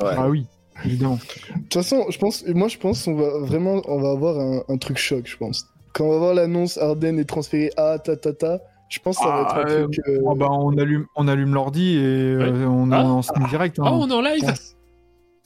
[0.00, 0.14] Ouais.
[0.16, 0.46] Ah oui,
[0.84, 1.16] évidemment.
[1.56, 4.62] De toute façon, je pense, moi, je pense qu'on va vraiment, on va avoir un,
[4.68, 5.66] un truc choc, je pense.
[5.92, 9.24] Quand on va voir l'annonce Arden est transféré à ta ta ta, je pense que
[9.24, 9.98] ça va Ah, être un euh, truc.
[10.08, 13.02] euh, Oh, bah, on allume, on allume l'ordi et euh, on, Ah.
[13.04, 13.78] on, en direct.
[13.80, 13.84] hein.
[13.86, 14.54] Oh, on est en live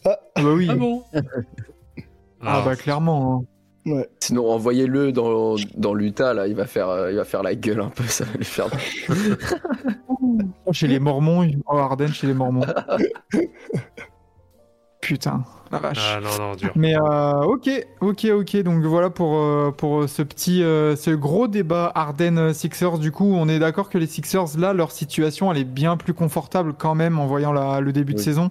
[0.04, 0.68] Ah bah oui.
[0.70, 1.02] Ah bon?
[2.44, 3.44] Ah bah clairement.
[3.86, 3.90] hein.
[3.90, 4.08] Ouais.
[4.20, 7.80] Sinon, envoyez-le dans, dans l'Utah, là, il va, faire, euh, il va faire la gueule
[7.80, 8.66] un peu, ça va lui faire.
[10.72, 12.64] Chez les Mormons, oh, Harden chez les Mormons.
[15.00, 15.42] Putain,
[15.72, 15.98] la vache.
[16.14, 16.70] Ah non, non, dur.
[16.76, 17.68] Mais euh, ok,
[18.00, 18.56] ok, ok.
[18.62, 22.98] Donc voilà pour, euh, pour ce petit, euh, ce gros débat Harden Sixers.
[22.98, 26.14] Du coup, on est d'accord que les Sixers, là, leur situation, elle est bien plus
[26.14, 28.50] confortable quand même en voyant la- le début de saison.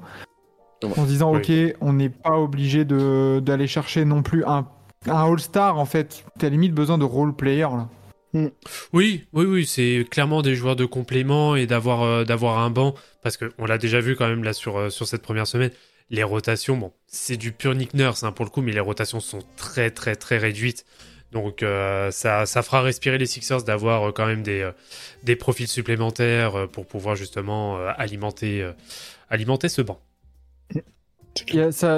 [0.83, 1.39] En se disant, Oui.
[1.71, 4.67] ok, on n'est pas obligé de- d'aller chercher non plus un,
[5.07, 6.23] un All-Star en fait.
[6.39, 7.87] T'as limite besoin de role player là.
[8.33, 12.95] Oui, oui, oui, c'est clairement des joueurs de complément et d'avoir euh, d'avoir un banc
[13.23, 15.71] parce que on l'a déjà vu quand même là sur euh, sur cette première semaine.
[16.09, 19.19] Les rotations, bon, c'est du pur Nick Nurse hein, pour le coup, mais les rotations
[19.19, 20.85] sont très très très réduites.
[21.33, 24.71] Donc euh, ça ça fera respirer les Sixers d'avoir euh, quand même des euh,
[25.23, 28.71] des profils supplémentaires euh, pour pouvoir justement euh, alimenter euh,
[29.29, 29.99] alimenter ce banc.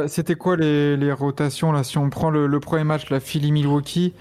[0.07, 4.13] C'était quoi les, les rotations là Si on prend le, le premier match, la Philly-Milwaukee,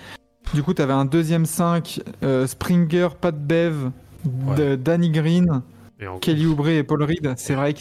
[0.54, 3.90] du coup, t'avais un deuxième 5, euh, Springer, Pat Bev,
[4.78, 5.62] Danny Green,
[6.00, 7.34] Et, Kelly Oubre et Paul Reed.
[7.36, 7.80] C'est vrai que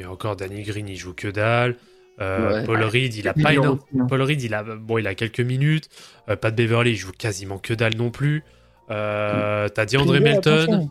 [0.00, 1.76] et encore Danny Green, il joue que dalle.
[2.20, 2.64] Euh, Ouais.
[2.64, 3.78] Paul Reed, il a pas énorme.
[3.78, 4.06] aussi, hein.
[4.08, 5.88] Paul Reed, il a, bon, il a quelques minutes.
[6.28, 8.42] Euh, Pat Beverly, il joue quasiment que dalle non plus.
[8.90, 10.88] Euh, T'as DeAndre Springer, Melton.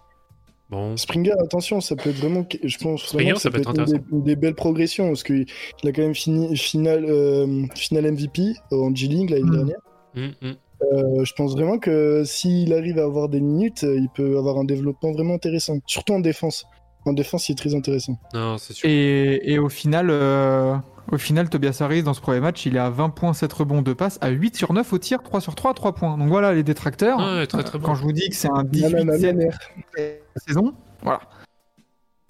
[0.69, 3.69] Bon, Springer, attention, ça peut être vraiment, je pense Springer, vraiment que ça peut être
[3.77, 5.45] une des, une des belles progressions parce qu'il
[5.83, 9.51] il a quand même fini finale, euh, finale MVP en G League l'année Mm.
[9.55, 9.79] dernière.
[10.17, 10.55] hum, hum.
[10.93, 14.57] Euh, je pense vraiment que s'il arrive à avoir des minutes, euh, il peut avoir
[14.59, 16.65] un développement vraiment intéressant, surtout en défense.
[17.05, 18.19] En défense, il est très intéressant.
[18.33, 18.87] non, c'est sûr.
[18.87, 20.75] Et, et au final, euh,
[21.11, 23.81] au final, Tobias Harris, dans ce premier match, il est à 20 points, 7 rebonds,
[23.81, 26.17] 2 passes, à 8 sur 9 au tir, 3 sur 3, 3 points.
[26.17, 27.19] Donc voilà les détracteurs.
[27.19, 27.85] Ouais, très très bon.
[27.85, 29.51] Quand je vous dis que c'est un Nanana, 18-7 nanana.
[30.45, 31.21] saison, voilà.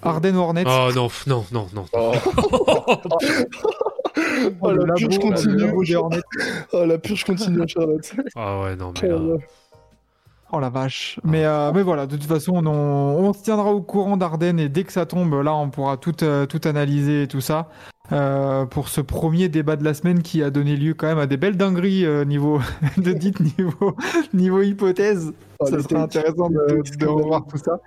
[0.04, 0.64] Harden Hornets.
[0.68, 1.86] Oh non, non, non, non.
[1.94, 2.12] Oh,
[4.62, 5.72] Oh, la purge continue.
[6.74, 8.14] Oh, la purge continue, Charlotte.
[8.36, 9.38] Ah ouais, non, mais là, Oh,
[10.54, 11.20] Oh la vache.
[11.24, 14.70] Mais, euh, mais voilà, de toute façon, on, on se tiendra au courant d'Arden et
[14.70, 17.68] dès que ça tombe, là, on pourra tout, euh, tout analyser et tout ça.
[18.12, 21.26] Euh, pour ce premier débat de la semaine qui a donné lieu quand même à
[21.28, 22.60] des belles dingueries euh, niveau
[22.98, 23.96] de dites niveau
[24.34, 25.34] niveau hypothèse.
[25.60, 25.92] oh, ça takes.
[25.94, 27.80] intéressant de, revoir tout ça.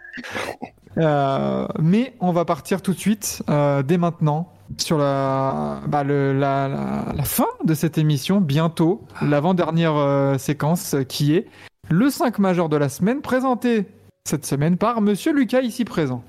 [0.98, 6.32] Euh, mais on va partir tout de suite, euh, dès maintenant, sur la, bah, le-
[6.32, 11.46] la, la- la fin de cette émission, bientôt, l'avant-dernière séquence qui est
[11.88, 13.86] le 5 majeur de la semaine, présenté
[14.24, 16.22] cette semaine par Monsieur Lucas ici présent.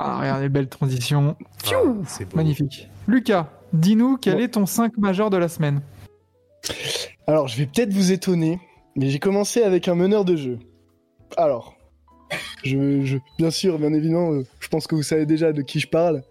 [0.00, 1.36] Ah, regardez, belle transition.
[1.66, 2.32] ah, c'est.
[2.34, 2.88] Magnifique.
[3.08, 5.80] Lucas, dis-nous quel est ton 5 majeur de la semaine
[7.26, 8.60] Alors, je vais peut-être vous étonner,
[8.94, 10.58] mais j'ai commencé avec un meneur de jeu.
[11.36, 11.74] Alors,
[12.62, 15.80] je, je- bien sûr, bien évidemment, euh, je pense que vous savez déjà de qui
[15.80, 16.22] je parle.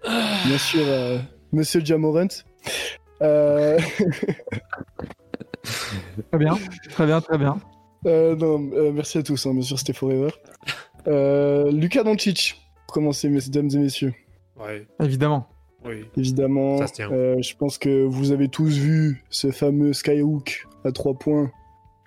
[0.45, 1.17] Bien sûr, euh,
[1.51, 2.27] Monsieur Jamorant.
[3.21, 3.77] Euh,
[6.31, 6.57] Très bien,
[6.91, 7.57] très bien, très bien.
[8.05, 10.29] euh, non, euh, merci à tous, hein, bien sûr, c'était Forever.
[11.07, 12.55] Euh, Lucas Doncic,
[12.87, 14.13] commencer, mesdames et messieurs.
[14.59, 15.47] Ouais, Évidemment.
[15.85, 16.05] oui.
[16.17, 17.11] Évidemment, Ça se tient.
[17.11, 21.51] euh, je pense que vous avez tous vu ce fameux Skyhook à 3 points.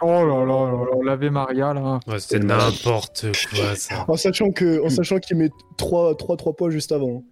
[0.02, 2.00] Oh là là là là, l'Ave Maria là.
[2.06, 4.04] Ouais, c'était C'est n'importe quoi, ça.
[4.08, 7.22] En sachant que, en sachant qu'il met 3 3 3 points juste avant.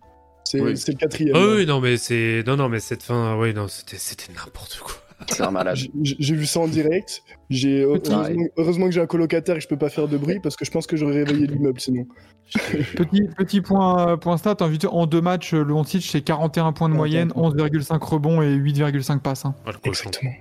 [0.44, 0.74] C'est Oui.
[0.86, 1.34] le quatrième.
[1.36, 2.42] Ah oui, non, mais c'est.
[2.46, 4.94] Non, non, mais cette fin, oui, non, c'était c'était n'importe quoi.
[5.28, 5.78] C'est un malade.
[6.02, 7.22] J'ai vu ça en direct.
[7.50, 8.24] J'ai heureusement,
[8.56, 10.64] heureusement que j'ai un colocataire et que je peux pas faire de bruit parce que
[10.64, 12.06] je pense que j'aurais réveillé l'immeuble sinon.
[12.96, 14.56] Petit, petit point, point stat,
[14.90, 17.50] en, deux matchs, le Doncic c'est 41 points de moyenne, attends.
[17.50, 19.44] 11,5 rebonds et 8,5 passes.
[19.44, 19.54] hein.
[19.84, 20.32] Exactement.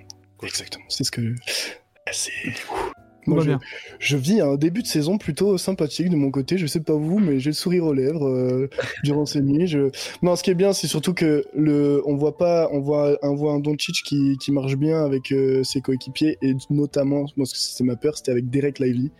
[0.42, 0.84] Exactement.
[0.88, 1.34] C'est ce que.
[2.06, 2.32] Ah, C'est.
[3.28, 3.58] Moi,
[3.98, 6.58] je, vis un début de saison plutôt sympathique de mon côté.
[6.58, 8.68] Je sais pas vous, mais j'ai le sourire aux lèvres euh,
[9.04, 9.66] durant ces nuits.
[9.66, 9.90] Je...
[10.22, 13.34] Non, ce qui est bien, c'est surtout que le, on voit pas, on voit, on
[13.34, 17.52] voit un Doncic qui, qui marche bien avec euh, ses coéquipiers et notamment, moi, ce
[17.52, 19.10] que c'était ma peur, c'était avec Derek Lively.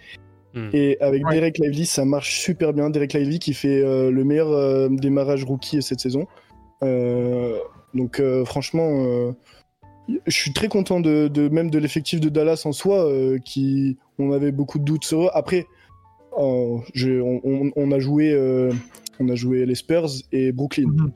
[0.54, 0.70] Hmm.
[0.72, 1.34] Et avec Ouais.
[1.34, 2.90] Derek Lively, ça marche super bien.
[2.90, 6.26] Derek Lively qui fait euh, le meilleur euh, démarrage rookie cette saison.
[6.82, 7.58] Euh,
[7.94, 9.32] donc euh, franchement, euh,
[10.26, 13.98] je suis très content de, de- même de l'effectif de Dallas en soi, euh, qui
[14.18, 15.28] on avait beaucoup de doutes sur eux.
[15.34, 15.66] Après,
[16.38, 18.72] euh, je- on, on- on a joué, euh,
[19.20, 20.88] on a joué les Spurs et Brooklyn.
[20.88, 21.12] Mhm.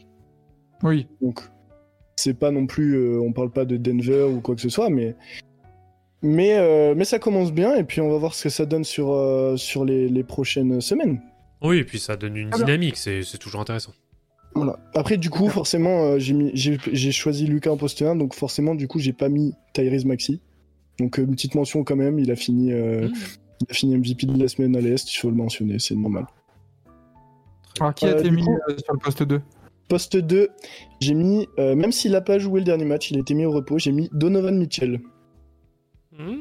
[0.82, 1.06] Oui.
[1.20, 1.40] Donc
[2.16, 4.90] c'est pas non plus, euh, on parle pas de Denver ou quoi que ce soit,
[4.90, 5.14] mais
[6.23, 8.85] mais euh, mais ça commence bien et puis on va voir ce que ça donne
[8.85, 11.20] sur euh, sur les, les prochaines semaines.
[11.62, 12.66] Oui, et puis ça donne une Très bien.
[12.77, 13.93] dynamique, c'est c'est toujours intéressant.
[14.55, 14.79] Voilà.
[14.95, 18.35] Après, du coup, forcément, euh, j'ai mis- j'ai j'ai choisi Lucas en poste 1, donc
[18.35, 20.41] forcément, du coup, j'ai pas mis Tyrese Maxi.
[20.99, 23.12] Donc, euh, une petite mention quand même, il a fini, euh, Hmm.
[23.62, 26.27] il a fini MVP de la semaine à l'Est, il faut le mentionner, c'est normal.
[27.81, 29.41] Alors, qui a été mis coup- euh, sur le poste 2
[29.89, 30.49] Poste 2,
[31.01, 33.45] j'ai mis, euh, même s'il a pas joué le dernier match, il a été mis
[33.47, 35.01] au repos, j'ai mis Donovan Mitchell.
[36.19, 36.37] Hmm.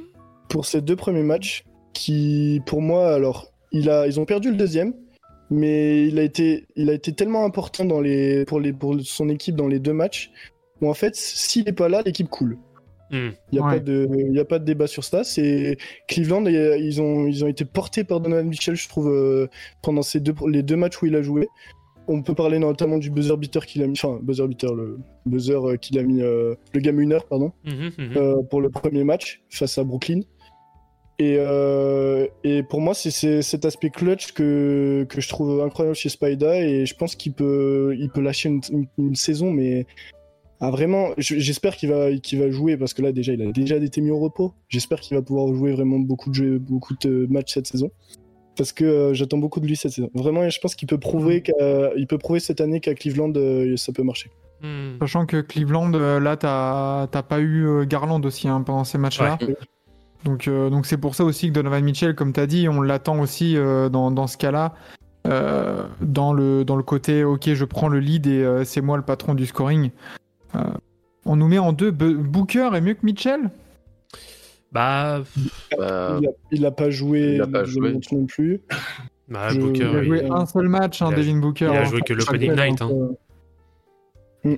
[0.50, 1.64] Pour ces deux premiers matchs,
[1.94, 4.94] qui, pour moi, alors, il a, ils ont perdu le deuxième,
[5.52, 9.30] mais il a été, il a été tellement important dans les, pour, les, pour son
[9.30, 10.32] équipe dans les deux matchs,
[10.82, 12.57] où en fait, s'il est pas là, l'équipe coule.
[13.11, 13.32] Hmm.
[13.52, 13.73] Il n'y a, Ouais.
[13.73, 15.26] pas de- il y a pas de débat sur ça.
[15.26, 19.48] C'est Cleveland, et, ils, ont, ils ont été portés par Donovan Mitchell, je trouve, euh,
[19.84, 21.48] pendant ces deux, les deux matchs où il a joué.
[22.07, 25.53] On peut parler notamment du buzzer beater qu'il a mis, enfin, buzzer beater, le buzzer
[25.68, 28.18] euh, qu'il a mis, euh, le game winner, pardon, Mhm, mhm.
[28.18, 30.22] euh, pour le premier match face à Brooklyn.
[31.23, 36.10] Et, euh, et pour moi, c'est cet aspect clutch que, que je trouve incroyable chez
[36.10, 39.85] Spida et je pense qu'il peut, il peut lâcher une, une- une saison, mais
[40.61, 43.52] ah, vraiment, je- j'espère qu'il va, qu'il va jouer parce que là, déjà, il a
[43.52, 44.53] déjà été mis au repos.
[44.68, 47.91] J'espère qu'il va pouvoir jouer vraiment beaucoup de, jeux, beaucoup de matchs cette saison
[48.57, 50.10] parce que euh, j'attends beaucoup de lui cette saison.
[50.15, 53.77] Vraiment, je pense qu'il peut prouver, qu'à- il peut prouver cette année qu'à Cleveland, euh,
[53.77, 54.31] ça peut marcher.
[54.64, 54.98] Hmm.
[54.99, 59.38] Sachant que Cleveland, là, t'as pas eu Garland aussi hein, pendant ces matchs-là.
[59.41, 59.56] Ouais.
[60.26, 63.19] Donc euh, donc c'est pour ça aussi que Donovan Mitchell, comme t'as dit, on l'attend
[63.19, 64.73] aussi euh, dans, dans ce cas-là.
[65.27, 68.98] euh, dans, le, dans le côté, ok, je prends le lead et euh, c'est moi
[68.98, 69.91] le patron du scoring.
[70.56, 70.60] Euh,
[71.26, 71.91] on nous met en deux.
[71.91, 73.49] Booker est mieux que Mitchell?
[74.72, 75.22] Bah,
[75.77, 77.98] Bah, il, a, il a pas joué, il a pas joué.
[78.11, 78.61] non plus.
[79.27, 81.69] bah Je- Booker, Il a joué il- un seul match, hein, il a- Devin Booker.
[81.72, 81.85] il a hein.
[81.85, 82.81] joué que l'Opening Night.
[82.81, 82.89] hein.
[84.45, 84.57] euh,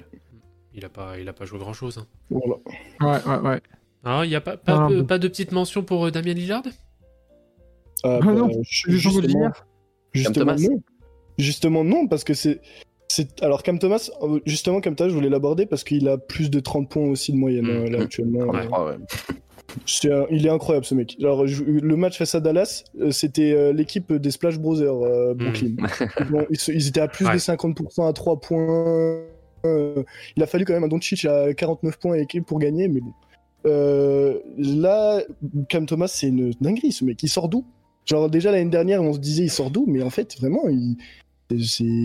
[0.76, 2.06] il a pas, il a pas joué grand chose.
[2.30, 2.56] Voilà.
[3.02, 3.62] Ouais, ouais, ouais.
[4.04, 5.06] Ah, il y a pas, pas, Non, de- non.
[5.06, 6.64] pas de petite mention pour euh, Damien Lillard?
[8.04, 8.64] Ah, Ah non, gens me
[8.98, 9.50] justement, disent.
[10.14, 10.56] justement Thomas.
[10.58, 10.84] non.
[11.38, 12.60] Justement non, parce que c'est.
[13.08, 16.50] c'est- Alors Cam Thomas, euh, justement Cam Thomas, je voulais l'aborder parce qu'il a plus
[16.52, 18.54] de 30 points aussi de moyenne euh, là actuellement.
[18.54, 18.98] Euh,
[19.88, 21.16] c'est un- Il est incroyable ce mec.
[21.20, 25.34] Alors je- le match face à Dallas, euh, c'était euh, l'équipe des Splash Brothers euh,
[25.34, 25.76] Brooklyn.
[26.30, 27.34] Ils, ont- ils se- ils étaient à plus Ouais.
[27.34, 29.22] de 50% à 3 points.
[29.66, 30.04] Euh,
[30.36, 33.00] il a fallu quand même un Doncic à 49 points et quelques pour gagner, mais
[33.00, 33.14] bon.
[33.66, 35.22] Euh, là,
[35.70, 37.22] Cam Thomas, c'est une dinguerie ce mec.
[37.24, 37.66] Il sort d'où?
[38.06, 40.98] Genre déjà l'année dernière, on se disait il sort d'où, mais en fait vraiment, il...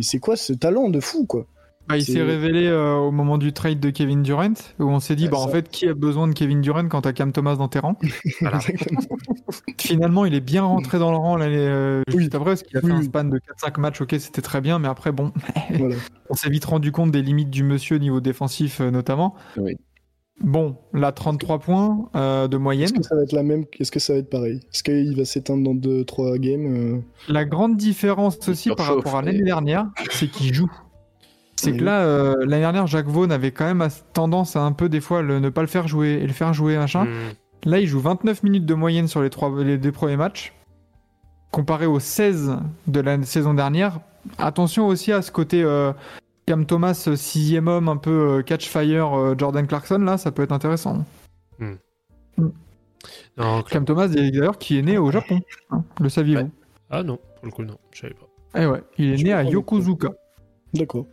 [0.02, 1.46] c'est quoi ce talent de fou quoi?
[1.88, 5.16] Bah, il s'est révélé euh, au moment du trade de Kevin Durant, où on s'est
[5.16, 7.56] dit, Ouais, bah, en fait, qui a besoin de Kevin Durant quand t'as Cam Thomas
[7.56, 7.96] dans tes rangs?
[8.42, 8.58] Voilà.
[9.78, 12.20] Finalement, il est bien rentré dans le rang l'année euh, Oui.
[12.20, 14.60] juste après, parce qu'il a Oui, fait un span de 4-5 matchs, ok, c'était très
[14.60, 15.32] bien, mais après, bon,
[15.78, 15.96] Voilà.
[16.28, 19.34] on s'est vite rendu compte des limites du monsieur au niveau défensif, euh, notamment.
[19.56, 19.78] Oui.
[20.40, 22.84] Bon, là, 33 points euh, de moyenne.
[22.84, 24.60] Est-ce que ça va être la même Est-ce que ça va être pareil?
[24.72, 27.00] Est-ce qu'il va s'éteindre dans 2-3 games euh?
[27.28, 30.70] La grande différence aussi par rapport à mais- l'année dernière, c'est qu'il joue.
[31.56, 34.88] C'est que là, euh, l'année dernière, Jacques Vaughan avait quand même tendance à un peu,
[34.88, 37.04] des fois, le- ne pas le faire jouer et le faire jouer, machin.
[37.06, 37.68] Hmm.
[37.68, 40.54] Là, il joue 29 minutes de moyenne sur les, trois, les deux premiers matchs,
[41.50, 42.52] comparé aux 16
[42.86, 43.98] de la saison dernière.
[44.38, 45.92] Attention aussi à ce côté euh,
[46.48, 50.32] Cam Thomas, euh, sixième homme, un peu euh, catch fire, euh, Jordan Clarkson, là, ça
[50.32, 51.04] peut être intéressant.
[53.36, 56.50] Non, Cam Thomas, d'ailleurs, qui est né au Japon, hein, le saviez-vous
[56.88, 58.26] Ah non, pour le coup, non, je savais pas.
[58.58, 60.08] Eh ouais, il est Je né à Yokozuka.
[60.72, 61.04] D'accord.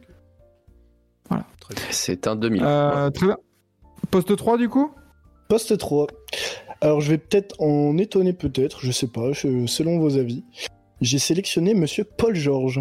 [1.29, 1.43] Bien.
[1.91, 2.61] C'est un 2000.
[2.63, 3.37] Euh, très bien.
[4.11, 4.89] Poste 3, du coup?
[5.49, 6.07] Poste 3.
[6.79, 10.45] Alors je vais peut-être en étonner peut-être, je sais pas, je- selon vos avis.
[11.01, 12.79] J'ai sélectionné monsieur Paul George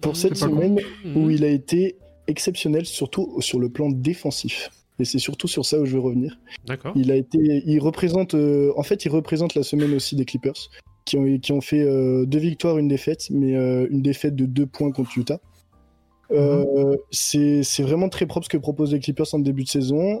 [0.00, 0.46] pour cette con.
[0.46, 0.80] semaine
[1.14, 1.96] où il a été
[2.26, 4.70] exceptionnel, surtout sur le plan défensif.
[5.00, 6.38] Et c'est surtout sur ça où je veux revenir.
[6.66, 6.92] D'accord.
[6.96, 10.70] Il a été, il représente, euh, en fait, il représente la semaine aussi des Clippers,
[11.04, 14.44] qui ont, qui ont fait euh, deux victoires, une défaite, mais euh, une défaite de
[14.44, 15.40] deux points contre Utah.
[16.30, 20.20] Euh, c'est c'est vraiment très propre ce que proposent les Clippers en début de saison.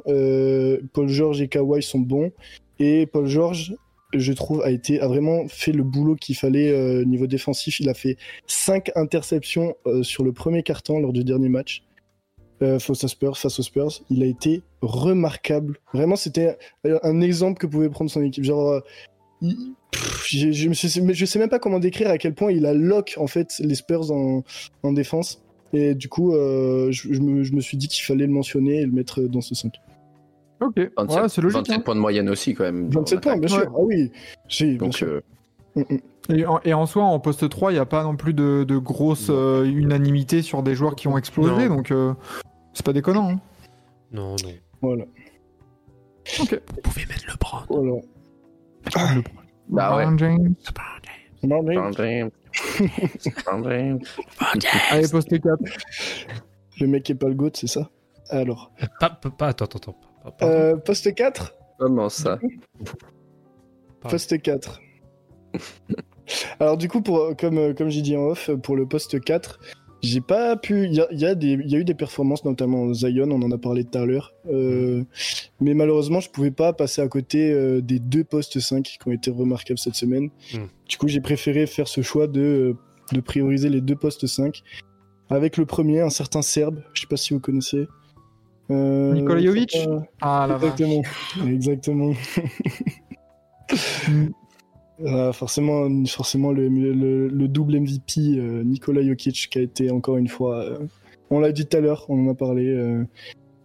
[0.94, 2.32] Paul George et Kawhi sont bons.
[2.78, 3.74] Et Paul George,
[4.14, 7.80] je trouve, a, été, a vraiment fait le boulot qu'il fallait euh, niveau défensif.
[7.80, 8.16] Il a fait
[8.46, 11.82] 5 interceptions euh, sur le premier carton lors du dernier match
[12.62, 14.02] euh, face, aux Spurs, face aux Spurs.
[14.10, 15.78] Il a été remarquable.
[15.92, 18.44] Vraiment, c'était un, exemple que pouvait prendre son équipe.
[18.44, 18.80] Genre, euh,
[19.42, 23.14] je, suis- mais je sais même pas comment décrire à quel point il a lock
[23.18, 24.42] en fait les Spurs en,
[24.82, 25.42] en défense.
[25.74, 28.92] Et du coup, je, je je me suis dit qu'il fallait le mentionner et le
[28.92, 29.74] mettre dans ce 5.
[30.60, 31.58] Ok, 27, voilà, c'est logique.
[31.58, 31.80] 27 hein.
[31.84, 32.88] points de moyenne aussi, quand même.
[32.88, 33.64] dans 27 points, bien sûr.
[33.74, 34.10] Ah oui,
[34.48, 35.06] j'ai, bien Donc, sûr.
[35.08, 35.20] euh,
[35.76, 35.98] Mm, mm.
[36.34, 38.64] Et, en, et en soi, en poste 3, il n'y a pas non plus de,
[38.66, 41.76] de grosse euh, unanimité sur des joueurs qui ont explosé, Non.
[41.76, 42.14] donc euh,
[42.74, 43.30] c'est pas déconnant.
[43.30, 43.40] hein.
[44.12, 44.50] Non, non.
[44.82, 45.04] Voilà.
[46.40, 46.60] Ok.
[46.74, 47.66] Vous pouvez mettre le prendre.
[47.68, 48.00] voilà.
[49.68, 50.04] Bah ouais.
[50.04, 50.54] LeBron James.
[53.46, 53.96] Marley,
[54.90, 55.58] Allez, poste 4.
[56.80, 57.90] Le mec qui est pas le GOAT, c'est ça?
[58.30, 58.72] Alors.
[59.00, 59.98] Pas, pas, pas- attends, attends, attends.
[60.36, 60.54] Pardon.
[60.54, 62.38] Euh, poste 4 Comment ça
[64.00, 64.08] Pardon.
[64.10, 64.80] Poste 4.
[66.60, 69.58] Alors du coup, pour, comme, euh, comme j'ai dit en off, pour le poste 4,
[70.02, 70.84] j'ai pas pu...
[70.84, 73.42] Il y a, y a des- il y a eu des performances, notamment Zion, on
[73.42, 74.34] en a parlé tout à l'heure.
[74.50, 75.02] Euh,
[75.60, 79.12] mais malheureusement, je pouvais pas passer à côté euh, des deux postes 5 qui ont
[79.12, 80.30] été remarquables cette semaine.
[80.52, 80.58] Mm.
[80.88, 82.76] Du coup, j'ai préféré faire ce choix de,
[83.12, 84.62] de prioriser les deux postes 5.
[85.30, 87.86] Avec le premier, un certain Serbe, je sais pas si vous connaissez.
[88.70, 89.76] Euh, Nikola Jovic
[90.20, 90.62] Ah vache.
[90.72, 91.02] Exactement.
[91.46, 92.12] Exactement.
[95.06, 100.16] Ah, forcément, forcément le, le- le double MVP euh, Nikola Jokic qui a été encore
[100.16, 100.78] une fois, euh,
[101.30, 103.04] on l'a dit tout à l'heure, on en a parlé euh,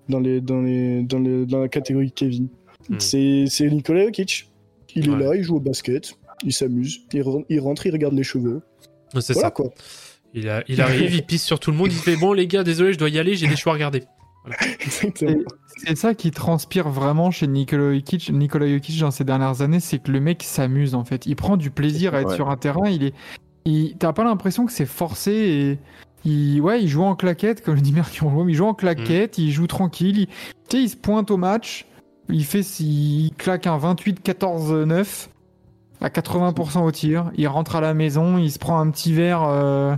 [0.09, 2.47] dans, les, dans, les, dans, les- dans la catégorie Kevin.
[2.89, 2.95] Hmm.
[2.99, 4.49] C'est c'est Nikola Jokic.
[4.95, 5.15] Il Ouais.
[5.15, 6.13] est là, il joue au basket,
[6.45, 8.61] il s'amuse, il, re- il rentre, il regarde les cheveux.
[9.19, 9.51] C'est Voilà ça.
[9.51, 9.71] quoi.
[10.35, 12.63] Il, a- il arrive, il pisse sur tout le monde, il fait Bon, les gars,
[12.63, 14.03] désolé, je dois y aller, j'ai des choix à regarder.
[15.85, 19.99] C'est ça qui transpire vraiment chez Nikola Jokic, Nikola Jokic dans ces dernières années, c'est
[19.99, 21.25] que le mec s'amuse en fait.
[21.25, 22.35] Il prend du plaisir à être Ouais.
[22.35, 22.87] sur un terrain.
[22.89, 23.13] Il est,
[23.65, 25.79] il- t'as pas l'impression que c'est forcé et
[26.25, 28.31] il, ouais, il joue en claquette comme le dit Mercure.
[28.47, 30.19] Il joue en claquette, il joue tranquille.
[30.19, 30.33] Il, tu
[30.77, 31.85] sais, il se pointe au match.
[32.29, 35.27] Il fait, il claque un 28-14-9
[36.01, 37.31] à 80% au tir.
[37.35, 39.95] Il rentre à la maison, il se prend un petit verre euh,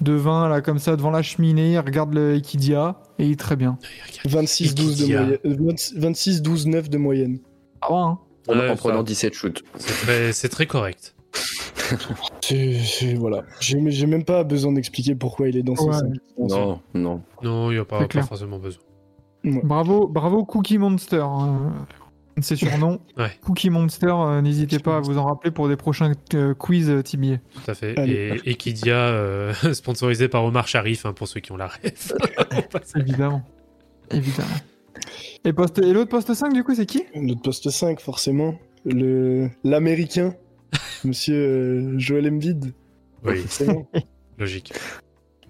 [0.00, 1.72] de vin là comme ça devant la cheminée.
[1.72, 3.78] Il regarde le Equidia et il est très bien.
[4.26, 5.20] 26-12 de Equidia.
[5.22, 5.38] moyenne.
[5.46, 7.38] euh, 26-12-9 de moyenne.
[7.80, 8.18] Ah ouais, hein.
[8.48, 9.02] En, Ouais, en prenant ça.
[9.04, 9.62] 17 shoots.
[9.78, 11.14] C'est très, c'est très correct.
[12.42, 13.42] C'est c'est- voilà.
[13.60, 15.96] J'ai même pas besoin d'expliquer pourquoi il est dans ce Ouais.
[16.38, 17.22] Non, non.
[17.42, 18.82] Non, il n'y a pas, pas forcément besoin.
[19.44, 21.22] Bravo, bravo Cookie Monster.
[21.26, 21.72] hein.
[22.40, 23.00] C'est surnom.
[23.16, 23.30] Ouais.
[23.42, 27.02] Cookie Monster, euh, n'hésitez pas à vous en rappeler pour des prochains euh, quiz euh,
[27.02, 27.36] TBA.
[27.36, 27.98] Tout à fait.
[27.98, 28.40] Allez.
[28.44, 32.12] Et Equidia, euh, sponsorisé par Omar Sharif, hein, pour ceux qui ont la ref.
[32.96, 33.42] Évidemment.
[34.10, 34.48] Évidemment.
[35.44, 35.78] Et, poste...
[35.78, 37.04] Et l'autre poste 5, du coup, c'est qui?
[37.14, 38.58] Notre poste 5, forcément.
[38.84, 40.34] Le L'américain.
[41.04, 42.72] Monsieur euh, Joel Embiid.
[43.24, 43.86] oui, Forcément.
[44.38, 44.72] logique.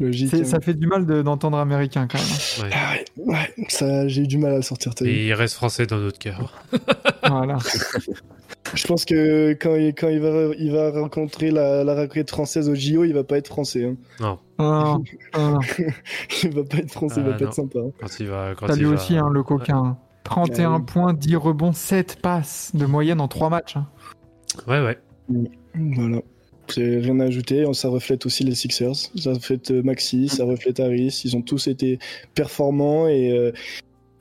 [0.00, 0.34] Logique.
[0.34, 0.44] Hein.
[0.44, 2.26] Ça fait du mal de- d'entendre américain quand même.
[2.26, 2.62] hein.
[2.64, 2.70] Ouais.
[2.72, 4.92] Ah ouais, ouais, ça, j'ai eu du mal à sortir.
[5.02, 6.52] Et il reste français dans notre cœur.
[7.28, 7.58] Voilà.
[8.74, 12.68] Je pense que quand il, quand il, va, il va rencontrer la, la raquette française
[12.68, 13.84] au JO, il va pas être français.
[13.84, 13.96] Hein.
[14.20, 14.96] Non, Ah,
[15.34, 15.58] ah.
[16.42, 17.50] Il va pas être français, il Ah, va pas non.
[17.50, 17.78] être sympa.
[17.80, 17.90] hein.
[18.00, 18.54] quand il va.
[18.56, 19.96] Quand T'as il lui va- aussi, hein, le coquin.
[20.24, 20.84] 31 Ah oui.
[20.86, 23.76] points, 10 rebonds, 7 passes de moyenne en 3 matchs.
[23.76, 23.86] hein.
[24.66, 24.98] Ouais, ouais.
[25.74, 26.18] Voilà.
[26.72, 27.64] J'ai rien à ajouter.
[27.72, 28.94] Ça reflète aussi les Sixers.
[28.94, 31.22] Ça reflète euh, Maxi, ça reflète Harris.
[31.24, 31.98] Ils ont tous été
[32.34, 33.32] performants et.
[33.32, 33.52] euh,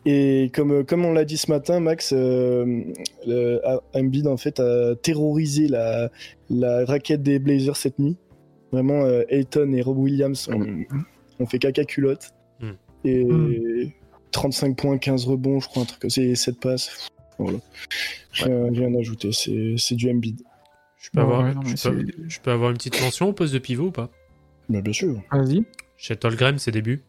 [0.06, 2.82] et comme, euh, comme on l'a dit ce matin, Max, euh,
[3.30, 6.12] euh, Embiid en fait a terrorisé la,
[6.50, 8.18] la raquette des Blazers cette nuit.
[8.74, 10.84] Vraiment, euh, Ayton et Rob Williams ont,
[11.40, 12.32] ont fait caca culotte.
[12.60, 12.72] Mm.
[13.06, 13.92] Et Mm.
[14.32, 17.08] 35 points, 15 rebonds, je crois, un truc et 7 passes.
[17.40, 17.60] Voilà.
[18.34, 20.42] Rien, rien à ajouter, c'est c'est du Embiid.
[21.04, 23.28] Je peux, avoir, ouais, non, mais je, peux, c'est- je peux avoir une petite mention
[23.28, 24.10] au poste de pivot ou pas?
[24.70, 25.16] Mais bien sûr.
[25.32, 25.64] Vas-y.
[25.98, 27.04] Chez Tolgren, ses débuts,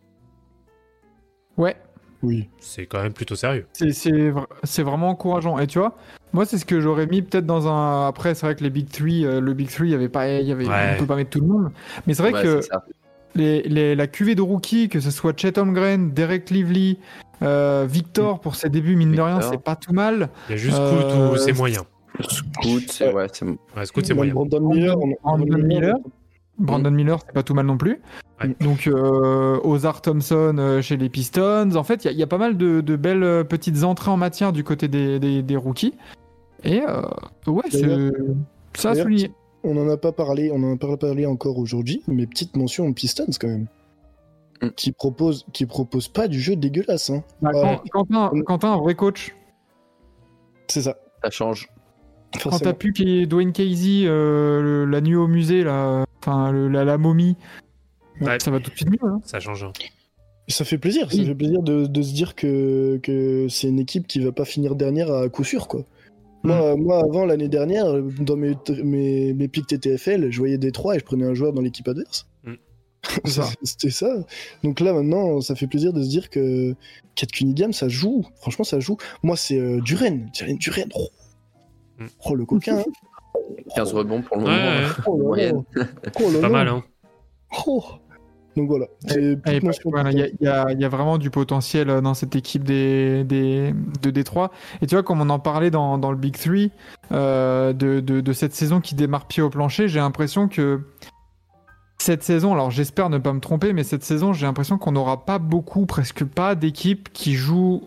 [1.57, 1.77] Ouais,
[2.23, 2.49] Oui.
[2.59, 3.67] c'est quand même plutôt sérieux.
[3.73, 5.59] c'est c'est vr- c'est vraiment encourageant.
[5.61, 5.97] Et tu vois,
[6.33, 8.09] moi, c'est ce que j'aurais mis peut-être dans un.
[8.09, 10.29] Après, c'est vrai que les Big Three, euh, le Big Three, il y avait pas,
[10.29, 10.95] il y avait, Ouais.
[10.97, 11.71] on peut pas mettre tout le monde.
[12.07, 12.61] Mais c'est vrai Ouais, que
[13.37, 16.99] les, les- la cuvée de rookie, que ce soit Chet Holmgren, Derek Lively,
[17.43, 20.31] euh, Victor pour ses débuts, mine de rien, c'est pas tout mal.
[20.49, 21.83] Il y a juste Euh, c'est moyen.
[22.21, 24.35] Scoot, c'est ouais, c'est Ouais, Scoot, c'est Même moyen.
[24.35, 24.97] Brandon Miller.
[24.99, 25.97] on- Brandon Miller.
[26.59, 26.91] Brandon.
[26.93, 28.01] Miller, c'est pas tout mal non plus.
[28.41, 28.55] Ouais.
[28.61, 31.75] Donc, euh, Ozar Thompson euh, chez les Pistons.
[31.75, 33.83] En fait, il y a- il y, a pas mal de, de belles euh, petites
[33.83, 35.95] entrées en matière du côté des, des, des rookies.
[36.63, 37.03] Et euh,
[37.49, 38.13] ouais, c'est
[38.77, 39.33] ça a souligné.
[39.65, 42.87] On en a pas parlé, on en a pas parlé encore aujourd'hui, mais petite mention
[42.87, 43.67] aux Pistons quand même.
[44.63, 44.69] Mm.
[44.77, 47.11] Qui propose, qui propose pas du jeu dégueulasse.
[47.11, 47.25] Hein.
[47.43, 47.51] Bah,
[47.91, 49.35] Quentin, Quentin, un vrai coach.
[50.69, 50.97] C'est ça.
[51.23, 51.69] ça change.
[52.51, 56.05] Quand t'as pu qu'il y ait Dwayne Casey, euh, le- la nuit au musée, là,
[56.21, 57.37] enfin le- la, la momie,
[58.21, 58.39] Ouais.
[58.41, 58.99] ça va tout de suite mieux.
[59.09, 59.21] hein.
[59.25, 59.65] Ça change.
[59.65, 59.73] hein.
[60.49, 64.07] Ça fait plaisir, ça fait plaisir de, de se dire que, que c'est une équipe
[64.07, 65.85] qui va pas finir dernière à coup sûr, quoi.
[66.43, 67.87] Moi, moi avant l'année dernière,
[68.21, 68.53] dans mes,
[68.83, 72.27] mes, mes pics TTFL, je voyais Détroit et je prenais un joueur dans l'équipe adverse.
[72.45, 72.53] Mm.
[73.25, 73.49] Ça.
[73.63, 74.15] C'était ça.
[74.63, 76.75] Donc là, maintenant, ça fait plaisir de se dire que
[77.15, 78.27] Kat Cunningham, ça joue.
[78.43, 78.99] Franchement, ça joue.
[79.23, 80.29] Moi, c'est euh, Duren.
[80.59, 80.89] Duren.
[80.95, 81.09] Oh.
[81.99, 82.07] Mm.
[82.27, 82.79] Oh, le coquin.
[82.79, 82.85] hein.
[83.75, 84.65] 15 rebonds pour le Ouais, moment.
[84.67, 84.87] ouais.
[85.07, 85.25] Oh là là.
[85.29, 85.65] Moyenne.
[85.77, 86.49] Oh là Pas là.
[86.49, 86.83] mal, hein.
[87.67, 87.85] Oh.
[88.57, 88.87] Donc voilà.
[89.09, 91.19] C'est Et petite bah, voilà, Il y, a- il y a- il y a vraiment
[91.19, 94.53] du potentiel euh, dans cette équipe des, des, de Détroit.
[94.81, 96.71] Et tu vois, comme on en parlait dans, dans le Big Three,
[97.11, 100.83] euh, de, de, de cette saison qui démarre pied au plancher, j'ai l'impression que
[101.99, 105.25] cette saison, alors j'espère ne pas me tromper, mais cette saison, j'ai l'impression qu'on n'aura
[105.25, 107.83] pas beaucoup, presque pas d'équipes qui jouent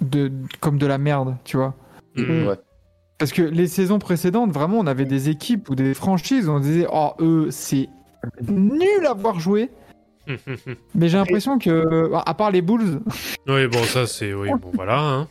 [0.00, 1.74] de, comme de la merde, tu vois.
[2.16, 2.46] Mm.
[2.46, 2.56] Ouais.
[3.18, 6.60] Parce que les saisons précédentes, vraiment, on avait des équipes ou des franchises où on
[6.60, 7.88] disait, oh, eux, c'est
[8.46, 9.70] nul à voir jouer.
[10.94, 13.00] Mais j'ai l'impression que, à part les Bulls,
[13.46, 14.34] oui, bon, ça, c'est.
[14.34, 15.00] Oui, bon, voilà.
[15.00, 15.28] hein.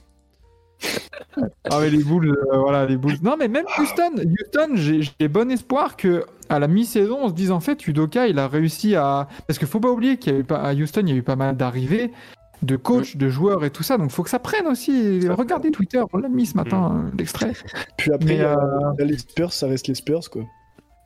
[1.69, 3.17] ah mais les Bulls, euh, voilà, les Bulls.
[3.21, 7.51] Non, mais même Houston, Houston, j'ai bon espoir que à la mi-saison, on se dise
[7.51, 10.39] en fait, Udoka, il a réussi à, parce qu'il faut pas oublier qu'il y a
[10.39, 12.11] eu pas à Houston, il y a eu pas mal d'arrivées
[12.61, 15.27] de coachs, de joueurs et tout ça, donc faut que ça prenne aussi.
[15.27, 17.53] Regardez Twitter, on l'a mis ce matin, euh, l'extrait.
[17.97, 20.43] Puis après, Mais, il y a- euh, il les Spurs, ça reste les Spurs, quoi.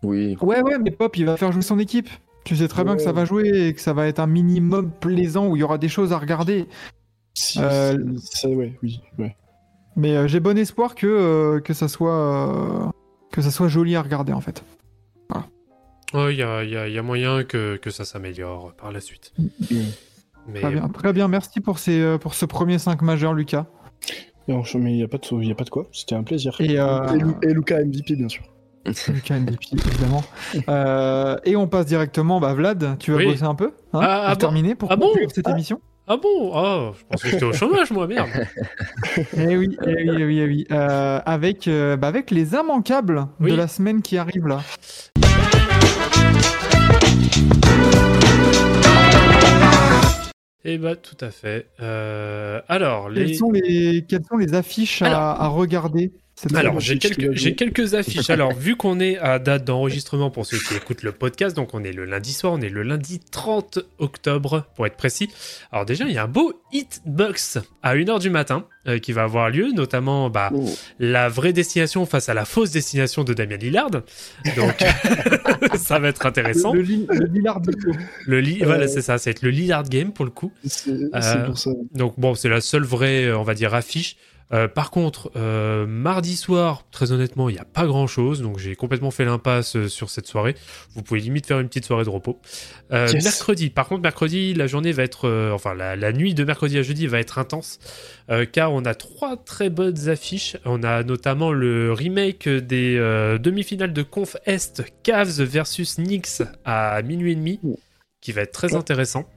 [0.04, 0.38] Oui.
[0.42, 2.10] Ouais, ouais, mais Pop, il va faire jouer son équipe.
[2.46, 4.92] Tu sais très bien que ça va jouer et que ça va être un minimum
[4.92, 6.68] plaisant où il y aura des choses à regarder.
[7.34, 9.36] Si, Euh, ça, ouais, oui, ouais.
[9.96, 12.90] Mais euh, j'ai bon espoir que, euh, que, ça soit, euh,
[13.32, 14.64] que ça soit joli à regarder en fait.
[16.16, 18.92] Il y a, il y a- il y a moyen que, que ça s'améliore par
[18.92, 19.32] la suite.
[20.54, 21.28] Mais Très bien, très bien.
[21.28, 23.66] merci pour, ces, euh, pour ce premier 5 majeur, Lucas.
[24.48, 26.56] Non, mais il n'y a, pas de- y a pas de quoi, c'était un plaisir.
[26.60, 28.44] Et, euh, Et, Lu- et Luca MVP, bien sûr.
[29.14, 30.24] Lucas MVP, évidemment.
[30.70, 33.26] Euh, et on passe directement, bah, Vlad, tu vas Oui.
[33.28, 36.18] bosser un peu hein, Ah, pour ah bon terminer, pour Ah bon cette émission Ah
[36.18, 38.30] bon Oh, je pensais que j'étais au chômage, moi, merde.
[39.38, 40.68] Eh oui, eh oui, eh oui, eh oui.
[40.72, 43.52] Euh, avec, euh, bah, avec les immanquables Oui.
[43.52, 44.62] de la semaine qui arrive là.
[50.66, 51.70] Eh bah, tout à fait.
[51.80, 53.26] Euh, alors, les...
[53.28, 56.12] Quelles, sont les, quelles sont les affiches à, Alors- à regarder?
[56.56, 58.30] Alors, j'ai quelques, affiches.
[58.30, 61.84] Alors, vu qu'on est à date d'enregistrement pour ceux qui écoutent le podcast, donc on
[61.84, 65.30] est le lundi soir, on est le lundi 30 octobre pour être précis.
[65.72, 69.24] Alors déjà, il y a un beau hitbox à 1h du matin euh, qui va
[69.24, 70.66] avoir lieu, notamment bah, Oh.
[71.00, 73.90] la vraie destination face à la fausse destination de Damien Lillard.
[73.92, 74.04] Donc,
[75.78, 76.74] ça va être intéressant.
[76.74, 77.62] Le, le, le Lillard.
[78.26, 80.52] Le li- Euh, Voilà, c'est ça, c'est être le Lillard game pour le coup.
[80.66, 81.72] C'est Euh, pour ça.
[81.94, 84.16] Donc bon, c'est la seule vraie, euh, on va dire, affiche.
[84.52, 88.76] Euh, par contre, euh, mardi soir, très honnêtement, il n'y a pas grand-chose, donc j'ai
[88.76, 90.56] complètement fait l'impasse euh, sur cette soirée.
[90.96, 92.40] Vous pouvez limite faire une petite soirée de repos.
[92.92, 93.24] Euh, Yes.
[93.24, 96.82] Mercredi, par contre, mercredi, la journée va être, enfin la, la nuit de mercredi à
[96.82, 97.80] jeudi va être intense,
[98.52, 100.58] car on a trois très bonnes affiches.
[100.66, 102.96] On a notamment le remake des
[103.42, 107.60] demi-finales de Conf Est, Cavs versus Knicks à minuit et demi,
[108.22, 109.30] qui va être très intéressant.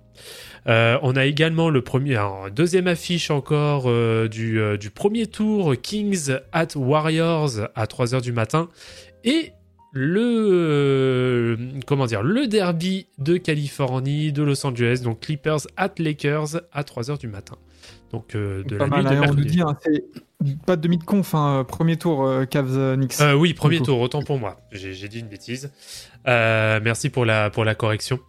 [0.68, 5.26] Euh, on a également le premier, alors, deuxième affiche encore euh, du, euh, du premier
[5.26, 8.68] tour Kings at Warriors à 3h du matin
[9.24, 9.52] et
[9.94, 16.82] le comment dire le derby de Californie de Los Angeles donc Clippers at Lakers à
[16.82, 17.56] 3h du matin.
[18.12, 19.46] Donc euh, de Pas la mal, nuit de hein, mercredi.
[19.56, 20.04] dit, hein, c'est
[20.66, 23.20] pas de demi-de-conf, hein, premier tour euh, Cavs Knicks.
[23.20, 24.58] Euh, oui, premier tour, autant pour moi.
[24.70, 25.72] J'ai dit une bêtise.
[26.28, 28.20] Euh, merci pour la, correction.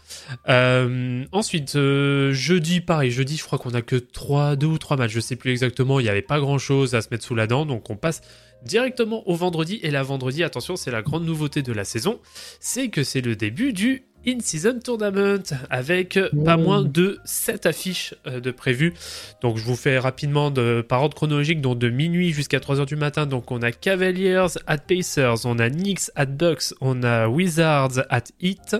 [0.49, 4.97] Euh, ensuite, euh, jeudi, pareil, jeudi, je crois qu'on a que trois, deux ou trois
[4.97, 5.99] matchs, je sais plus exactement.
[5.99, 8.21] Il n'y avait pas grand chose à se mettre sous la dent, donc on passe
[8.63, 9.79] directement au vendredi.
[9.83, 12.19] Et la vendredi, attention, c'est la grande nouveauté de la saison,
[12.59, 16.63] c'est que c'est le début du In-Season Tournament avec pas Mmh.
[16.63, 18.93] moins de 7 affiches euh, de prévues.
[19.41, 22.95] Donc je vous fais rapidement de, par ordre chronologique, donc de minuit jusqu'à 3h du
[22.95, 23.25] matin.
[23.25, 28.23] Donc on a Cavaliers at Pacers, on a Knicks at Bucks, on a Wizards at
[28.39, 28.75] Heat,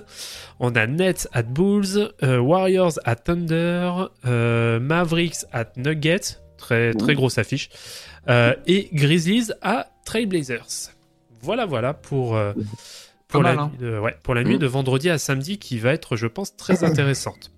[0.60, 3.92] on a Nets at Bulls, euh, Warriors at Thunder,
[4.26, 7.16] euh, Mavericks at Nuggets, très, très Ouh.
[7.16, 7.70] grosse affiche,
[8.30, 10.92] euh, et Grizzlies à Trailblazers.
[11.42, 12.54] Voilà, voilà pour, euh,
[13.34, 13.72] pour, la, hein.
[13.80, 14.60] nuit de- ouais, pour la nuit Mm.
[14.60, 17.52] de vendredi à samedi qui va être, je pense, très intéressante.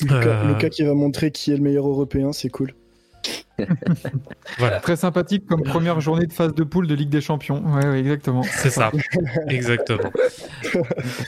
[0.00, 2.74] Luca, euh, Luca qui va montrer qui est le meilleur européen, c'est cool.
[4.58, 7.62] Voilà, Très sympathique comme première journée de phase de poule de Ligue des Champions.
[7.74, 8.42] Ouais, ouais, exactement.
[8.42, 8.90] c'est ça.
[9.48, 10.10] Exactement.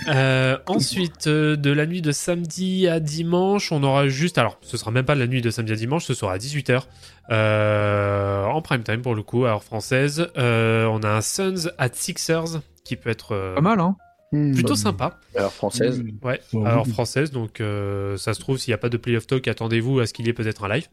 [0.08, 4.38] Euh, ensuite, euh, de la nuit de samedi à dimanche, on aura juste.
[4.38, 6.82] Alors, ce sera même pas la nuit de samedi à dimanche, ce sera à 18h.
[7.30, 10.26] euh, en prime time pour le coup, à heure française.
[10.36, 13.96] Euh, on a un Suns at Sixers qui peut être euh, Pas mal, hein
[14.32, 14.52] Hmm.
[14.52, 15.20] plutôt sympa.
[15.36, 16.02] Alors française.
[16.24, 19.28] Ouais, Ouais, alors française, donc euh, ça se trouve, s'il n'y a pas de playoff
[19.28, 20.88] talk, attendez-vous à ce qu'il y ait peut-être un live.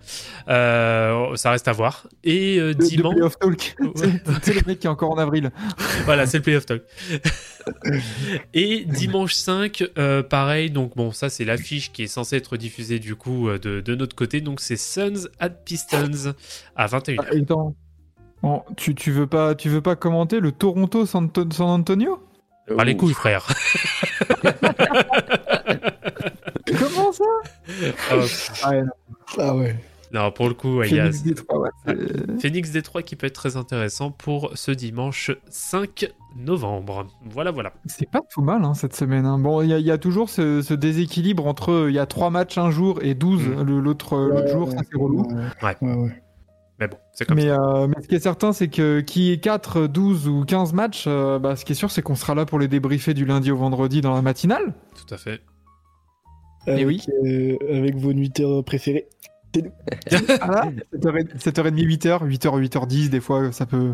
[0.47, 2.05] Euh, ça reste à voir.
[2.23, 3.75] Et euh, dimanche, playoff talk.
[3.79, 3.89] Ouais.
[3.95, 5.49] C'est- C'est le mec qui est encore en avril.
[6.05, 6.83] voilà, c'est le playoff talk.
[8.53, 12.99] Et dimanche 5, euh, pareil, donc bon, ça c'est l'affiche qui est censée être diffusée
[12.99, 16.33] du coup euh, de, de notre côté, donc c'est Suns at Pistons
[16.75, 17.17] à 21h.
[17.19, 17.35] Ah,
[18.77, 22.19] tu, tu veux pas tu veux pas commenter le Toronto San, San Antonio?
[22.75, 22.97] Pas les Ouh.
[22.97, 23.47] couilles, frère.
[26.79, 27.23] Comment ça?
[28.69, 28.89] Ouais, non,
[29.37, 29.75] Ah ouais.
[30.13, 33.57] non, pour le coup, ouais, il y a Phoenix ouais, Détroit qui peut être très
[33.57, 36.07] intéressant pour ce dimanche 5
[36.37, 37.07] novembre.
[37.29, 37.73] Voilà, voilà.
[37.87, 39.25] C'est pas tout mal hein, cette semaine.
[39.25, 39.37] hein.
[39.37, 41.99] Bon, il y, a- il y a toujours ce, ce déséquilibre entre euh, il y
[41.99, 43.61] a 3 matchs un jour et 12 Mm.
[43.63, 44.75] le- l'autre l'autre Ouais, jour, ouais.
[44.77, 45.23] ça c'est relou.
[45.61, 46.21] Ouais, ouais.
[46.81, 47.61] Mais bon, c'est comme Mais, ça.
[47.61, 51.05] euh, mais ce qui est certain, c'est que qui est 4, 12 ou 15 matchs,
[51.07, 53.51] euh, bah, ce qui est sûr, c'est qu'on sera là pour les débriefer du lundi
[53.51, 54.73] au vendredi dans la matinale.
[54.95, 55.41] Tout à fait.
[56.67, 57.05] Eh Avec, oui.
[57.23, 59.07] euh, avec vos nuiteurs préférés.
[60.41, 63.93] Ah, 7h30, 8h, 8h, 8h10, des fois, ça peut,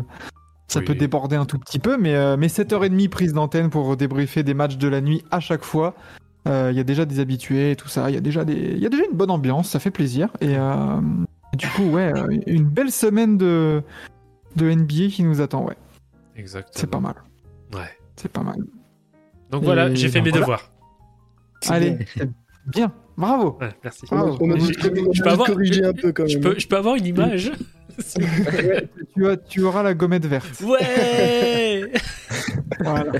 [0.68, 0.84] ça Oui.
[0.84, 4.54] peut déborder un tout petit peu, mais, euh, mais 7h30 prise d'antenne pour débriefer des
[4.54, 5.94] matchs de la nuit à chaque fois.
[6.46, 8.08] Euh, Il y a déjà des habitués et tout ça.
[8.08, 8.54] Il y, a déjà des...
[8.54, 10.28] il y a déjà une bonne ambiance, ça fait plaisir.
[10.40, 11.00] Et euh,
[11.56, 13.82] du coup, ouais, euh, une belle semaine de,
[14.56, 15.76] de NBA qui nous attend, ouais.
[16.36, 16.72] Exactement.
[16.74, 17.14] C'est pas mal.
[17.74, 17.98] Ouais.
[18.16, 18.56] C'est pas mal.
[19.50, 20.40] Donc voilà, j'ai fait mes voilà.
[20.40, 20.70] devoirs.
[21.68, 21.98] Allez,
[22.66, 22.92] bien.
[23.18, 23.58] Bravo.
[23.60, 24.06] Ouais, merci.
[24.10, 24.38] On a, Bravo.
[24.40, 24.66] on a Je-
[25.12, 26.54] dû, peux avoir- corriger un peu quand Je même.
[26.54, 27.52] peux, je peux avoir une image
[29.16, 30.62] tu, as, tu auras la gommette verte.
[30.64, 31.90] Ouais
[32.80, 33.10] Voilà.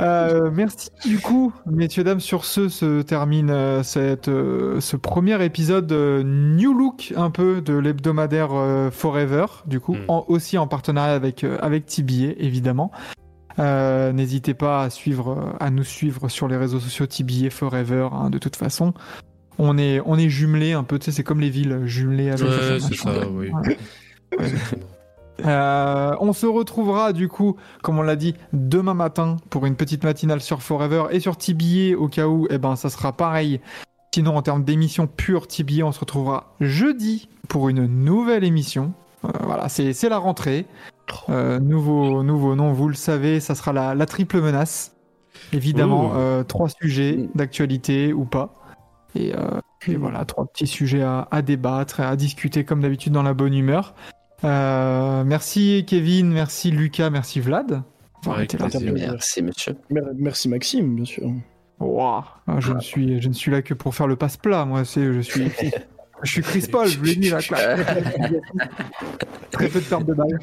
[0.00, 2.20] Euh, merci du coup, messieurs dames.
[2.20, 7.62] Sur ce se termine euh, cette, euh, ce premier épisode euh, New Look un peu
[7.62, 9.46] de l'hebdomadaire euh, Forever.
[9.66, 10.04] Du coup, Mm.
[10.08, 12.90] en- aussi en partenariat avec euh, avec TBA évidemment.
[13.58, 18.08] Euh, N'hésitez pas à suivre, à nous suivre sur les réseaux sociaux TBA Forever.
[18.12, 18.94] hein, de toute façon,
[19.58, 20.98] on est on est jumelés un peu.
[20.98, 22.46] Tu sais, c'est comme les villes jumelées avec.
[22.46, 23.50] Ouais, c'est ça, oui.
[25.44, 30.04] Euh, on se retrouvera du coup, comme on l'a dit, demain matin pour une petite
[30.04, 33.60] matinale sur Forever et sur TBA au cas où, eh ben ça sera pareil.
[34.14, 38.92] Sinon, en termes d'émission pure TBA, on se retrouvera jeudi pour une nouvelle émission.
[39.24, 40.66] Euh, voilà, c'est c'est la rentrée.
[41.28, 44.94] Euh, nouveau, nouveau nom, vous le savez, ça sera la, la triple menace.
[45.52, 46.16] Évidemment, Oh.
[46.18, 48.54] euh, trois sujets d'actualité ou pas.
[49.14, 53.12] Et, euh, et voilà, trois petits sujets à, à débattre et à discuter comme d'habitude
[53.12, 53.94] dans la bonne humeur.
[54.44, 57.82] Euh, merci Kevin, merci Lucas, merci Vlad.
[58.26, 59.76] Merci monsieur.
[59.90, 61.30] Mer- Merci Maxime, bien sûr.
[62.00, 62.24] Ah,
[62.60, 64.84] je, ne suis, je ne suis là que pour faire le passe-plat, moi.
[64.84, 65.50] C'est, je suis,
[66.22, 67.38] je suis Chris Paul, je vous l'ai dit là.
[69.50, 70.38] Très peu de perte de balles.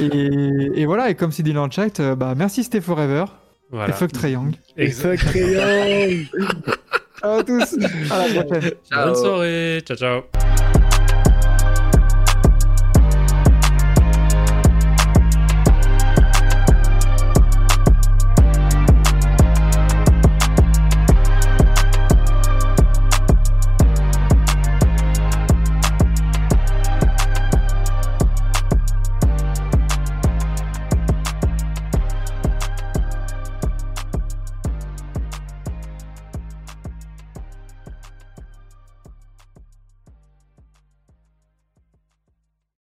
[0.00, 3.24] Et, et voilà, et comme c'est dit dans le chat, euh, bah, merci Stay Forever
[3.70, 3.90] Voilà.
[3.90, 4.54] et fuck Trae Young.
[4.76, 5.18] Exact.
[5.22, 6.24] Fuck Rayon
[7.20, 7.76] Ciao à tous,
[8.10, 8.70] à la prochaine.
[8.92, 9.80] Bonne soirée.
[9.86, 10.45] Ciao, ciao.